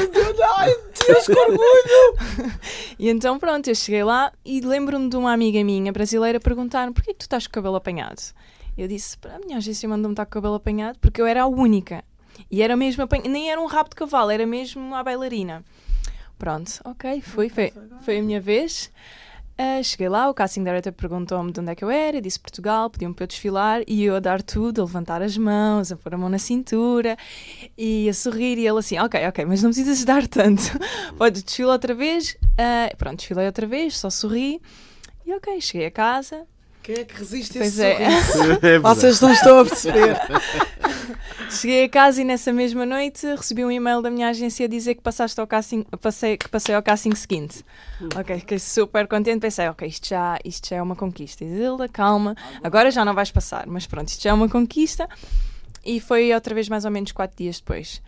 ai 0.57 0.75
Deus, 1.07 1.27
que 1.27 1.39
orgulho. 1.39 2.51
e 2.99 3.09
então 3.11 3.39
pronto, 3.39 3.69
eu 3.69 3.75
cheguei 3.75 4.03
lá 4.03 4.33
e 4.45 4.61
lembro-me 4.61 5.11
de 5.11 5.17
uma 5.17 5.33
amiga 5.33 5.63
minha 5.63 5.93
brasileira 5.93 6.41
perguntar-me 6.41 6.93
porquê 6.93 7.13
que 7.13 7.19
tu 7.19 7.23
estás 7.23 7.47
com 7.47 7.51
o 7.51 7.55
cabelo 7.55 7.77
apanhado? 7.77 8.23
Eu 8.77 8.87
disse, 8.87 9.17
para 9.19 9.37
a 9.37 9.39
minha 9.39 9.57
agência 9.57 9.89
mandou-me 9.89 10.13
estar 10.13 10.27
com 10.27 10.31
o 10.31 10.35
cabelo 10.35 10.55
apanhado 10.55 10.99
porque 10.99 11.21
eu 11.21 11.27
era 11.27 11.43
a 11.43 11.47
única. 11.47 12.05
E 12.51 12.63
era 12.63 12.77
mesmo 12.77 13.03
apanhado, 13.03 13.31
nem 13.31 13.51
era 13.51 13.61
um 13.61 13.67
rabo 13.67 13.89
de 13.89 13.97
cavalo, 13.97 14.31
era 14.31 14.47
mesmo 14.47 14.95
a 14.95 15.03
bailarina. 15.03 15.65
Pronto, 16.39 16.81
ok, 16.85 17.23
foi, 17.23 17.49
foi, 17.49 17.73
foi 18.03 18.19
a 18.19 18.23
minha 18.23 18.41
vez. 18.41 18.91
Uh, 19.59 19.83
cheguei 19.83 20.07
lá, 20.07 20.29
o 20.29 20.35
casting 20.35 20.63
director 20.63 20.93
perguntou-me 20.93 21.51
de 21.51 21.61
onde 21.61 21.73
é 21.73 21.75
que 21.75 21.83
eu 21.83 21.89
era, 21.89 22.19
eu 22.19 22.21
disse 22.21 22.39
Portugal, 22.39 22.91
pediu-me 22.91 23.15
para 23.15 23.23
eu 23.23 23.27
desfilar 23.27 23.81
e 23.87 24.05
eu 24.05 24.15
a 24.15 24.21
dar 24.21 24.43
tudo, 24.43 24.83
a 24.83 24.85
levantar 24.85 25.23
as 25.23 25.39
mãos, 25.39 25.91
a 25.91 25.97
pôr 25.97 26.13
a 26.13 26.19
mão 26.19 26.29
na 26.29 26.39
cintura 26.39 27.17
e 27.77 28.07
a 28.07 28.13
sorrir. 28.13 28.59
E 28.59 28.67
ele 28.67 28.79
assim: 28.79 28.99
Ok, 28.99 29.27
ok, 29.27 29.47
mas 29.47 29.63
não 29.63 29.71
precisas 29.71 30.05
dar 30.05 30.27
tanto, 30.29 30.63
pode 31.17 31.43
desfilar 31.43 31.73
outra 31.73 31.95
vez. 31.95 32.37
Uh, 32.53 32.95
pronto, 32.99 33.17
desfilei 33.17 33.47
outra 33.47 33.67
vez, 33.67 33.97
só 33.97 34.11
sorri 34.11 34.61
e 35.25 35.33
ok, 35.33 35.59
cheguei 35.63 35.87
a 35.87 35.91
casa, 35.91 36.47
quem 36.87 36.95
é 36.95 37.05
que 37.05 37.19
resiste 37.19 37.59
a 37.59 37.65
esse 37.65 37.83
é. 37.83 37.99
é 38.63 38.79
Vocês 38.79 39.21
não 39.21 39.33
estão 39.33 39.59
a 39.59 39.65
perceber. 39.65 40.17
Cheguei 41.51 41.85
a 41.85 41.89
casa 41.89 42.21
e 42.23 42.25
nessa 42.25 42.53
mesma 42.53 42.87
noite 42.87 43.27
recebi 43.27 43.65
um 43.65 43.73
e-mail 43.73 44.01
da 44.01 44.09
minha 44.09 44.29
agência 44.29 44.67
a 44.67 44.69
dizer 44.69 44.95
que 44.95 45.01
passaste 45.01 45.41
ao 45.41 45.49
casting, 45.49 45.83
passei, 46.01 46.37
que 46.37 46.49
passei 46.49 46.77
ao 46.77 46.83
casting 46.83 47.13
seguinte. 47.17 47.65
Ok, 48.15 48.39
fiquei 48.39 48.61
super 48.61 49.09
contente. 49.09 49.41
Pensei, 49.41 49.69
ok, 49.69 49.89
isto 49.89 50.09
já, 50.09 50.39
isto 50.45 50.69
já 50.69 50.77
é 50.77 50.83
uma 50.83 50.95
conquista. 50.95 51.45
Isilda, 51.45 51.89
calma, 51.89 52.37
agora 52.63 52.89
já 52.93 53.05
não 53.05 53.15
vais 53.15 53.33
passar, 53.33 53.67
mas 53.67 53.85
pronto, 53.85 54.07
isto 54.07 54.23
já 54.23 54.31
é 54.31 54.33
uma 54.33 54.49
conquista. 54.49 55.09
E 55.85 55.99
foi 55.99 56.33
outra 56.33 56.55
vez 56.55 56.69
mais 56.69 56.85
ou 56.85 56.91
menos 56.93 57.11
quatro 57.11 57.37
dias 57.37 57.59
depois. 57.59 58.01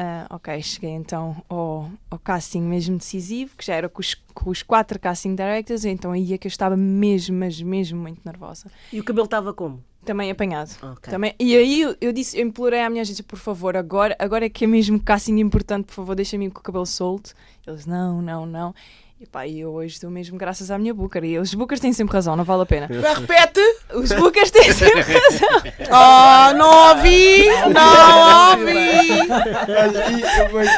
Uh, 0.00 0.24
ok, 0.30 0.62
cheguei 0.62 0.92
então 0.92 1.44
ao, 1.46 1.90
ao, 2.08 2.18
casting 2.18 2.62
mesmo 2.62 2.96
decisivo, 2.96 3.54
que 3.54 3.66
já 3.66 3.74
era 3.74 3.86
com 3.86 4.00
os, 4.00 4.14
com 4.32 4.48
os, 4.48 4.62
quatro 4.62 4.98
casting 4.98 5.34
directors, 5.34 5.84
então 5.84 6.12
aí 6.12 6.32
é 6.32 6.38
que 6.38 6.46
eu 6.46 6.48
estava 6.48 6.74
mesmo, 6.74 7.36
mas 7.36 7.60
mesmo 7.60 8.00
muito 8.00 8.22
nervosa. 8.24 8.70
E 8.90 8.98
o 8.98 9.04
cabelo 9.04 9.26
estava 9.26 9.52
como? 9.52 9.84
Também 10.02 10.30
apanhado. 10.30 10.70
Okay. 10.92 11.10
Também, 11.10 11.34
e 11.38 11.54
aí 11.54 11.82
eu, 11.82 11.94
eu, 12.00 12.12
disse, 12.14 12.38
eu 12.38 12.46
implorei 12.46 12.80
à 12.80 12.88
minha 12.88 13.02
agência, 13.02 13.22
por 13.22 13.38
favor, 13.38 13.76
agora, 13.76 14.16
agora 14.18 14.46
é 14.46 14.48
que 14.48 14.64
é 14.64 14.66
mesmo 14.66 14.98
casting 14.98 15.36
importante, 15.38 15.84
por 15.84 15.92
favor, 15.92 16.14
deixa-me 16.14 16.50
com 16.50 16.60
o 16.60 16.62
cabelo 16.62 16.86
solto. 16.86 17.34
Eles, 17.66 17.84
não, 17.84 18.22
não, 18.22 18.46
não. 18.46 18.74
E 19.20 19.26
pá, 19.26 19.46
eu 19.46 19.70
hoje 19.72 20.00
dou 20.00 20.10
mesmo 20.10 20.38
graças 20.38 20.70
à 20.70 20.78
minha 20.78 20.94
booker. 20.94 21.22
E 21.24 21.38
os 21.38 21.52
bookers 21.52 21.78
têm 21.78 21.92
sempre 21.92 22.14
razão, 22.14 22.34
não 22.36 22.42
vale 22.42 22.62
a 22.62 22.66
pena. 22.66 22.86
Repete! 22.88 23.60
Os 23.92 24.10
bookers 24.12 24.50
têm 24.50 24.72
sempre 24.72 25.02
razão. 25.12 25.62
Oh, 25.90 26.56
não 26.56 26.88
ouvi! 26.88 27.44
Não 27.70 28.50
ouvi! 28.52 28.80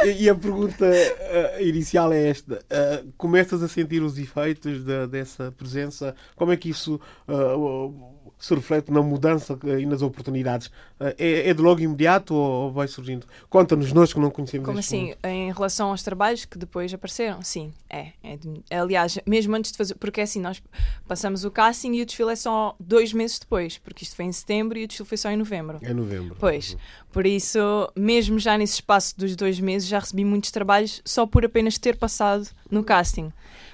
e, 0.06 0.24
e, 0.24 0.28
a 0.28 0.34
pergunta 0.34 0.84
uh, 0.84 1.62
inicial 1.62 2.12
é 2.12 2.30
esta: 2.30 2.54
uh, 2.54 3.12
começas 3.16 3.62
a 3.62 3.68
sentir 3.68 4.02
os 4.02 4.18
efeitos 4.18 4.84
de, 4.84 5.06
dessa 5.06 5.52
presença? 5.52 6.12
Como 6.34 6.50
é 6.50 6.56
que 6.56 6.68
isso. 6.68 7.00
Uh, 7.28 8.12
se 8.42 8.52
reflete 8.56 8.90
na 8.90 9.00
mudança 9.00 9.56
e 9.78 9.86
nas 9.86 10.02
oportunidades? 10.02 10.68
Eh, 10.98 11.14
é, 11.16 11.48
é 11.50 11.54
de 11.54 11.62
logo 11.62 11.80
imediato 11.80 12.34
ou 12.34 12.72
vai 12.72 12.88
surgindo? 12.88 13.24
Conta-nos, 13.48 13.92
nós 13.92 14.12
que 14.12 14.18
não 14.18 14.32
conhecemos 14.32 14.66
Como 14.66 14.80
assim? 14.80 15.14
Em 15.22 15.52
relação 15.52 15.90
aos 15.90 16.02
trabalhos 16.02 16.44
que 16.44 16.58
depois 16.58 16.92
apareceram? 16.92 17.40
Sim, 17.40 17.72
é, 17.88 18.08
é, 18.24 18.36
Aliás, 18.76 19.16
mesmo 19.24 19.54
antes 19.54 19.70
de 19.70 19.78
fazer. 19.78 19.94
Porque 19.94 20.20
é 20.20 20.24
assim, 20.24 20.40
nós 20.40 20.60
passamos 21.06 21.44
o 21.44 21.52
casting 21.52 21.92
e 21.92 22.02
o 22.02 22.06
desfile 22.06 22.32
é 22.32 22.36
só 22.36 22.74
dois 22.80 23.12
meses 23.12 23.38
depois, 23.38 23.78
porque 23.78 24.02
isto 24.02 24.16
foi 24.16 24.24
em 24.24 24.32
setembro 24.32 24.76
e 24.76 24.84
o 24.84 24.88
desfile 24.88 25.08
foi 25.08 25.18
só 25.18 25.30
em 25.30 25.36
novembro. 25.36 25.78
É 25.80 25.94
novembro. 25.94 26.36
Pois. 26.40 26.72
Uhum. 26.72 26.78
Por 27.12 27.26
isso, 27.26 27.60
mesmo 27.94 28.40
já 28.40 28.58
nesse 28.58 28.74
espaço 28.74 29.16
dos 29.16 29.36
dois 29.36 29.60
meses, 29.60 29.86
já 29.86 30.00
recebi 30.00 30.24
muitos 30.24 30.50
trabalhos 30.50 31.00
só 31.04 31.26
por 31.26 31.44
apenas 31.44 31.78
ter 31.78 31.96
passado 31.96 32.48
no 32.68 32.82
casting. 32.82 33.32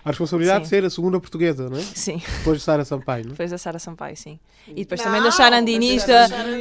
A 0.09 0.13
responsabilidade 0.13 0.61
sim. 0.61 0.63
de 0.63 0.69
ser 0.71 0.85
a 0.87 0.91
segunda 0.91 1.21
portuguesa, 1.21 1.69
não 1.69 1.77
é? 1.77 1.83
Sim. 1.83 2.23
Depois 2.39 2.59
de 2.59 2.65
Sara 2.65 2.83
Sampaio, 2.83 3.25
não 3.25 3.31
é? 3.31 3.33
Depois 3.33 3.51
da 3.51 3.59
Sara 3.59 3.79
Sampaio, 3.79 4.17
sim. 4.17 4.41
E 4.67 4.75
depois 4.77 5.01
não, 5.01 5.07
também 5.07 5.23
da 5.23 5.31
Sharon 5.31 5.63
Diniz, 5.63 6.07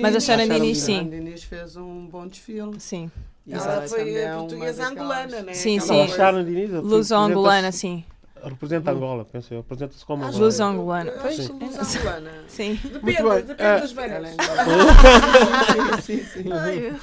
mas 0.02 0.16
a 0.16 0.20
Sharon 0.20 0.48
Diniz, 0.48 0.80
sim. 0.80 0.94
A 0.94 0.98
Sharon 0.98 1.10
Diniz 1.10 1.44
fez 1.44 1.76
um 1.78 2.08
bom 2.08 2.28
desfile. 2.28 2.78
Sim. 2.80 3.10
Ela 3.50 3.88
foi 3.88 4.26
a 4.26 4.36
portuguesa 4.36 4.88
angolana, 4.88 5.42
né? 5.42 5.54
Sim, 5.54 5.80
sim. 5.80 6.02
A 6.02 6.08
Sharon 6.10 6.44
Diniz. 6.44 6.72
Luso-angolana, 6.72 7.72
sim. 7.72 8.04
Representa 8.44 8.92
Angola, 8.92 9.26
penso 9.26 9.54
eu. 9.54 9.60
Apresenta-se 9.62 10.06
como 10.06 10.24
Angola. 10.24 10.38
Blues 10.40 10.60
angolana. 10.60 11.12
Pois, 11.22 11.36
que 11.40 11.54
blues 11.54 11.96
angolana. 11.98 12.32
sim. 12.48 12.80
Depende, 12.84 13.04
Muito 13.04 13.30
bem. 13.30 13.42
depende 13.44 13.64
Ah, 13.64 13.78
das 13.80 13.92
velhas. 13.92 14.30
sim, 16.04 16.24
sim, 16.24 16.44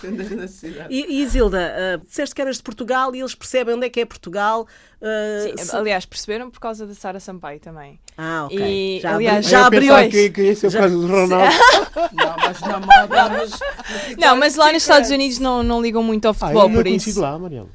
sim. 0.01 0.49
Cidade. 0.49 0.95
E, 0.95 1.07
e 1.15 1.23
Isilda, 1.23 1.75
uh, 2.01 2.07
disseste 2.07 2.35
que 2.35 2.41
eras 2.43 2.57
de 2.57 2.63
Portugal 2.63 3.15
e 3.15 3.21
eles 3.21 3.35
percebem 3.35 3.75
onde 3.75 3.87
é 3.87 3.91
que 3.91 4.01
é 4.01 4.05
Portugal. 4.05 4.63
uh, 5.01 5.57
Sim, 5.59 5.65
se- 5.65 5.77
aliás, 5.77 6.05
perceberam 6.07 6.51
por 6.51 6.61
causa 6.61 6.87
da 6.87 6.95
Sara 6.95 7.21
Sampaio 7.21 7.61
também. 7.61 7.99
Ah, 8.17 8.45
ok. 8.47 8.59
E, 8.59 9.01
já 9.01 9.15
aliás, 9.15 9.47
já 9.47 9.67
abriu. 9.67 9.95
que, 10.11 10.31
que 10.31 10.41
esse 10.43 10.67
é 10.67 10.69
o 10.69 10.71
Já- 10.73 10.81
caso 10.81 11.01
do 11.01 11.07
Ronaldo. 11.07 11.35
Não, 12.13 12.37
mas 12.37 12.61
na 12.61 12.81
moda. 12.81 13.29
Mas, 13.31 13.61
Não, 14.19 14.37
mas 14.37 14.57
lá 14.57 14.73
nos 14.73 14.83
Estados 14.83 15.11
Unidos 15.11 15.39
não, 15.39 15.63
não 15.63 15.81
ligam 15.83 16.03
muito 16.03 16.27
ao 16.27 16.31
Ah, 16.33 16.35
futebol, 16.35 16.65
ele 16.65 16.73
não 16.75 16.81
é 16.81 16.83
por 16.83 16.89
conhecido 16.89 17.11
isso. 17.11 17.21
lá, 17.21 17.39
Mariana. 17.39 17.69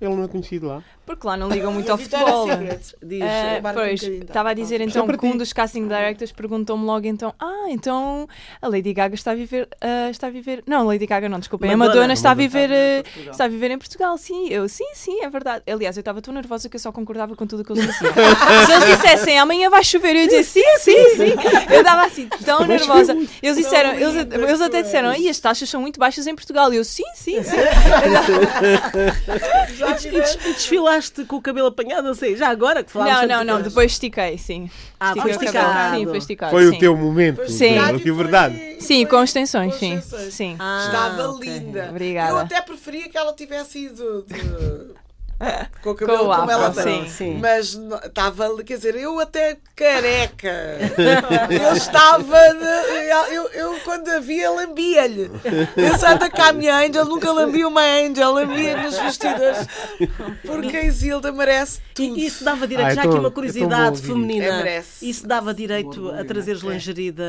Ele 0.00 0.14
não 0.16 0.24
é 0.24 0.28
conhecido 0.28 0.66
lá. 0.66 0.82
Porque 1.06 1.26
lá 1.26 1.36
não 1.36 1.48
ligam 1.48 1.72
muito 1.72 1.90
ao 1.92 1.98
futebol. 1.98 2.48
Secret. 2.48 2.80
Diz, 3.02 3.22
um 3.22 3.74
pois, 3.74 4.00
tá? 4.00 4.06
estava 4.08 4.50
a 4.50 4.54
dizer 4.54 4.80
então 4.80 5.08
é 5.08 5.16
que 5.16 5.26
um 5.26 5.36
dos 5.36 5.52
casting 5.52 5.86
directors 5.86 6.32
perguntou-me 6.32 6.84
logo 6.84 7.06
então, 7.06 7.34
ah, 7.38 7.66
então 7.68 8.26
a 8.60 8.68
Lady 8.68 8.92
Gaga 8.92 9.14
está 9.14 9.32
a 9.32 9.34
viver, 9.34 9.68
ah, 9.80 10.08
está 10.10 10.28
a 10.28 10.30
viver, 10.30 10.62
não, 10.66 10.80
a 10.80 10.84
Lady 10.84 11.06
Gaga 11.06 11.28
não, 11.28 11.38
desculpem, 11.38 11.70
a 11.70 11.76
Madonna. 11.76 12.04
A 12.04 12.08
Madonna. 12.08 12.14
viver, 12.14 12.24
Está 12.24 12.30
a 12.30 12.34
viver 12.34 13.00
em 13.00 13.02
Portugal. 13.02 13.30
está 13.32 13.44
a 13.44 13.48
viver 13.48 13.70
em 13.70 13.78
Portugal, 13.78 14.18
sim, 14.18 14.48
eu, 14.48 14.68
sim, 14.68 14.86
sim, 14.94 15.20
é 15.22 15.28
verdade. 15.30 15.62
Aliás, 15.70 15.96
eu 15.96 16.00
estava 16.00 16.20
tão 16.22 16.32
nervosa 16.32 16.68
que 16.68 16.76
eu 16.76 16.80
só 16.80 16.90
concordava 16.92 17.36
com 17.36 17.46
tudo 17.46 17.60
o 17.60 17.64
que 17.64 17.72
eles 17.72 17.86
diziam. 17.86 18.12
Se 18.66 18.72
eles 18.72 18.86
dissessem 18.96 19.38
amanhã 19.38 19.68
vai 19.70 19.84
chover, 19.84 20.14
eu 20.16 20.22
ia 20.22 20.26
dizer 20.26 20.44
sim, 20.44 20.62
sim, 20.78 21.08
sim. 21.16 21.34
Eu 21.70 21.80
estava 21.80 22.06
assim 22.06 22.28
tão 22.44 22.64
nervosa. 22.66 23.14
Eles 23.42 23.56
disseram, 23.56 23.90
eles, 23.94 24.14
eles 24.32 24.60
até 24.60 24.82
disseram, 24.82 25.14
e 25.14 25.28
as 25.28 25.38
taxas 25.38 25.68
são 25.68 25.80
muito 25.80 25.98
baixas 26.00 26.26
em 26.26 26.34
Portugal. 26.34 26.72
E 26.72 26.76
eu, 26.76 26.84
sim, 26.84 27.02
sim, 27.14 27.42
sim. 27.42 27.56
Já 29.76 29.90
E, 29.96 30.10
des- 30.10 30.38
e 30.94 31.00
desfilaste 31.00 31.24
com 31.24 31.36
o 31.36 31.42
cabelo 31.42 31.68
apanhado, 31.68 32.04
não 32.06 32.14
sei, 32.14 32.36
já 32.36 32.48
agora 32.48 32.82
que 32.84 32.90
falámos 32.90 33.14
Não, 33.14 33.20
não, 33.20 33.26
de 33.26 33.44
não, 33.44 33.52
cabelo. 33.54 33.68
depois 33.68 33.92
estiquei, 33.92 34.38
sim. 34.38 34.70
Ah, 34.98 35.12
foi 35.14 35.30
Estiquei 35.30 35.48
o 35.48 35.52
cabelo. 35.52 35.66
esticado. 35.72 35.96
Sim, 35.98 36.04
foi 36.06 36.18
esticado. 36.18 36.50
Foi 36.52 36.66
sim. 36.70 36.76
o 36.76 36.78
teu 36.78 36.96
momento 36.96 37.50
Sim. 37.50 37.74
de, 37.96 38.04
de 38.04 38.10
verdade. 38.12 38.56
Foi- 38.56 38.80
Sim, 38.80 39.02
foi- 39.02 39.06
com 39.18 39.24
extensões, 39.24 39.74
sim. 39.76 39.94
extensões. 39.94 40.34
sim. 40.34 40.56
Ah, 40.58 40.82
Estava 40.86 41.30
ok. 41.30 41.50
linda. 41.50 41.86
Obrigada. 41.90 42.30
Eu 42.30 42.38
até 42.38 42.60
preferia 42.60 43.08
que 43.08 43.16
ela 43.18 43.32
tivesse 43.32 43.84
ido 43.86 44.24
de- 44.26 45.03
com 45.82 45.90
o 45.90 45.94
cabelo 45.94 46.18
Com 46.20 46.24
o 46.32 46.36
como 46.36 46.50
ela 46.50 46.70
tem. 46.70 47.04
sim. 47.04 47.08
Sim. 47.10 47.38
Mas 47.40 47.78
estava, 48.04 48.62
quer 48.64 48.76
dizer, 48.76 48.96
eu 48.96 49.18
até 49.20 49.56
careca. 49.76 50.48
eu 51.50 51.76
estava. 51.76 52.36
de- 52.54 53.34
eu, 53.34 53.48
eu, 53.50 53.80
quando 53.84 54.08
a 54.08 54.20
via, 54.20 54.50
lambia-lhe. 54.50 55.30
Pensando 55.74 56.30
que 56.30 56.40
a 56.40 56.52
minha 56.52 56.76
Angel 56.78 57.04
nunca 57.04 57.30
lambia 57.32 57.66
uma 57.68 57.80
Angel, 57.82 58.32
lambia-lhe 58.32 58.82
nos 58.82 58.98
vestidos. 58.98 59.66
Porque 60.44 60.76
a 60.76 60.82
Isilda 60.84 61.32
merece 61.32 61.80
tudo. 61.94 62.16
E 62.18 62.26
isso 62.26 62.44
dava 62.44 62.66
direito, 62.66 62.88
Ah, 62.88 62.92
é 62.92 62.94
já 62.94 63.02
tão- 63.02 63.10
aqui 63.10 63.20
uma 63.20 63.28
é 63.28 63.32
curiosidade 63.32 64.02
feminina. 64.02 64.68
É, 64.68 64.82
isso 65.02 65.26
dava 65.26 65.52
direito 65.54 66.10
a 66.10 66.24
trazeres 66.24 66.62
lingerie 66.62 67.10
da- 67.12 67.24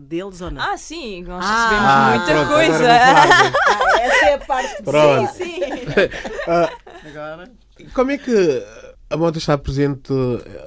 deles 0.00 0.40
ou 0.40 0.50
não? 0.50 0.62
Ah, 0.62 0.76
sim, 0.76 1.22
nós 1.24 1.44
Ah, 1.46 1.68
recebemos 1.68 1.90
Ah, 1.90 2.08
muita 2.16 2.32
pronto, 2.32 2.54
coisa. 2.54 2.88
Ah, 2.92 4.00
essa 4.00 4.24
é 4.26 4.34
a 4.34 4.38
parte 4.38 4.82
Pronto. 4.82 5.32
Sim, 5.34 5.46
sim. 5.46 5.60
Agora. 7.04 7.50
Como 7.94 8.10
é 8.10 8.18
que 8.18 8.64
a 9.10 9.16
moda 9.16 9.38
está 9.38 9.56
presente 9.56 10.12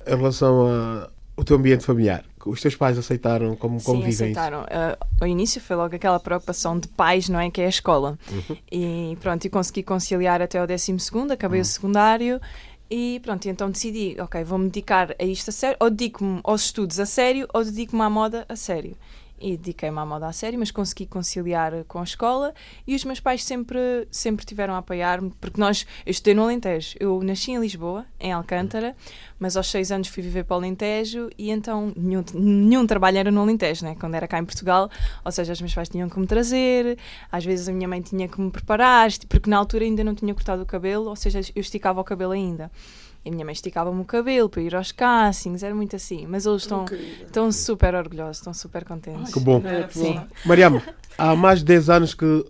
em 0.08 0.16
relação 0.16 1.10
ao 1.38 1.44
teu 1.44 1.58
ambiente 1.58 1.84
familiar? 1.86 2.24
Os 2.46 2.60
teus 2.60 2.76
pais 2.76 2.98
aceitaram 2.98 3.56
como 3.56 3.80
Sim, 3.80 3.86
convivem 3.86 4.10
isso? 4.10 4.24
aceitaram. 4.24 4.66
Ah, 4.70 4.98
ao 5.20 5.28
início 5.28 5.62
foi 5.62 5.76
logo 5.76 5.96
aquela 5.96 6.20
preocupação 6.20 6.80
de 6.80 6.88
pais, 6.88 7.30
não 7.30 7.40
é? 7.40 7.52
Que 7.52 7.62
é 7.62 7.66
a 7.66 7.70
escola. 7.70 8.18
Uhum. 8.32 8.58
E 8.72 9.18
pronto, 9.22 9.46
e 9.46 9.50
consegui 9.50 9.84
conciliar 9.84 10.42
até 10.42 10.62
o 10.64 10.66
12, 10.66 10.96
acabei 11.32 11.60
Uhum. 11.60 11.62
o 11.62 11.66
secundário. 11.66 12.42
E 12.90 13.22
pronto, 13.24 13.48
então 13.48 13.70
decidi, 13.70 14.18
ok, 14.20 14.44
vou-me 14.44 14.66
dedicar 14.66 15.16
a 15.18 15.24
isto 15.24 15.50
a 15.50 15.54
sério, 15.54 15.78
ou 15.80 15.90
dedico-me 15.90 16.42
aos 16.44 16.64
estudos 16.66 17.00
a 17.00 17.06
sério, 17.06 17.48
ou 17.54 17.64
dedico-me 17.64 18.02
à 18.02 18.10
moda 18.10 18.46
a 18.50 18.56
sério. 18.56 18.98
E 19.44 19.58
dediquei-me 19.58 19.98
à 19.98 20.06
moda 20.06 20.28
a 20.28 20.32
sério, 20.32 20.60
mas 20.60 20.70
consegui 20.70 21.08
conciliar 21.08 21.84
com 21.88 21.98
a 22.00 22.04
escola 22.04 22.54
e 22.86 22.94
os 22.96 23.04
meus 23.04 23.20
pais 23.20 23.44
sempre, 23.44 24.08
sempre 24.12 24.46
tiveram 24.46 24.76
a 24.76 24.78
apoiar-me, 24.78 25.32
porque 25.42 25.60
nós, 25.60 25.84
eu 26.06 26.12
estudei 26.12 26.36
no 26.36 26.44
Alentejo, 26.44 26.96
eu 27.00 27.20
nasci 27.24 27.50
em 27.52 27.60
Lisboa, 27.60 28.06
em 28.20 28.32
Alcântara, 28.32 28.96
mas 29.40 29.58
aos 29.58 29.66
seis 29.72 29.92
anos 29.92 30.10
fui 30.10 30.22
viver 30.22 30.44
para 30.44 30.54
o 30.54 30.58
Alentejo 30.60 31.28
e 31.40 31.50
então 31.50 31.92
nenhum, 31.96 32.24
nenhum 32.36 32.86
trabalho 32.86 33.18
era 33.18 33.32
no 33.32 33.42
Alentejo, 33.42 33.84
né? 33.84 33.96
quando 34.00 34.14
era 34.14 34.28
cá 34.28 34.38
em 34.38 34.46
Portugal, 34.46 34.92
ou 35.26 35.32
seja, 35.32 35.54
os 35.54 35.60
meus 35.62 35.74
pais 35.74 35.90
tinham 35.90 36.08
que 36.08 36.20
me 36.20 36.28
trazer, 36.28 37.00
às 37.32 37.44
vezes 37.44 37.68
a 37.68 37.72
minha 37.74 37.88
mãe 37.88 38.00
tinha 38.00 38.28
que 38.28 38.40
me 38.40 38.52
preparar, 38.52 39.08
esti- 39.08 39.26
porque 39.26 39.50
na 39.50 39.58
altura 39.58 39.84
ainda 39.86 40.04
não 40.04 40.14
tinha 40.14 40.34
cortado 40.36 40.62
o 40.62 40.66
cabelo, 40.68 41.10
ou 41.10 41.16
seja, 41.16 41.40
eu 41.56 41.62
esticava 41.62 42.00
o 42.00 42.04
cabelo 42.04 42.32
ainda. 42.32 42.70
E 43.24 43.30
a 43.30 43.32
minha 43.32 43.46
mãe 43.46 43.54
esticava-me 43.54 44.02
o 44.02 44.06
cabelo 44.06 44.50
para 44.50 44.62
ir 44.64 44.76
aos 44.76 44.92
castings, 44.92 45.62
era 45.64 45.76
muito 45.76 45.96
assim. 45.96 46.26
Mas 46.28 46.46
eles 46.46 46.64
estão, 46.64 46.86
estão 47.24 47.52
super 47.52 47.94
orgulhosos, 47.94 48.38
estão 48.38 48.54
super 48.54 48.84
contentes. 48.84 49.32
Que 49.34 49.40
bom. 49.40 49.62
Sim. 49.92 50.20
Mariama, 50.46 50.82
há 51.18 51.36
mais 51.36 51.60
de 51.60 51.66
10 51.66 51.90
anos 51.92 52.14
que 52.16 52.46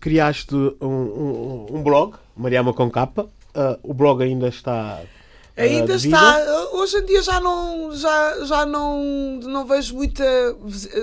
criaste 0.00 0.54
um, 0.54 0.86
um- 0.86 1.66
um 1.76 1.82
blog, 1.82 2.14
Mariama 2.36 2.72
com 2.72 2.90
capa. 2.90 3.28
Ah, 3.54 3.78
o 3.82 3.92
blog 3.92 4.22
ainda 4.22 4.48
está. 4.48 5.00
ah, 5.02 5.62
Ainda 5.62 5.94
está. 5.96 6.38
Hoje 6.72 6.98
em 6.98 7.04
dia 7.06 7.20
já 7.22 7.40
não, 7.40 7.94
já, 7.94 8.44
já 8.44 8.64
não, 8.66 9.02
não 9.42 9.66
vejo 9.66 9.94
muita. 9.94 10.24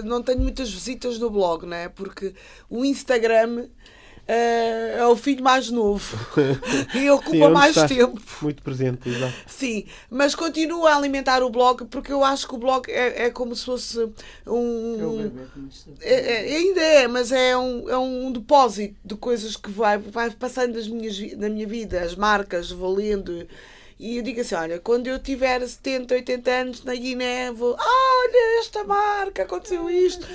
Não 0.03 0.23
tenho 0.23 0.39
muitas 0.39 0.71
visitas 0.73 1.19
no 1.19 1.29
blog, 1.29 1.65
né? 1.65 1.89
Porque 1.89 2.33
o 2.69 2.85
Instagram 2.85 3.65
eh, 4.27 4.95
é 4.99 5.05
o 5.05 5.15
filho 5.15 5.43
mais 5.43 5.69
novo 5.69 6.17
e 6.93 7.09
ocupa 7.09 7.31
Sim, 7.31 7.43
onde 7.43 7.53
mais 7.53 7.75
tempo. 7.75 8.21
Muito 8.41 8.61
presente, 8.63 9.09
exato. 9.09 9.33
Sim, 9.45 9.85
mas 10.09 10.33
continuo 10.33 10.85
a 10.87 10.95
alimentar 10.95 11.43
o 11.43 11.49
blog 11.49 11.85
porque 11.85 12.11
eu 12.11 12.23
acho 12.23 12.47
que 12.47 12.55
o 12.55 12.57
blog 12.57 12.89
é, 12.91 13.25
é 13.25 13.29
como 13.29 13.55
se 13.55 13.65
fosse 13.65 14.09
um. 14.47 15.31
É- 16.01 16.53
é- 16.53 16.55
ainda 16.57 16.81
é, 16.81 17.07
mas 17.07 17.31
é 17.31 17.55
um, 17.57 17.89
é 17.89 17.97
um 17.97 18.31
depósito 18.31 18.95
de 19.03 19.15
coisas 19.15 19.55
que 19.55 19.69
vai, 19.69 19.97
vai 19.97 20.29
passando 20.31 20.73
das 20.73 20.87
minhas, 20.87 21.19
na 21.37 21.49
minha 21.49 21.67
vida, 21.67 22.01
as 22.01 22.15
marcas, 22.15 22.71
vou 22.71 22.93
lendo. 22.93 23.47
E 23.97 24.17
eu 24.17 24.23
digo 24.23 24.41
assim: 24.41 24.55
olha, 24.55 24.77
quando 24.79 25.07
eu 25.07 25.17
tiver 25.17 25.65
70, 25.65 26.13
80 26.15 26.51
anos 26.51 26.83
na 26.83 26.93
Guiné, 26.93 27.49
vou. 27.51 27.75
"Ah, 27.79 28.23
olha, 28.25 28.59
esta 28.59 28.83
marca, 28.83 29.43
aconteceu 29.43 29.89
isto. 29.89 30.27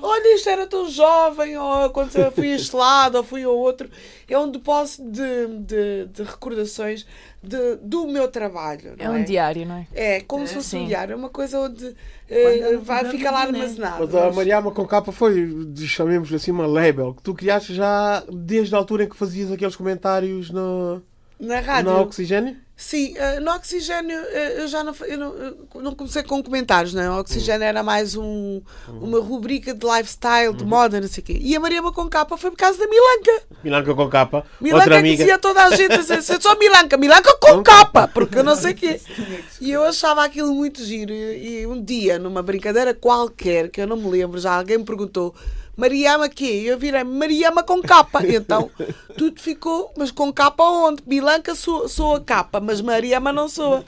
Olha, 0.00 0.34
isto 0.36 0.48
era 0.48 0.66
tão 0.68 0.88
jovem, 0.88 1.56
ou 1.58 1.84
aconteceu, 1.84 2.30
fui 2.30 2.52
a 2.52 2.56
este 2.56 2.76
lado, 2.76 3.16
ou 3.18 3.24
fui 3.24 3.42
ao 3.42 3.56
outro. 3.56 3.90
É 4.28 4.38
um 4.38 4.48
depósito 4.48 5.02
de, 5.10 5.46
de, 5.58 6.06
de 6.12 6.22
recordações 6.22 7.04
de, 7.42 7.76
do 7.82 8.06
meu 8.06 8.28
trabalho. 8.28 8.94
É 8.98 9.04
não 9.08 9.16
um 9.16 9.24
diário, 9.24 9.66
não 9.66 9.76
é? 9.76 9.86
é, 9.94 10.20
como 10.20 10.46
se 10.46 10.54
fosse 10.54 10.76
um 10.76 10.80
Sim. 10.82 10.86
diário, 10.86 11.12
é 11.14 11.16
uma 11.16 11.30
coisa 11.30 11.58
onde 11.58 11.96
eu 12.28 12.80
vai 12.82 13.04
ficar 13.06 13.32
lá 13.32 13.46
no 13.50 13.56
armazenado. 13.58 14.06
Mas 14.06 14.14
a 14.14 14.30
Mariama 14.30 14.70
com 14.70 14.86
capa 14.86 15.10
foi, 15.10 15.48
chamemos-lhe 15.76 16.36
assim, 16.36 16.52
uma 16.52 16.66
label 16.66 17.14
que 17.14 17.22
tu 17.22 17.34
criaste 17.34 17.74
já 17.74 18.22
desde 18.32 18.74
a 18.76 18.78
altura 18.78 19.04
em 19.04 19.08
que 19.08 19.16
fazias 19.16 19.50
aqueles 19.50 19.74
comentários 19.74 20.50
no, 20.50 21.02
Na 21.40 21.58
rádio. 21.58 21.90
na 21.90 22.00
Oxigênio? 22.00 22.56
Sim, 22.80 23.12
eh, 23.16 23.40
no 23.40 23.50
Oxigênio 23.50 24.16
eh, 24.16 24.62
eu 24.62 24.68
já 24.68 24.84
não, 24.84 24.94
eu 25.04 25.18
não, 25.18 25.34
eu 25.34 25.82
não 25.82 25.94
comecei 25.96 26.22
com 26.22 26.40
comentários, 26.40 26.94
não 26.94 27.02
é? 27.02 27.10
O 27.10 27.18
Oxigênio 27.18 27.64
era 27.64 27.82
mais 27.82 28.14
um, 28.14 28.62
uma 28.86 29.18
rubrica 29.18 29.74
de 29.74 29.84
lifestyle, 29.84 30.54
de 30.54 30.64
moda, 30.64 31.00
não 31.00 31.08
sei 31.08 31.20
o 31.20 31.26
quê. 31.26 31.38
E 31.40 31.56
a 31.56 31.60
Mariama 31.60 31.92
com 31.92 32.08
capa 32.08 32.36
foi 32.36 32.52
por 32.52 32.56
causa 32.56 32.78
da 32.78 32.86
Milanca. 32.86 33.42
Milanca 33.64 33.92
com 33.96 34.08
capa, 34.08 34.46
Milanca 34.60 34.84
outra 34.84 34.98
amiga. 35.00 35.16
dizia 35.16 35.34
a 35.34 35.38
toda 35.38 35.64
a 35.64 35.74
gente 35.74 35.92
assim, 35.92 36.32
eu 36.32 36.40
sou 36.40 36.56
Milanca, 36.56 36.96
Milanca 36.96 37.36
com 37.40 37.64
capa, 37.64 38.06
porque 38.06 38.38
eu 38.38 38.44
não 38.44 38.54
sei 38.54 38.72
o 38.72 38.76
quê. 38.76 39.00
E 39.60 39.72
eu 39.72 39.82
achava 39.82 40.24
aquilo 40.24 40.54
muito 40.54 40.84
giro. 40.84 41.12
E, 41.12 41.62
e 41.62 41.66
um 41.66 41.82
dia, 41.82 42.16
numa 42.16 42.42
brincadeira 42.44 42.94
qualquer, 42.94 43.70
que 43.70 43.80
eu 43.80 43.88
não 43.88 43.96
me 43.96 44.08
lembro, 44.08 44.38
já 44.38 44.56
alguém 44.56 44.78
me 44.78 44.84
perguntou. 44.84 45.34
Mariama 45.78 46.28
quê? 46.28 46.62
E 46.62 46.66
eu 46.66 46.76
virei 46.76 47.04
Mariama 47.04 47.62
com 47.62 47.80
capa. 47.80 48.26
E 48.26 48.34
então 48.34 48.68
tudo 49.16 49.40
ficou, 49.40 49.94
mas 49.96 50.10
com 50.10 50.32
capa 50.32 50.64
onde? 50.64 51.02
Milanca 51.06 51.54
sou, 51.54 51.88
sou 51.88 52.16
a 52.16 52.20
capa, 52.20 52.60
mas 52.60 52.80
Mariama 52.80 53.32
não 53.32 53.48
sou. 53.48 53.84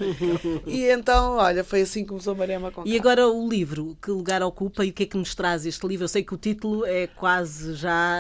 E 0.67 0.85
então, 0.85 1.35
olha, 1.37 1.65
foi 1.65 1.81
assim 1.83 2.03
que 2.05 2.11
começou 2.11 2.35
Mariama 2.37 2.71
com 2.71 2.83
E 2.87 2.97
capa. 2.97 3.09
agora 3.11 3.29
o 3.29 3.49
livro, 3.49 3.97
que 4.01 4.11
lugar 4.13 4.41
ocupa 4.43 4.85
e 4.85 4.91
o 4.91 4.93
que 4.93 5.03
é 5.03 5.07
que 5.07 5.17
nos 5.17 5.35
traz 5.35 5.67
este 5.67 5.85
livro? 5.87 6.05
Eu 6.05 6.09
sei 6.09 6.23
que 6.23 6.33
o 6.33 6.39
título 6.39 6.87
é 6.87 7.09
quase 7.09 7.75
já 7.75 8.17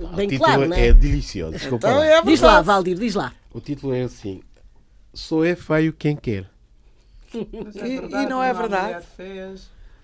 uh, 0.00 0.04
O 0.04 0.08
bem 0.08 0.28
claro, 0.36 0.66
não 0.66 0.76
é? 0.76 0.88
é 0.88 0.92
delicioso, 0.92 1.52
desculpa. 1.52 1.86
Então 1.86 1.98
lá. 2.00 2.04
é 2.06 2.22
Diz 2.22 2.40
lá, 2.40 2.48
verdade. 2.48 2.66
Valdir, 2.66 2.98
diz 2.98 3.14
lá. 3.14 3.32
O 3.54 3.60
título 3.60 3.94
é 3.94 4.02
assim: 4.02 4.40
Só 5.14 5.44
é 5.44 5.54
feio 5.54 5.92
quem 5.92 6.16
quer. 6.16 6.50
Mas 7.32 7.76
E- 7.76 8.22
e 8.24 8.26
não 8.26 8.42
é 8.42 8.52
verdade? 8.52 9.04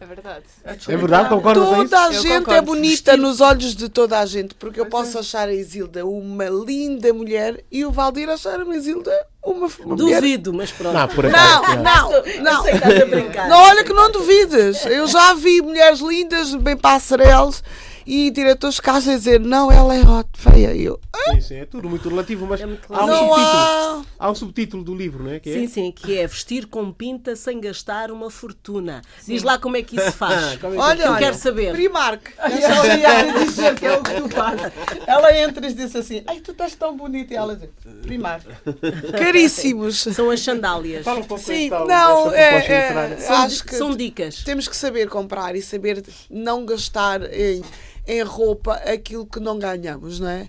É 0.00 0.06
verdade. 0.06 0.44
É 0.64 0.96
verdade? 0.96 1.28
Concordas 1.28 1.64
com 1.64 1.74
isso? 1.82 1.90
Toda 1.90 2.02
a 2.02 2.06
Eu 2.12 2.22
gente 2.22 2.32
é 2.32 2.38
concordo. 2.40 2.62
bonita 2.66 3.16
nos 3.16 3.40
olhos 3.40 3.74
de 3.74 3.88
toda 3.88 4.18
a 4.18 4.26
gente, 4.26 4.54
porque 4.54 4.78
eu 4.80 4.86
posso 4.86 5.18
achar 5.18 5.48
a 5.48 5.54
Isilda 5.54 6.04
uma 6.04 6.46
linda 6.46 7.12
mulher 7.12 7.64
e 7.70 7.84
o 7.84 7.90
Valdir 7.90 8.28
achar 8.28 8.60
a 8.60 8.76
Isilda 8.76 9.12
uma 9.42 9.68
mulher. 9.84 10.20
Duvido, 10.20 10.52
mas 10.52 10.72
pronto. 10.72 10.94
Não, 10.94 11.08
por 11.08 11.26
acaso. 11.26 11.76
Não, 11.76 11.82
não, 11.82 12.12
não. 12.42 13.08
brincar. 13.08 13.48
Não, 13.48 13.58
olha 13.62 13.84
que 13.84 13.92
não 13.92 14.10
duvides. 14.10 14.84
Eu 14.84 15.06
já 15.06 15.32
vi 15.34 15.62
mulheres 15.62 16.00
lindas, 16.00 16.54
bem 16.54 16.76
passarelos, 16.76 17.62
e 18.06 18.30
diretores 18.30 18.76
de 18.76 18.82
casa 18.82 19.12
a 19.12 19.16
dizer 19.16 19.40
não, 19.40 19.70
ela 19.70 19.94
é 19.94 20.00
hot, 20.00 20.28
feia. 20.34 20.74
E 20.74 20.84
eu, 20.84 21.00
Sim, 21.32 21.40
sim, 21.40 21.54
é 21.56 21.64
tudo 21.64 21.88
muito 21.88 22.08
relativo, 22.08 22.46
mas 22.46 22.60
É 22.60 22.66
muito 22.66 22.92
há, 22.92 23.04
um 23.04 23.08
subtítulo, 23.08 23.34
há. 23.36 24.02
há 24.18 24.30
um 24.30 24.34
subtítulo 24.34 24.84
do 24.84 24.94
livro, 24.94 25.24
não 25.24 25.32
é? 25.32 25.40
Que 25.40 25.50
é 25.50 25.52
Sim, 25.54 25.68
sim, 25.68 25.92
que 25.92 26.18
é 26.18 26.26
vestir 26.26 26.66
com 26.66 26.92
pinta 26.92 27.34
sem 27.34 27.60
gastar 27.60 28.10
uma 28.10 28.30
fortuna. 28.30 29.02
Diz 29.26 29.42
lá 29.42 29.58
como 29.58 29.76
é 29.76 29.82
que 29.82 29.96
isso 29.96 30.10
se 30.10 30.16
faz. 30.16 30.56
Como 30.60 30.74
é 30.74 30.76
que 30.76 30.82
Olha, 30.82 31.02
Eu 31.04 31.10
olha, 31.10 31.18
quero 31.18 31.36
saber. 31.36 31.72
Primark. 31.72 32.32
Ela 32.38 32.96
ia 32.96 33.44
dizer 33.44 33.74
que 33.74 33.86
é 33.86 33.96
o 33.96 34.02
que 34.02 34.10
tu 34.14 34.28
fazes. 34.28 34.72
Ela 35.06 35.38
entra 35.38 35.66
e 35.66 35.72
diz 35.72 35.94
assim: 35.96 36.22
Ai, 36.26 36.40
tu 36.40 36.52
estás 36.52 36.74
tão 36.74 36.96
bonita. 36.96 37.32
E 37.32 37.36
ela 37.36 37.56
diz: 37.56 37.68
Primar. 38.02 38.40
Caríssimos. 39.16 40.02
São 40.14 40.30
as 40.30 40.40
sandálias. 40.40 41.04
Fala 41.04 41.20
um 41.20 41.24
pouco 41.24 41.42
Sim, 41.42 41.66
então 41.66 41.86
não, 41.86 42.32
é, 42.32 42.66
é, 42.66 43.28
acho 43.28 43.64
que 43.64 43.74
são 43.74 43.94
dicas. 43.94 44.42
temos 44.44 44.68
que 44.68 44.76
saber 44.76 45.08
comprar 45.08 45.54
e 45.56 45.62
saber 45.62 46.02
não 46.30 46.64
gastar 46.64 47.22
em, 47.32 47.62
em 48.06 48.22
roupa 48.22 48.74
aquilo 48.74 49.26
que 49.26 49.40
não 49.40 49.58
ganhamos, 49.58 50.20
não 50.20 50.28
é? 50.28 50.48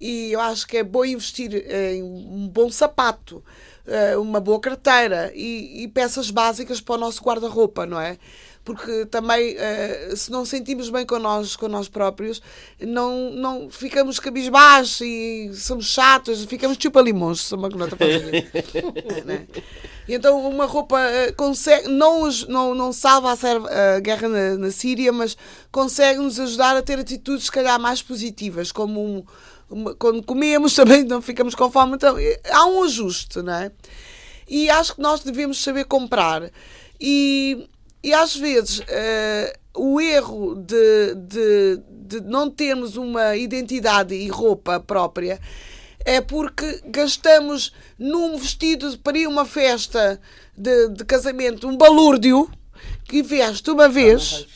E 0.00 0.32
eu 0.32 0.40
acho 0.40 0.66
que 0.66 0.78
é 0.78 0.82
bom 0.82 1.04
investir 1.04 1.54
em 1.70 2.02
um 2.02 2.48
bom 2.48 2.68
sapato, 2.70 3.42
eh, 3.86 4.16
uma 4.16 4.40
boa 4.40 4.60
carteira 4.60 5.30
e, 5.32 5.84
e 5.84 5.88
peças 5.88 6.28
básicas 6.28 6.80
para 6.80 6.96
o 6.96 6.98
nosso 6.98 7.22
guarda-roupa, 7.22 7.86
não 7.86 8.00
é? 8.00 8.18
Porque 8.64 9.06
também, 9.06 9.54
eh, 9.56 10.12
se 10.16 10.30
não 10.32 10.44
sentimos 10.44 10.90
bem 10.90 11.06
com 11.06 11.20
nós, 11.20 11.54
com 11.54 11.68
nós 11.68 11.88
próprios, 11.88 12.42
não, 12.80 13.30
não 13.30 13.70
ficamos 13.70 14.18
cabisbaixos 14.18 15.00
e 15.02 15.50
somos 15.54 15.86
chatos, 15.86 16.44
ficamos 16.46 16.76
chupa-limões, 16.80 17.40
se 17.40 17.54
uma 17.54 17.68
nota 17.68 17.96
família. 17.96 18.50
E 20.08 20.14
então 20.14 20.44
uma 20.48 20.66
roupa 20.66 21.00
eh, 21.00 21.32
consegue, 21.32 21.88
não, 21.88 22.28
não, 22.48 22.74
não 22.74 22.92
salva 22.92 23.30
a, 23.32 23.96
a 23.96 24.00
guerra 24.00 24.28
na, 24.28 24.54
na 24.56 24.70
Síria, 24.70 25.12
mas 25.12 25.36
consegue 25.70 26.18
nos 26.18 26.40
ajudar 26.40 26.76
a 26.76 26.82
ter 26.82 26.98
atitudes, 26.98 27.44
se 27.44 27.52
calhar, 27.52 27.78
mais 27.80 28.02
positivas, 28.02 28.72
como 28.72 29.00
um- 29.00 29.24
uma- 29.70 29.94
quando 29.94 30.22
comemos 30.22 30.74
também 30.76 31.04
não 31.04 31.22
ficamos 31.22 31.54
com 31.54 31.70
fome. 31.70 31.94
Então, 31.94 32.18
eh, 32.18 32.40
há 32.50 32.66
um 32.66 32.82
ajuste, 32.82 33.40
não 33.42 33.54
é? 33.54 33.70
E 34.48 34.68
acho 34.68 34.96
que 34.96 35.00
nós 35.00 35.20
devemos 35.22 35.62
saber 35.62 35.84
comprar. 35.84 36.50
E, 37.00 37.68
e 38.02 38.12
às 38.12 38.34
vezes 38.36 38.82
eh, 38.88 39.56
o 39.74 40.00
erro 40.00 40.54
de, 40.56 41.14
de, 41.14 41.80
de 41.90 42.20
não 42.22 42.50
termos 42.50 42.96
uma 42.96 43.36
identidade 43.36 44.14
e 44.14 44.28
roupa 44.28 44.78
própria 44.80 45.40
é 46.04 46.20
porque 46.20 46.82
gastamos 46.86 47.72
num 47.98 48.36
vestido 48.36 48.98
para 48.98 49.18
ir 49.18 49.26
a 49.26 49.28
uma 49.28 49.44
festa 49.44 50.20
de, 50.56 50.88
de 50.88 51.04
casamento, 51.04 51.68
um 51.68 51.76
balúrdio, 51.76 52.50
que 53.04 53.22
veste 53.22 53.70
uma 53.70 53.88
vez 53.88 54.46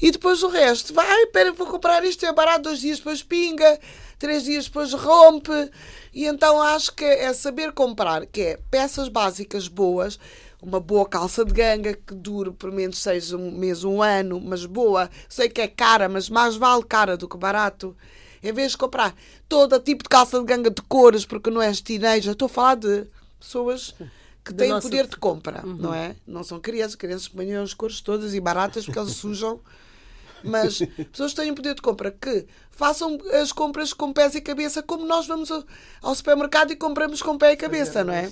e 0.00 0.10
depois 0.10 0.42
o 0.42 0.48
resto. 0.48 0.92
Vai, 0.92 1.22
espera, 1.22 1.52
vou 1.52 1.66
comprar 1.66 2.04
isto, 2.04 2.24
é 2.26 2.32
barato, 2.32 2.62
dois 2.62 2.80
dias 2.80 2.98
depois 2.98 3.22
pinga, 3.22 3.78
três 4.18 4.44
dias 4.44 4.66
depois 4.66 4.92
rompe. 4.92 5.70
E 6.12 6.24
então 6.26 6.60
acho 6.60 6.92
que 6.94 7.04
é 7.04 7.32
saber 7.32 7.72
comprar, 7.72 8.26
que 8.26 8.40
é 8.40 8.58
peças 8.70 9.08
básicas 9.08 9.68
boas, 9.68 10.18
uma 10.62 10.80
boa 10.80 11.06
calça 11.06 11.44
de 11.44 11.52
ganga 11.52 11.94
que 11.94 12.14
dure 12.14 12.50
pelo 12.52 12.72
menos 12.72 12.98
seis 12.98 13.32
um 13.32 13.50
mês, 13.50 13.84
um 13.84 14.02
ano, 14.02 14.40
mas 14.40 14.64
boa. 14.64 15.10
Sei 15.28 15.48
que 15.48 15.60
é 15.60 15.68
cara, 15.68 16.08
mas 16.08 16.28
mais 16.28 16.56
vale 16.56 16.82
cara 16.82 17.16
do 17.16 17.28
que 17.28 17.36
barato. 17.36 17.96
Em 18.42 18.52
vez 18.52 18.72
de 18.72 18.78
comprar 18.78 19.14
todo 19.48 19.78
tipo 19.80 20.02
de 20.02 20.08
calça 20.08 20.38
de 20.38 20.44
ganga 20.44 20.70
de 20.70 20.82
cores, 20.82 21.24
porque 21.24 21.50
não 21.50 21.62
és 21.62 21.80
teenager, 21.80 22.32
estou 22.32 22.46
a 22.46 22.48
falar 22.48 22.74
de 22.76 23.06
pessoas 23.38 23.94
que 24.44 24.52
têm 24.54 24.68
nossa- 24.70 24.88
poder 24.88 25.06
de 25.06 25.16
compra, 25.16 25.62
não 25.64 25.92
é? 25.94 26.16
Não 26.26 26.42
são 26.44 26.60
crianças, 26.60 26.94
crianças 26.94 27.28
ponham 27.28 27.62
as 27.62 27.74
cores 27.74 28.00
todas 28.00 28.34
e 28.34 28.40
baratas 28.40 28.84
porque 28.84 28.98
elas 28.98 29.12
sujam. 29.16 29.60
Mas 30.42 30.78
pessoas 31.10 31.32
que 31.32 31.40
têm 31.40 31.54
poder 31.54 31.74
de 31.74 31.82
compra 31.82 32.10
que 32.10 32.46
façam 32.76 33.18
as 33.32 33.52
compras 33.52 33.92
com 33.92 34.12
pés 34.12 34.34
e 34.34 34.40
cabeça, 34.40 34.82
como 34.82 35.06
nós 35.06 35.26
vamos 35.26 35.50
ao 36.02 36.14
supermercado 36.14 36.72
e 36.72 36.76
compramos 36.76 37.22
com 37.22 37.38
pé 37.38 37.52
e 37.52 37.56
cabeça, 37.56 38.04
não 38.04 38.12
é? 38.12 38.30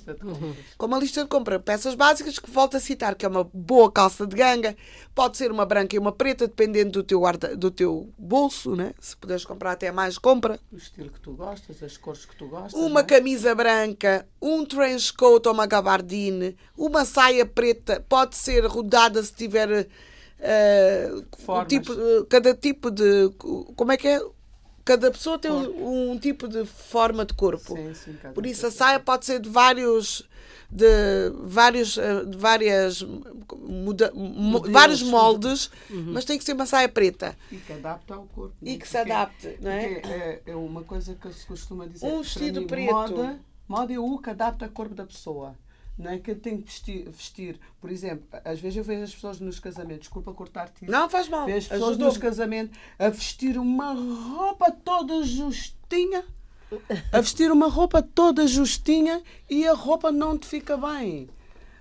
Com 0.77 0.87
uma 0.87 0.99
lista 0.99 1.23
de 1.23 1.29
compra, 1.29 1.59
peças 1.59 1.95
básicas 1.95 2.39
que 2.39 2.51
volto 2.51 2.77
a 2.77 2.81
citar, 2.81 3.15
que 3.15 3.25
é 3.25 3.29
uma 3.29 3.45
boa 3.53 3.91
calça 3.91 4.27
de 4.27 4.37
ganga, 4.37 4.77
pode 5.15 5.39
ser 5.39 5.51
uma 5.51 5.65
branca 5.65 5.97
e 5.97 5.99
uma 5.99 6.13
preta, 6.13 6.47
dependendo 6.47 6.93
do 6.93 7.03
teu, 7.03 7.21
guarda, 7.21 7.57
do 7.57 7.71
teu 7.71 8.13
bolso, 8.19 8.77
né? 8.77 8.93
Se 9.01 9.17
puderes 9.17 9.47
comprar 9.47 9.73
até 9.73 9.91
mais, 9.91 10.19
compra. 10.19 10.61
O 10.71 10.77
estilo 10.77 11.09
que 11.09 11.21
tu 11.21 11.33
gostas, 11.33 11.83
as 11.83 11.97
cores 11.97 12.27
que 12.27 12.37
tu 12.37 12.47
gostas. 12.47 12.75
Uma 12.75 13.01
é? 13.01 13.05
camisa 13.05 13.55
branca, 13.55 14.27
um 14.43 14.67
trench 14.67 15.11
coat 15.15 15.49
ou 15.49 15.55
uma 15.55 15.67
gabardine, 15.67 16.55
uma 16.77 17.07
saia 17.07 17.47
preta, 17.47 18.05
pode 18.09 18.37
ser 18.37 18.67
rodada 18.67 19.23
se 19.23 19.33
tiver 19.33 19.89
Formas. 21.45 21.69
tipo, 21.69 21.93
cada 22.29 22.55
tipo 22.55 22.91
de. 22.91 23.31
Como 23.77 23.93
é 23.93 23.97
que 23.97 24.09
é? 24.09 24.21
Cada 24.85 25.11
pessoa 25.11 25.39
tem 25.39 25.51
um, 25.51 26.11
um 26.13 26.19
tipo 26.19 26.47
de 26.47 26.67
forma 26.67 27.25
de 27.25 27.33
corpo. 27.33 27.75
Sim, 27.75 27.95
sim, 27.95 28.17
Por 28.35 28.45
isso 28.45 28.67
a 28.67 28.71
saia 28.71 29.01
pode 29.01 29.25
ser 29.25 29.41
de 29.41 29.49
vários. 29.49 30.29
De 30.71 31.31
vários, 31.45 31.97
eh, 31.99 32.25
de 32.25 32.37
várias, 32.37 33.01
muda, 33.63 34.11
mo- 34.13 34.65
vários 34.73 35.03
moldes, 35.03 35.71
mas 35.89 36.25
tem 36.25 36.37
que 36.37 36.43
ser 36.45 36.55
uma 36.55 36.67
saia 36.67 36.89
preta. 36.89 37.37
E 37.53 37.57
que 37.57 37.73
adapta 37.75 38.15
ao 38.15 38.25
corpo. 38.25 38.55
E 38.61 38.65
não 38.71 38.73
é? 38.75 38.79
que 38.79 38.89
se 38.89 38.97
Porque- 38.97 39.13
adapte, 39.13 39.59
não 39.61 39.71
é? 39.71 39.85
é, 39.85 40.43
é 40.47 40.57
uma 40.57 40.83
coisa 40.83 41.15
que 41.15 41.33
se 41.33 41.47
costuma 41.47 41.87
dizer. 41.87 42.07
Um 42.07 42.23
vestido 42.23 42.61
mim, 42.63 42.67
preto. 42.67 42.93
Moda, 42.93 43.39
moda 43.69 43.93
é 43.93 43.99
o 44.01 44.19
que 44.19 44.31
adapta 44.31 44.65
ao 44.65 44.71
corpo 44.73 44.95
da 44.97 45.05
pessoa. 45.05 45.55
Não 45.97 46.11
é 46.11 46.19
que 46.19 46.31
eu 46.31 46.39
tenho 46.39 46.59
que 46.59 46.65
vestir, 46.65 47.09
vestir. 47.09 47.61
Por 47.81 47.91
exemplo, 47.91 48.27
às 48.45 48.59
vezes 48.59 48.79
eu 48.79 48.85
vejo 48.85 49.05
as 49.05 49.15
pessoas 49.15 49.41
nos 49.41 49.61
casamentos, 49.61 50.01
desculpa 50.01 50.33
cortar-te. 50.33 50.87
Não 50.87 51.09
faz 51.09 51.29
mal. 51.29 51.47
Vejo 51.47 51.59
as 51.59 51.69
pessoas 51.69 51.97
nos 51.97 52.19
casamentos 52.19 52.77
a 52.99 53.09
vestir 53.09 53.57
uma 53.57 53.93
roupa 53.93 54.73
toda 54.73 55.23
justinha. 55.23 56.25
A 57.13 57.21
vestir 57.21 57.53
uma 57.53 57.69
roupa 57.69 58.03
toda 58.03 58.47
justinha 58.49 59.23
e 59.49 59.67
a 59.67 59.75
roupa 59.75 60.11
não 60.11 60.37
te 60.37 60.47
fica 60.47 60.77
bem. 60.77 61.29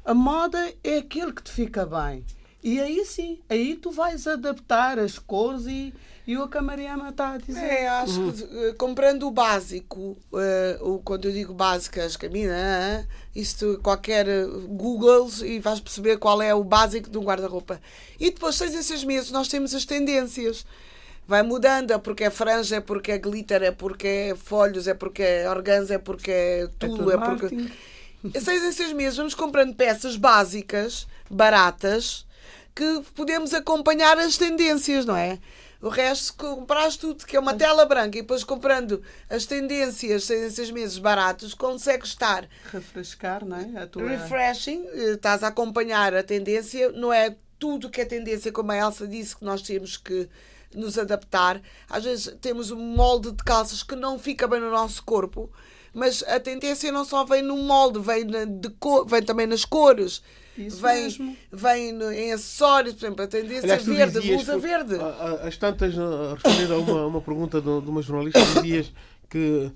A 0.06 0.14
moda 0.14 0.72
é 0.84 0.98
aquilo 0.98 1.34
que 1.34 1.42
te 1.42 1.52
fica 1.52 1.86
bem. 1.86 2.24
E 2.64 2.80
aí 2.80 3.04
sim, 3.06 3.40
aí 3.50 3.76
tu 3.76 3.92
vais 3.92 4.26
adaptar 4.26 4.98
as 4.98 5.20
cores 5.20 5.66
e, 5.68 5.94
e 6.26 6.38
o 6.38 6.48
que 6.48 6.58
a 6.58 6.62
Mariana 6.62 7.10
está 7.10 7.34
a 7.34 7.38
dizer. 7.38 7.60
É, 7.60 7.90
acho 7.90 8.32
que 8.32 8.44
eh, 8.44 8.74
comprando 8.78 9.28
o 9.28 9.32
básico, 9.32 10.18
eh, 10.34 10.78
o, 10.80 11.00
quando 11.00 11.26
eu 11.26 11.34
digo 11.34 11.54
básico, 11.54 12.00
as 12.00 12.16
caminas, 12.16 12.56
ah, 12.56 13.06
isto 13.36 13.82
qualquer 13.84 14.30
eh, 14.30 14.46
Google 14.70 15.30
e 15.44 15.60
vais 15.60 15.82
perceber 15.82 16.18
qual 16.18 16.42
é 16.42 16.56
o 16.56 16.64
básico 16.64 17.10
de 17.10 17.18
um 17.18 17.24
guarda-roupa. 17.24 17.82
E 18.18 18.32
depois, 18.32 18.56
seis 18.56 18.74
em 18.74 18.82
seis 18.82 19.04
meses, 19.04 19.30
nós 19.30 19.50
temos 19.50 19.76
as 19.76 19.84
tendências. 19.84 20.66
Vai 21.28 21.44
mudando, 21.44 21.92
é 21.92 21.98
porque 21.98 22.24
é 22.24 22.30
franja, 22.30 22.78
é 22.78 22.82
porque 22.82 23.12
é 23.12 23.18
glitter, 23.18 23.62
é 23.62 23.72
porque 23.72 24.08
é 24.08 24.36
folhos, 24.36 24.88
é 24.88 24.94
porque 24.94 25.22
é 25.22 25.50
organza, 25.50 25.96
é 25.96 25.98
porque 25.98 26.32
é 26.32 26.70
tudo, 26.80 26.96
tudo 26.96 27.12
é 27.12 27.18
porque. 27.18 27.56
marketing. 27.56 27.72
Em 28.24 28.40
seis 28.40 28.64
em 28.64 28.72
seis 28.72 28.94
meses 28.94 29.18
vamos 29.18 29.36
comprando 29.36 29.76
peças 29.76 30.16
básicas, 30.16 31.06
baratas, 31.30 32.26
que 32.76 33.02
podemos 33.16 33.54
acompanhar 33.54 34.18
as 34.18 34.38
tendências, 34.38 35.06
não 35.06 35.16
é? 35.16 35.40
O 35.82 35.90
resto, 35.90 36.26
se 36.26 36.34
comprares 36.34 36.96
tudo, 36.96 37.26
que 37.26 37.36
é 37.36 37.40
uma 37.40 37.54
tela 37.54 37.86
branca, 37.86 38.18
e 38.18 38.22
depois 38.22 38.44
comprando 38.44 39.02
as 39.30 39.46
tendências 39.46 40.24
seis 40.24 40.72
meses 40.72 40.98
baratos, 40.98 41.54
consegues 41.54 42.10
estar 42.10 42.48
Refrescar, 42.72 43.44
não 43.46 43.58
é? 43.58 43.86
Tua... 43.88 44.08
refreshing, 44.08 44.86
eh, 44.94 45.12
estás 45.16 45.44
a 45.44 45.48
acompanhar 45.50 46.14
a 46.16 46.24
tendência, 46.24 46.90
não 46.94 47.12
é 47.12 47.36
tudo 47.60 47.90
que 47.90 48.00
é 48.00 48.06
tendência, 48.06 48.52
como 48.52 48.72
a 48.72 48.78
Elsa 48.78 49.06
disse, 49.08 49.36
que 49.36 49.44
nós 49.44 49.62
temos 49.62 49.98
que 49.98 50.30
nos 50.74 50.98
adaptar. 50.98 51.62
Às 51.90 52.04
vezes 52.06 52.34
temos 52.42 52.72
um 52.72 52.78
molde 52.80 53.32
de 53.34 53.44
calças 53.44 53.84
que 53.84 53.96
não 53.96 54.18
fica 54.18 54.48
bem 54.48 54.60
no 54.62 54.72
nosso 54.72 55.04
corpo, 55.04 55.52
mas 55.94 56.24
a 56.24 56.40
tendência 56.40 56.92
não 56.94 57.04
só 57.06 57.26
vem 57.26 57.42
no 57.42 57.58
molde, 57.58 58.00
vem, 58.00 58.24
na- 58.24 58.46
de 58.46 58.70
cor, 58.80 59.06
vem 59.06 59.22
também 59.22 59.46
nas 59.48 59.66
cores. 59.66 60.24
Isso 60.58 60.78
vem, 60.82 61.04
mesmo. 61.04 61.38
vem 61.52 61.92
no- 61.94 62.12
em 62.12 62.32
acessórios, 62.34 62.94
por 62.94 63.06
exemplo, 63.06 63.24
a 63.24 63.28
tendência 63.28 63.64
Aliás, 63.64 63.84
verde, 63.86 64.20
dizias, 64.20 64.36
blusa 64.44 64.58
verde. 64.60 64.96
As 65.46 65.58
tantas, 65.58 65.98
a 65.98 66.34
responder 66.34 66.72
a 66.74 66.78
uma, 66.78 67.06
uma 67.08 67.22
pergunta 67.22 67.60
de, 67.60 67.82
de 67.82 67.90
uma 67.90 68.02
jornalista, 68.02 68.40
dizias 68.62 68.92
que, 69.30 69.72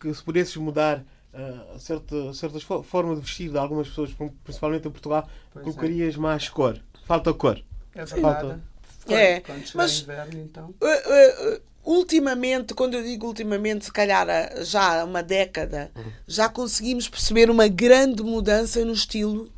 que 0.00 0.12
se 0.12 0.22
pudesses 0.22 0.54
mudar 0.56 1.02
ah, 1.32 1.76
certa, 1.78 2.32
certas 2.34 2.62
fo- 2.62 2.82
formas 2.82 3.16
de 3.18 3.24
vestir 3.24 3.50
de 3.50 3.58
algumas 3.58 3.88
pessoas, 3.88 4.10
principalmente 4.44 4.86
em 4.86 4.90
Portugal, 4.90 5.28
Pois 5.52 5.62
é. 5.62 5.64
colocarias 5.64 6.16
mais 6.16 6.48
cor. 6.48 6.78
Falta 7.06 7.32
cor. 7.32 7.58
É 7.94 8.04
verdade. 8.04 8.60
É, 9.08 9.40
Quando 9.40 9.62
mas- 9.74 10.00
inverno, 10.02 10.40
então. 10.40 10.74
Uh, 10.82 10.84
uh, 10.84 11.54
uh, 11.56 11.60
ultimamente, 11.84 12.74
quando 12.74 12.94
eu 12.94 13.02
digo 13.02 13.26
ultimamente, 13.26 13.86
se 13.86 13.92
calhar 13.92 14.26
uh, 14.28 14.62
já 14.64 15.00
há 15.00 15.04
uma 15.04 15.22
década, 15.22 15.90
já 16.26 16.48
conseguimos 16.50 17.08
perceber 17.08 17.48
uma 17.50 17.66
grande 17.68 18.22
mudança 18.22 18.84
no 18.84 18.92
estilo 18.92 19.50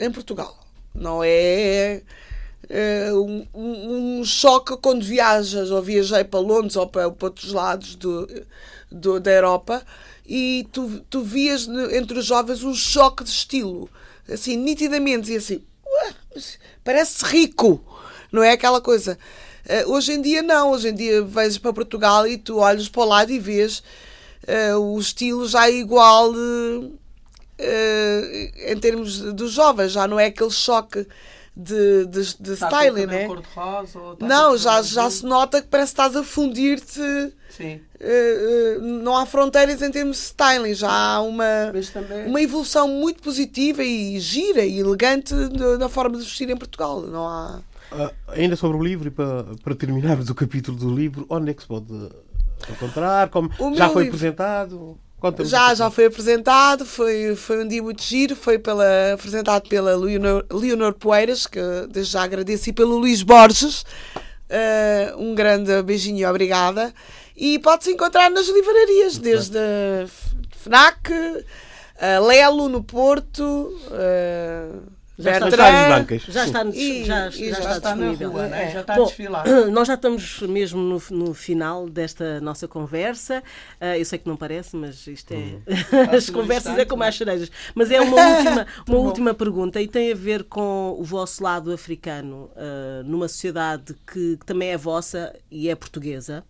em 0.00 0.10
Portugal. 0.10 0.58
Não 0.94 1.20
é 1.22 2.02
uh, 3.12 3.20
um, 3.20 3.46
um- 4.20 4.24
choque 4.24 4.76
quando 4.78 5.04
viajas, 5.04 5.70
ou 5.70 5.80
viajei 5.82 6.24
para 6.24 6.40
Londres 6.40 6.76
ou 6.76 6.86
para, 6.86 7.10
para 7.10 7.26
outros 7.28 7.52
lados 7.52 7.94
do, 7.94 8.28
do- 8.90 9.20
da 9.20 9.30
Europa, 9.30 9.84
e 10.26 10.66
tu, 10.72 11.00
tu 11.08 11.22
vias 11.22 11.68
entre 11.92 12.18
os 12.18 12.24
jovens 12.26 12.62
um 12.62 12.74
choque 12.74 13.22
de 13.24 13.30
estilo, 13.30 13.88
assim, 14.28 14.56
nitidamente, 14.56 15.32
e 15.32 15.36
assim, 15.36 15.62
"Ué, 15.86 16.14
mas 16.34 16.58
parece 16.84 17.24
rico, 17.24 17.80
não 18.32 18.42
é 18.42 18.52
aquela 18.52 18.80
coisa. 18.80 19.18
Uh, 19.86 19.92
hoje 19.92 20.12
em 20.12 20.22
dia 20.22 20.42
não, 20.42 20.70
hoje 20.70 20.88
em 20.88 20.94
dia 20.94 21.22
vens 21.22 21.58
para 21.58 21.72
Portugal 21.72 22.26
e 22.26 22.38
tu 22.38 22.58
olhas 22.58 22.88
para 22.88 23.02
o 23.02 23.04
lado 23.04 23.30
e 23.30 23.38
vês 23.38 23.82
uh, 24.74 24.78
o 24.78 24.98
estilo 24.98 25.46
já 25.46 25.68
é 25.68 25.72
igual 25.72 26.32
uh, 26.32 26.98
em 28.66 28.76
termos 28.78 29.20
dos 29.32 29.52
jovens, 29.52 29.92
já 29.92 30.06
não 30.08 30.18
é 30.18 30.26
aquele 30.26 30.50
choque 30.50 31.06
de, 31.56 32.06
de, 32.06 32.36
de 32.38 32.52
styling, 32.52 33.06
né? 33.06 33.28
Não, 34.20 34.56
já, 34.56 34.80
já 34.82 35.10
se 35.10 35.24
nota 35.24 35.60
que 35.60 35.68
parece 35.68 35.94
que 35.94 36.00
estás 36.00 36.16
a 36.16 36.22
fundir-te. 36.22 37.32
Sim. 37.50 37.80
Uh, 38.00 38.78
uh, 38.78 39.02
não 39.02 39.16
há 39.16 39.26
fronteiras 39.26 39.82
em 39.82 39.90
termos 39.90 40.16
de 40.16 40.22
styling, 40.22 40.74
já 40.74 40.90
há 40.90 41.20
uma, 41.20 41.72
também... 41.92 42.26
uma 42.26 42.40
evolução 42.40 42.88
muito 42.88 43.22
positiva 43.22 43.82
e 43.82 44.18
gira 44.18 44.64
e 44.64 44.78
elegante 44.78 45.34
da 45.78 45.88
forma 45.88 46.16
de 46.16 46.24
vestir 46.24 46.48
em 46.48 46.56
Portugal. 46.56 47.02
Não 47.02 47.28
há. 47.28 47.60
Uh, 47.92 48.10
ainda 48.28 48.56
sobre 48.56 48.78
o 48.78 48.82
livro, 48.82 49.08
e 49.08 49.10
para, 49.10 49.44
para 49.62 49.74
terminarmos 49.74 50.30
o 50.30 50.34
capítulo 50.34 50.78
do 50.78 50.94
livro, 50.94 51.26
onde 51.28 51.50
é 51.50 51.54
que 51.54 51.62
se 51.62 51.68
pode 51.68 51.92
encontrar? 52.70 53.28
Como, 53.28 53.50
já 53.74 53.90
foi 53.90 54.04
livro... 54.04 54.16
apresentado? 54.16 54.96
Já, 55.44 55.74
já 55.74 55.90
foi 55.90 56.06
apresentado, 56.06 56.86
foi, 56.86 57.36
foi 57.36 57.62
um 57.62 57.68
dia 57.68 57.82
muito 57.82 58.02
giro, 58.02 58.34
foi 58.34 58.58
pela, 58.58 59.12
apresentado 59.12 59.68
pela 59.68 59.94
Leonor, 59.96 60.44
Leonor 60.50 60.94
Poeiras, 60.94 61.46
que 61.46 61.60
desde 61.90 62.12
já 62.12 62.22
agradeço, 62.22 62.70
e 62.70 62.72
pelo 62.72 62.96
Luís 62.96 63.22
Borges. 63.22 63.84
Uh, 64.50 65.16
um 65.18 65.34
grande 65.34 65.82
beijinho 65.82 66.18
e 66.18 66.26
obrigada. 66.26 66.92
E 67.36 67.58
pode-se 67.58 67.92
encontrar 67.92 68.30
nas 68.30 68.48
livrarias, 68.48 69.18
desde 69.18 69.56
a 69.58 70.06
FNAC, 70.56 71.12
a 72.00 72.18
Lelo 72.18 72.68
no 72.68 72.82
Porto. 72.82 73.42
Uh, 73.86 74.99
já 75.20 75.32
está, 75.32 75.50
já 76.28 76.46
está, 76.46 76.64
e, 76.66 77.04
já, 77.04 77.28
e 77.28 77.50
já, 77.50 77.60
já, 77.60 77.76
está, 77.76 77.94
disponível. 77.94 78.30
Rua, 78.30 78.48
né? 78.48 78.70
já 78.72 78.80
está 78.80 78.94
Bom, 78.94 79.10
Nós 79.70 79.88
já 79.88 79.94
estamos 79.94 80.40
mesmo 80.42 80.80
no, 80.80 81.02
no, 81.10 81.34
final 81.34 81.88
desta 81.88 82.40
nossa 82.40 82.66
conversa. 82.66 83.42
Uh, 83.80 83.96
eu 83.98 84.04
sei 84.04 84.18
que 84.18 84.28
não 84.28 84.36
parece, 84.36 84.76
mas 84.76 85.06
isto 85.06 85.32
é. 85.32 85.36
Hum. 85.36 85.60
As 86.16 86.30
conversas 86.30 86.78
é 86.78 86.84
como 86.84 87.02
as 87.02 87.16
cerejas. 87.16 87.50
Mas 87.74 87.90
é 87.90 88.00
uma 88.00 88.16
última, 88.16 88.66
uma 88.88 88.98
última 88.98 89.34
pergunta 89.34 89.80
e 89.80 89.86
tem 89.86 90.12
a 90.12 90.14
ver 90.14 90.44
com 90.44 90.96
o 90.98 91.04
vosso 91.04 91.42
lado 91.42 91.72
africano 91.72 92.50
uh, 92.56 93.04
numa 93.04 93.28
sociedade 93.28 93.94
que, 94.06 94.36
que 94.36 94.46
também 94.46 94.70
é 94.70 94.76
vossa 94.76 95.34
e 95.50 95.68
é 95.68 95.74
portuguesa. 95.74 96.44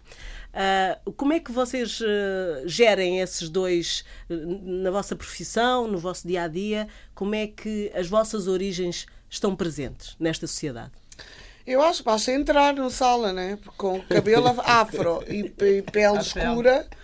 Uh, 0.50 1.12
como 1.12 1.32
é 1.32 1.38
que 1.38 1.52
vocês 1.52 2.00
uh, 2.00 2.66
gerem 2.66 3.20
esses 3.20 3.48
dois 3.48 4.04
uh, 4.28 4.34
na 4.82 4.90
vossa 4.90 5.14
profissão, 5.14 5.86
no 5.86 5.98
vosso 5.98 6.26
dia 6.26 6.42
a 6.42 6.48
dia? 6.48 6.88
Como 7.14 7.34
é 7.34 7.46
que 7.46 7.90
as 7.94 8.08
vossas 8.08 8.48
origens 8.48 9.06
estão 9.28 9.54
presentes 9.54 10.16
nesta 10.18 10.46
sociedade? 10.46 10.90
Eu 11.66 11.80
acho 11.82 12.00
que 12.00 12.06
basta 12.06 12.32
entrar 12.32 12.74
na 12.74 12.90
sala, 12.90 13.32
né? 13.32 13.58
Com 13.76 14.00
cabelo 14.02 14.48
afro 14.64 15.22
e, 15.28 15.52
e 15.64 15.82
pele 15.82 16.18
escura. 16.18 16.86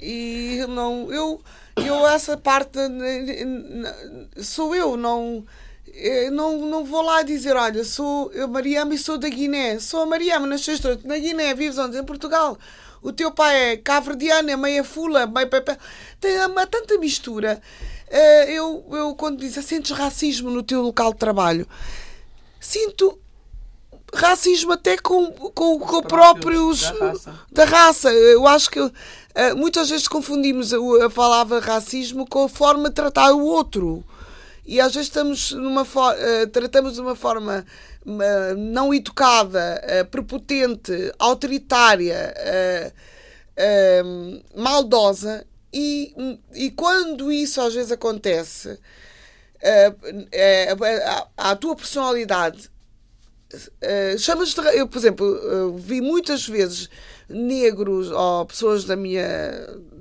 E 0.00 0.64
não. 0.68 1.12
Eu, 1.12 1.42
eu 1.74 2.06
essa 2.06 2.36
parte. 2.36 2.78
Sou 4.40 4.76
eu, 4.76 4.96
não 4.96 5.44
eu 5.96 6.30
não, 6.30 6.58
não 6.66 6.84
vou 6.84 7.00
lá 7.00 7.22
dizer, 7.22 7.56
olha, 7.56 7.82
sou 7.82 8.30
eu 8.32 8.46
Mariama 8.46 8.94
e 8.94 8.98
sou 8.98 9.16
da 9.16 9.28
Guiné. 9.28 9.78
Sou 9.78 10.02
a 10.02 10.06
Mariama, 10.06 10.46
nasceste 10.46 10.86
na 11.04 11.18
Guiné, 11.18 11.54
vives 11.54 11.78
onde? 11.78 11.96
Em 11.96 12.04
Portugal. 12.04 12.58
O 13.02 13.12
teu 13.12 13.30
pai 13.30 13.72
é 13.72 13.76
cabo-verdiano, 13.76 14.50
é 14.50 14.56
meia 14.56 14.84
fula, 14.84 15.26
meia 15.26 15.46
pepe. 15.46 15.76
Tem 16.20 16.38
uma, 16.44 16.66
tanta 16.66 16.98
mistura. 16.98 17.60
Uh, 18.08 18.50
eu, 18.50 18.86
eu, 18.92 19.14
quando 19.14 19.38
dizem, 19.38 19.62
sentes 19.62 19.90
racismo 19.90 20.50
no 20.50 20.62
teu 20.62 20.82
local 20.82 21.12
de 21.12 21.18
trabalho, 21.18 21.66
sinto 22.60 23.18
racismo 24.14 24.72
até 24.72 24.96
com, 24.96 25.30
com, 25.32 25.78
com 25.78 26.02
próprios 26.02 26.82
da 26.82 27.06
raça. 27.06 27.34
da 27.50 27.64
raça. 27.64 28.12
Eu 28.12 28.46
acho 28.46 28.70
que 28.70 28.80
uh, 28.80 28.92
muitas 29.56 29.90
vezes 29.90 30.06
confundimos 30.06 30.72
a, 30.72 30.78
a 31.04 31.10
palavra 31.10 31.58
racismo 31.58 32.26
com 32.26 32.44
a 32.44 32.48
forma 32.48 32.88
de 32.88 32.94
tratar 32.94 33.32
o 33.32 33.44
outro 33.44 34.04
e 34.66 34.80
às 34.80 34.92
vezes 34.92 35.08
estamos 35.08 35.52
numa 35.52 35.82
uh, 35.82 36.46
tratamos 36.50 36.94
de 36.94 37.00
uma 37.00 37.14
forma 37.14 37.64
uh, 38.04 38.56
não 38.56 38.92
educada, 38.92 39.80
uh, 39.84 40.04
prepotente, 40.06 41.12
autoritária, 41.18 42.34
maldosa 44.54 45.46
e, 45.72 46.14
e 46.54 46.70
quando 46.70 47.32
isso 47.32 47.60
às 47.60 47.74
vezes 47.74 47.90
acontece 47.90 48.78
à 51.36 51.56
tua 51.56 51.74
personalidade 51.74 52.70
chamas 54.18 54.52
de, 54.52 54.60
eu 54.76 54.86
por 54.86 54.98
exemplo 54.98 55.78
vi 55.78 56.02
muitas 56.02 56.46
vezes 56.46 56.90
negros 57.30 58.10
ou 58.10 58.44
pessoas 58.44 58.84
da 58.84 58.94
minha 58.94 59.26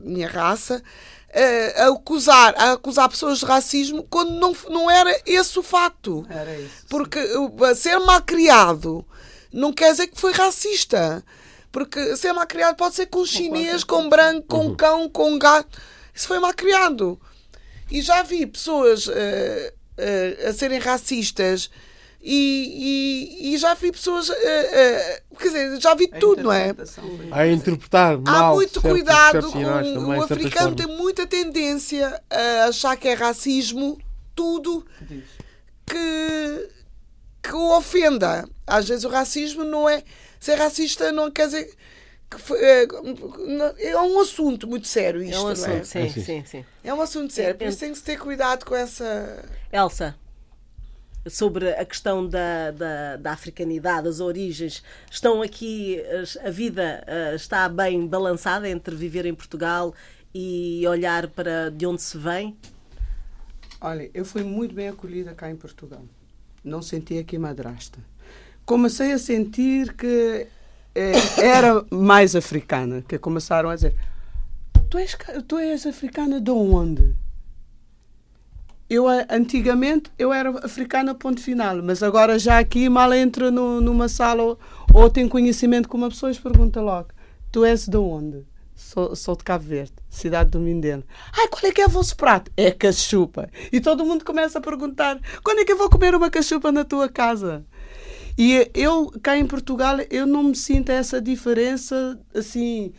minha 0.04 0.28
raça 0.28 0.84
a 1.78 1.88
acusar, 1.90 2.56
a 2.58 2.72
acusar 2.74 3.10
pessoas 3.10 3.40
de 3.40 3.46
racismo 3.46 4.04
quando 4.10 4.32
não, 4.32 4.56
não 4.70 4.90
era 4.90 5.22
esse 5.26 5.60
o 5.60 5.64
facto. 5.64 6.26
Era 6.30 6.58
isso. 6.58 6.86
Porque 6.90 7.20
ser 7.76 8.00
mal 8.00 8.22
criado 8.22 9.06
não 9.52 9.74
quer 9.74 9.92
dizer 9.92 10.08
que 10.08 10.20
foi 10.20 10.32
racista. 10.32 11.24
Porque 11.72 12.16
ser 12.16 12.32
mal 12.32 12.48
criado 12.48 12.78
pode 12.78 12.96
ser 12.96 13.08
com 13.08 13.26
chinês, 13.26 13.84
com 13.84 14.08
branco, 14.08 14.48
com 14.48 14.68
uhum. 14.68 14.76
cão, 14.76 15.10
com 15.10 15.38
gato. 15.38 15.78
Isso 16.14 16.28
foi 16.28 16.40
mal 16.40 16.54
criado. 16.54 17.20
E 17.92 18.02
já 18.02 18.24
vi 18.24 18.46
pessoas 18.46 19.08
uh, 19.08 19.12
uh, 19.12 20.50
a 20.50 20.54
serem 20.54 20.80
racistas 20.80 21.70
e, 22.28 23.44
e, 23.44 23.54
e, 23.54 23.58
já 23.60 23.76
vi 23.76 23.92
pessoas, 23.92 24.30
uh, 24.30 24.34
uh, 24.34 25.38
quer 25.38 25.44
dizer, 25.44 25.80
já 25.80 25.94
vi 25.94 26.10
a 26.12 26.20
tudo, 26.20 26.42
não 26.42 26.52
é? 26.52 26.74
A 27.32 27.46
interpretar 27.46 28.18
mal. 28.18 28.54
Há 28.54 28.56
muito 28.56 28.82
certos, 28.82 28.92
cuidado 28.92 29.32
certos 29.34 29.52
com 29.52 29.64
também, 29.64 29.98
o 30.00 30.24
africano 30.24 30.76
tem 30.76 30.88
muita 30.88 31.28
tendência 31.28 32.20
a 32.28 32.66
achar 32.66 32.98
que 32.98 33.08
é 33.08 33.14
racismo 33.14 34.00
tudo 34.34 34.84
que, 35.86 36.70
que 37.44 37.54
o 37.54 37.78
ofenda. 37.78 38.50
Às 38.66 38.88
vezes 38.88 39.06
o 39.06 39.10
racismo 39.10 39.64
não 39.64 39.88
é. 39.88 40.02
Ser 40.40 40.56
racista 40.56 41.12
não 41.12 41.30
quer 41.30 41.46
dizer. 41.46 41.76
Que 42.28 42.54
é, 42.56 42.88
é 43.92 44.02
um 44.02 44.20
assunto 44.20 44.68
muito 44.68 44.88
sério 44.88 45.22
isto, 45.22 45.36
é 45.36 45.42
um 45.42 45.48
assunto, 45.50 45.70
é? 45.70 45.84
Sim, 45.84 46.10
sim, 46.10 46.44
sim. 46.44 46.66
É 46.84 46.92
um 46.92 47.00
assunto 47.00 47.32
sério, 47.32 47.56
por 47.56 47.68
isso 47.68 47.78
tem 47.78 47.92
que 47.92 48.00
se 48.00 48.04
ter 48.04 48.18
cuidado 48.18 48.66
com 48.66 48.76
essa. 48.76 49.46
Elsa 49.72 50.16
sobre 51.28 51.70
a 51.70 51.86
questão 51.86 52.28
da, 52.28 52.72
da, 52.72 53.18
da, 53.18 53.32
africanidade, 53.32 54.08
as 54.08 54.20
origens. 54.20 54.84
Estão 55.10 55.42
aqui, 55.42 56.02
a 56.44 56.50
vida 56.50 57.04
uh, 57.08 57.36
está 57.36 57.68
bem 57.68 58.08
balançada 58.08 58.70
entre 58.70 58.96
viver 58.96 59.26
em 59.26 59.34
Portugal 59.34 59.94
e 60.34 60.86
olhar 60.88 61.28
para 61.28 61.72
de 61.72 61.86
onde 61.86 62.02
se 62.02 62.18
vem? 62.18 62.56
Olha, 63.82 64.10
eu 64.14 64.26
fui 64.26 64.44
muito 64.44 64.74
bem 64.74 64.90
acolhida 64.90 65.34
cá 65.34 65.50
em 65.50 65.56
Portugal. 65.56 66.04
Não 66.64 66.82
senti 66.82 67.18
aqui 67.18 67.38
madrasta. 67.38 68.00
Comecei 68.66 69.12
a 69.12 69.20
sentir 69.20 69.94
que 69.94 70.48
eh, 70.96 71.14
era 71.42 71.86
mais 71.92 72.36
africana, 72.36 73.04
que 73.08 73.20
começaram 73.20 73.70
a 73.70 73.76
dizer: 73.76 73.96
Tu 74.90 74.98
és, 74.98 75.16
tu 75.48 75.58
és 75.58 75.86
africana 75.86 76.42
de 76.42 76.50
onde? 76.50 77.16
Eu 78.90 79.06
antigamente 79.30 80.12
eu 80.18 80.32
era 80.32 80.50
africana 80.64 81.16
ponto 81.16 81.42
final, 81.42 81.82
mas 81.82 82.04
agora 82.04 82.38
já 82.38 82.60
aqui 82.60 82.88
mal 82.88 83.14
entra 83.14 83.50
no, 83.50 83.82
numa 83.82 84.08
sala 84.08 84.44
ou, 84.44 84.60
ou 84.94 85.10
tem 85.10 85.28
conhecimento 85.28 85.90
com 85.90 85.98
uma 85.98 86.10
pessoa 86.10 86.32
e 86.32 86.36
pergunta 86.36 86.82
logo, 86.82 87.10
tu 87.52 87.66
és 87.66 87.88
de 87.88 87.98
onde? 87.98 88.46
Sou, 88.76 89.16
sou 89.16 89.36
de 89.38 89.44
Cabo 89.44 89.64
Verde, 89.64 89.94
cidade 90.10 90.52
do 90.52 90.60
Mindelo. 90.60 91.04
Ai, 91.38 91.48
qual 91.48 91.64
é 91.64 91.72
que 91.72 91.82
é 91.82 91.86
o 91.86 91.90
vosso 91.90 92.16
prato? 92.18 92.52
É 92.58 92.72
cachupa. 92.72 93.50
E 93.72 93.80
todo 93.80 94.06
mundo 94.06 94.26
começa 94.26 94.60
a 94.60 94.62
perguntar, 94.62 95.18
quando 95.42 95.60
é 95.60 95.66
que 95.66 95.72
eu 95.72 95.78
vou 95.78 95.90
comer 95.90 96.14
uma 96.14 96.30
cachupa 96.30 96.74
na 96.74 96.84
tua 96.84 97.08
casa? 97.08 97.66
E 98.38 98.70
eu, 98.74 99.10
cá 99.24 99.38
em 99.38 99.46
Portugal, 99.48 99.98
eu 100.10 100.28
não 100.28 100.44
me 100.44 100.56
sinto 100.56 100.90
essa 100.90 101.22
diferença, 101.22 102.20
assim, 102.34 102.92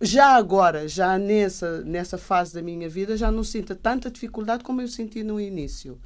já 0.00 0.34
agora, 0.36 0.88
já 0.88 1.18
nessa, 1.18 1.82
nessa 1.82 2.16
fase 2.16 2.54
da 2.54 2.62
minha 2.62 2.88
vida, 2.88 3.16
já 3.16 3.30
não 3.30 3.44
sinto 3.44 3.74
tanta 3.74 4.10
dificuldade 4.10 4.64
como 4.64 4.80
eu 4.80 4.88
senti 4.88 5.22
no 5.22 5.38
início. 5.38 5.98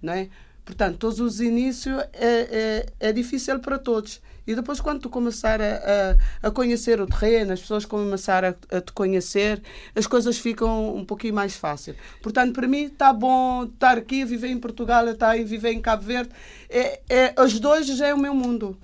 Não 0.00 0.12
é? 0.12 0.28
Portanto, 0.64 0.96
todos 0.96 1.18
os 1.20 1.40
inícios 1.40 2.00
é, 2.12 2.86
é, 3.00 3.08
é 3.08 3.12
difícil 3.12 3.58
para 3.58 3.78
todos. 3.78 4.20
E 4.46 4.54
depois, 4.54 4.80
quando 4.80 5.00
tu 5.00 5.10
começar 5.10 5.60
a, 5.60 6.16
a, 6.42 6.48
a 6.48 6.50
conhecer 6.50 7.00
o 7.00 7.06
terreno, 7.06 7.52
as 7.52 7.60
pessoas 7.60 7.84
começarem 7.84 8.50
a, 8.50 8.76
a, 8.76 8.80
te 8.80 8.92
conhecer, 8.92 9.62
as 9.94 10.06
coisas 10.06 10.38
ficam 10.38 10.96
um 10.96 11.04
pouquinho 11.04 11.34
mais 11.34 11.54
fáceis. 11.54 11.96
Portanto, 12.20 12.52
para 12.52 12.66
mim, 12.66 12.84
está 12.84 13.12
bom 13.12 13.64
estar 13.64 13.98
aqui, 13.98 14.24
viver 14.24 14.48
em 14.48 14.58
Portugal, 14.58 15.08
estar 15.08 15.30
a 15.30 15.36
viver 15.36 15.72
em 15.72 15.80
Cabo 15.80 16.02
Verde. 16.02 16.30
É, 16.68 17.00
é, 17.08 17.34
os 17.40 17.58
dois 17.60 17.86
já 17.86 18.06
é 18.06 18.14
o 18.14 18.18
meu 18.18 18.34
mundo. 18.34 18.76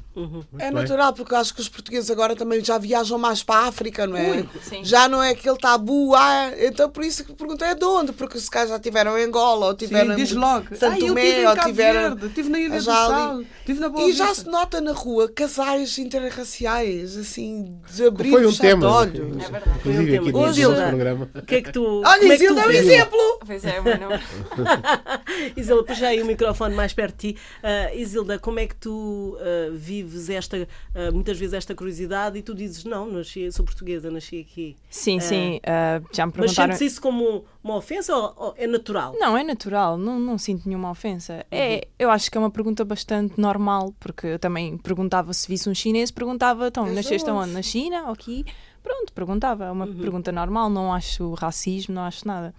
É 0.58 0.70
natural, 0.70 1.12
porque 1.12 1.34
eu 1.34 1.38
acho 1.38 1.54
que 1.54 1.60
os 1.60 1.68
portugueses 1.68 2.10
agora 2.10 2.34
também 2.34 2.62
já 2.64 2.78
viajam 2.78 3.18
mais 3.18 3.42
para 3.42 3.60
a 3.60 3.68
África, 3.68 4.06
não 4.06 4.16
é? 4.16 4.44
sim. 4.62 4.84
Já 4.84 5.08
não 5.08 5.22
é 5.22 5.30
aquele 5.30 5.58
tabu, 5.58 6.14
ah, 6.14 6.50
então 6.58 6.90
por 6.90 7.04
isso 7.04 7.24
que 7.24 7.32
perguntei 7.34 7.68
é 7.68 7.74
de 7.74 7.84
onde, 7.84 8.12
porque 8.12 8.38
se 8.38 8.50
calhar 8.50 8.68
já 8.68 8.78
tiveram 8.78 9.18
em 9.18 9.24
Angola, 9.24 9.66
ou 9.66 9.74
tiveram 9.74 10.10
Sim, 10.10 10.16
diz 10.16 10.32
logo. 10.32 10.74
Santo 10.76 11.04
ah, 11.04 11.06
Tomé, 11.06 11.48
ou 11.48 11.56
tiveram 11.56 12.16
Verde, 12.16 12.28
tive 12.34 12.48
na 12.48 12.58
Ilha 12.58 12.80
já. 12.80 12.92
Sal, 12.92 13.42
tive 13.64 13.80
na 13.80 13.88
Boa 13.88 14.08
E 14.08 14.12
já 14.12 14.26
Vista. 14.26 14.44
se 14.44 14.50
nota 14.50 14.80
na 14.80 14.92
rua 14.92 15.28
casais 15.28 15.98
interraciais, 15.98 17.16
assim, 17.16 17.78
de 17.94 18.06
abrir 18.06 18.30
Foi 18.30 18.46
um 18.46 18.52
tema. 18.52 18.80
de 18.80 18.86
olhos. 18.86 19.44
É 19.44 19.50
verdade. 19.50 20.28
Inclusive 20.28 20.66
um 20.66 20.72
aqui. 20.72 21.38
O 21.38 21.42
que 21.42 21.54
é 21.54 21.62
que 21.62 21.72
tu. 21.72 21.82
como 21.82 22.06
Olha, 22.06 22.32
é 22.32 22.34
Isilda 22.34 22.60
é 22.60 22.66
um 22.66 22.70
exemplo! 22.70 23.38
Pois 23.46 23.64
é, 23.64 23.80
mas 23.80 24.00
não. 24.00 24.08
Isilda, 25.56 25.84
puxa 25.84 26.06
aí 26.06 26.22
o 26.22 26.26
microfone 26.26 26.74
mais 26.74 26.92
perto 26.92 27.16
de 27.16 27.32
ti. 27.34 27.40
Ah, 27.62 27.94
Isilda, 27.94 28.38
como 28.38 28.58
é 28.58 28.66
que 28.66 28.74
tu 28.74 29.36
ah, 29.40 29.70
vives 29.72 30.07
esta, 30.30 30.68
ah, 30.94 31.10
muitas 31.12 31.38
vezes 31.38 31.54
esta 31.54 31.74
curiosidade 31.74 32.38
e 32.38 32.42
tu 32.42 32.54
dizes, 32.54 32.84
não, 32.84 33.10
nasci, 33.10 33.50
sou 33.52 33.64
portuguesa, 33.64 34.10
nasci 34.10 34.40
aqui. 34.40 34.76
Sim, 34.90 35.20
sim. 35.20 35.60
ah, 35.66 36.00
já 36.12 36.26
me 36.26 36.32
Mas 36.36 36.40
perguntaram. 36.40 36.74
sentes 36.74 36.92
isso 36.92 37.00
como 37.02 37.44
uma 37.62 37.76
ofensa 37.76 38.14
ou, 38.16 38.34
ou 38.36 38.54
é 38.56 38.66
natural? 38.66 39.14
Não, 39.18 39.36
é 39.36 39.42
natural, 39.44 39.96
não, 39.98 40.18
não 40.18 40.38
sinto 40.38 40.66
nenhuma 40.68 40.90
ofensa. 40.90 41.44
É, 41.50 41.74
Uhum. 41.74 41.80
eu 41.98 42.10
acho 42.10 42.30
que 42.30 42.36
é 42.36 42.40
uma 42.40 42.50
pergunta 42.50 42.84
bastante 42.84 43.40
normal, 43.40 43.94
porque 44.00 44.26
eu 44.26 44.38
também 44.38 44.76
perguntava 44.78 45.32
se 45.32 45.46
visse 45.48 45.68
um 45.68 45.74
chinês, 45.74 46.10
perguntava, 46.10 46.68
então, 46.68 46.84
Mas 46.86 46.94
nasceste 46.94 47.28
onde? 47.30 47.52
Na 47.52 47.62
China 47.62 48.04
ou 48.06 48.12
aqui? 48.12 48.44
Pronto, 48.82 49.12
perguntava. 49.12 49.64
É 49.66 49.70
uma 49.70 49.86
Uhum. 49.86 49.94
pergunta 49.98 50.32
normal, 50.32 50.70
não 50.70 50.92
acho 50.92 51.34
racismo, 51.34 51.94
não 51.94 52.02
acho 52.02 52.26
nada. 52.26 52.54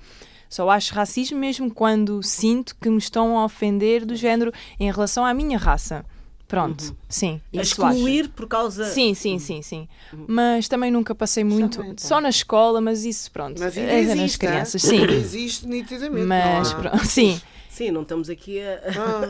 Só 0.50 0.68
acho 0.70 0.94
racismo 0.96 1.38
mesmo 1.38 1.72
quando 1.72 2.24
sinto 2.24 2.76
que 2.76 2.90
me 2.90 2.98
estão 2.98 3.38
a 3.38 3.46
ofender 3.46 4.04
do 4.06 4.16
género 4.16 4.52
em 4.80 4.92
relação 4.92 5.24
à 5.24 5.34
minha 5.34 5.58
raça. 5.60 6.04
Pronto, 6.50 6.96
sim. 7.08 7.40
A 7.56 7.62
Isso 7.62 7.86
acho. 7.86 7.94
excluir 7.96 8.30
por 8.30 8.48
causa. 8.48 8.84
Sim, 8.86 9.14
sim, 9.14 9.38
sim, 9.38 9.62
sim. 9.62 9.88
Mas 10.28 10.68
também 10.68 10.90
nunca 10.90 11.14
passei 11.14 11.44
muito, 11.44 11.78
Também, 11.78 11.94
tá. 11.94 12.02
só 12.06 12.20
na 12.20 12.30
escola, 12.30 12.82
mas 12.82 13.06
isso, 13.06 13.32
pronto, 13.32 13.60
Mas 13.60 13.78
ainda 13.78 13.92
é 13.92 14.02
nas 14.02 14.18
existe, 14.18 14.40
crianças, 14.40 14.84
ah? 14.84 14.88
sim. 14.88 15.00
Ainda 15.02 15.14
existe 15.14 15.68
nitidamente. 15.68 16.26
Mas, 16.26 16.74
pronto, 16.74 17.06
sim, 17.06 17.40
Sim, 17.70 17.92
não 17.92 18.02
estamos 18.02 18.30
aqui 18.32 18.60
a. 18.62 18.82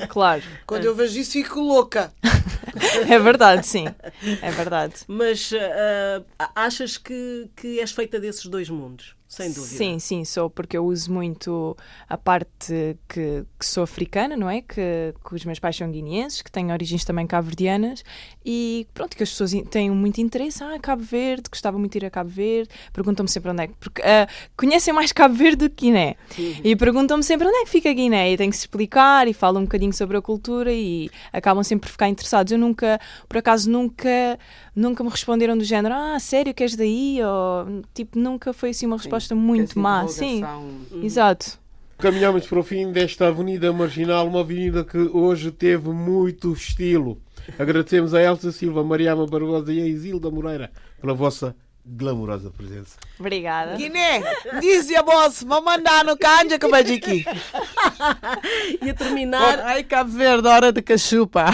Ah, 0.04 0.08
claro. 0.10 0.42
quando 0.66 0.86
eu 0.86 0.96
vejo 0.96 1.20
isso 1.20 1.34
fico 1.34 1.60
louca. 1.60 2.12
É 3.10 3.20
verdade, 3.20 3.66
sim. 3.66 3.86
É 4.42 4.52
verdade. 4.52 4.94
Mas 5.08 5.52
ah, 6.40 6.52
achas 6.56 6.98
que, 6.98 7.50
que 7.56 7.80
és 7.80 7.92
feita 7.92 8.20
desses 8.20 8.46
dois 8.46 8.70
mundos? 8.70 9.16
Sem 9.30 9.52
dúvida. 9.52 9.78
Sim, 9.78 10.00
sim, 10.00 10.26
sou, 10.26 10.50
porque 10.50 10.76
eu 10.76 10.84
uso 10.84 11.14
muito 11.14 11.78
a 12.10 12.18
parte 12.18 12.98
que, 13.08 13.46
que 13.60 13.66
sou 13.66 13.84
africana, 13.84 14.36
não 14.36 14.50
é? 14.50 14.62
Que, 14.62 15.14
que 15.24 15.36
os 15.36 15.46
meus 15.46 15.60
pais 15.60 15.76
são 15.76 15.90
guineenses, 15.92 16.42
que 16.42 16.52
têm 16.52 16.72
origens 16.72 17.06
também 17.06 17.28
cabo-verdianas 17.28 18.04
e 18.44 18.88
pronto, 18.92 19.16
que 19.16 19.22
as 19.22 19.30
pessoas 19.30 19.52
têm 19.70 19.92
muito 19.92 20.20
interesse. 20.20 20.64
Ah, 20.64 20.80
Cabo 20.82 21.04
Verde, 21.04 21.44
gostava 21.48 21.78
muito 21.78 21.92
de 21.92 22.00
ir 22.00 22.06
a 22.08 22.10
Cabo 22.10 22.28
Verde. 22.28 22.70
Perguntam-me 22.92 23.30
sempre 23.30 23.52
onde 23.52 23.62
é 23.62 23.68
que. 23.68 23.76
Porque 23.80 24.02
ah, 24.02 24.28
conhecem 24.58 24.92
mais 24.92 25.12
Cabo 25.12 25.36
Verde 25.36 25.68
do 25.68 25.70
que 25.70 25.86
Guiné. 25.86 26.16
E 26.64 26.76
perguntam-me 26.76 27.24
sempre 27.24 27.48
onde 27.48 27.58
é 27.58 27.64
que 27.66 27.70
fica 27.70 27.94
Guiné. 27.94 28.32
E 28.32 28.38
tenho 28.38 28.50
que 28.50 28.58
se 28.58 28.64
explicar 28.64 29.28
e 29.28 29.34
falo 29.34 29.60
um 29.60 29.64
bocadinho 29.64 29.94
sobre 29.94 30.18
a 30.18 30.22
cultura 30.24 30.74
e 30.74 31.12
acabam 31.32 31.64
sempre 31.64 31.88
por 31.88 31.92
ficar 31.92 32.10
interessados. 32.10 32.52
Eu 32.52 32.58
nunca, 32.58 33.00
por 33.28 33.38
acaso, 33.38 33.70
nunca, 33.70 34.40
nunca 34.80 35.04
me 35.04 35.10
responderam 35.10 35.58
do 35.58 35.64
género, 35.64 35.94
ah, 35.94 36.18
sério, 36.20 36.54
queres 36.54 36.76
daí? 36.76 37.20
Ou 37.22 37.84
tipo, 37.94 38.18
nunca 38.18 38.54
foi 38.54 38.70
assim 38.70 38.86
uma 38.86 38.98
resposta 38.98 39.36
muito 39.36 39.78
má. 39.78 40.08
Sim, 40.08 40.44
exato. 41.04 41.60
Caminhamos 41.98 42.48
para 42.48 42.60
o 42.60 42.64
fim 42.64 42.92
desta 42.92 43.28
Avenida 43.28 43.74
Marginal, 43.74 44.26
uma 44.28 44.40
avenida 44.40 44.86
que 44.86 44.98
hoje 44.98 45.52
teve 45.52 45.90
muito 45.90 46.54
estilo. 46.54 47.22
Agradecemos 47.58 48.14
a 48.14 48.22
Elsa 48.22 48.52
Silva, 48.52 48.84
Mariama 48.84 49.26
Barbosa 49.26 49.74
e 49.74 49.82
a 49.82 49.86
Isilda 49.86 50.32
Moreira 50.32 50.72
pela 51.02 51.14
vossa 51.14 51.56
glamourosa 51.86 52.52
presença. 52.52 52.98
Obrigada. 53.20 53.76
Guiné, 53.76 54.22
diz 54.60 54.90
a 54.96 55.02
boss, 55.02 55.44
me 55.44 55.60
mandar 55.62 56.06
no 56.06 56.18
canja 56.18 56.60
que 56.60 56.68
vai 56.68 56.84
de 56.84 56.94
aqui. 56.94 57.26
E 58.82 58.90
a 58.90 58.94
terminar, 58.94 59.60
Ai, 59.62 59.84
Cabo 59.84 60.12
Verde, 60.12 60.48
hora 60.48 60.72
de 60.72 60.82
cachupa. 60.82 61.46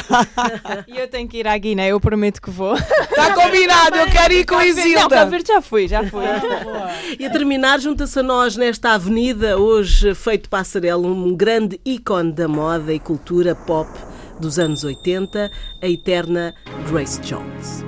E 0.88 0.98
eu 0.98 1.08
tenho 1.08 1.28
que 1.28 1.38
ir 1.38 1.48
à 1.48 1.58
Guiné, 1.58 1.90
eu 1.90 2.00
prometo 2.00 2.42
que 2.42 2.50
vou. 2.50 2.76
Está 2.76 3.34
combinado, 3.34 3.98
eu 3.98 4.08
quero 4.08 4.34
ir 4.34 4.46
com 4.46 4.56
a 4.56 4.60
Não, 4.60 4.66
Isilda. 4.66 5.10
Cabo 5.10 5.32
Verde 5.32 5.48
já 5.48 5.62
fui, 5.62 5.88
já 5.88 6.04
fui. 6.06 6.24
e 7.20 7.26
a 7.26 7.30
terminar 7.30 7.80
junta-se 7.80 8.20
a 8.20 8.24
nós 8.24 8.56
nesta 8.56 8.92
avenida, 8.92 9.58
hoje 9.58 10.14
feito 10.14 10.50
passarela, 10.50 11.08
um 11.08 11.36
grande 11.36 11.80
ícone 11.86 12.32
da 12.32 12.48
moda 12.48 12.94
e 12.94 13.00
cultura 13.00 13.56
pop 13.56 13.90
dos 14.40 14.60
anos 14.60 14.84
80, 14.84 15.52
a 15.82 15.88
eterna 15.88 16.54
Grace 16.90 17.20
Jones. 17.22 17.84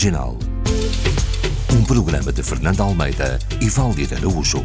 Marginal. 0.00 0.34
Um 1.74 1.84
programa 1.84 2.32
de 2.32 2.42
Fernando 2.42 2.80
Almeida 2.80 3.38
e 3.60 3.68
Valdir 3.68 4.08
Araújo. 4.14 4.64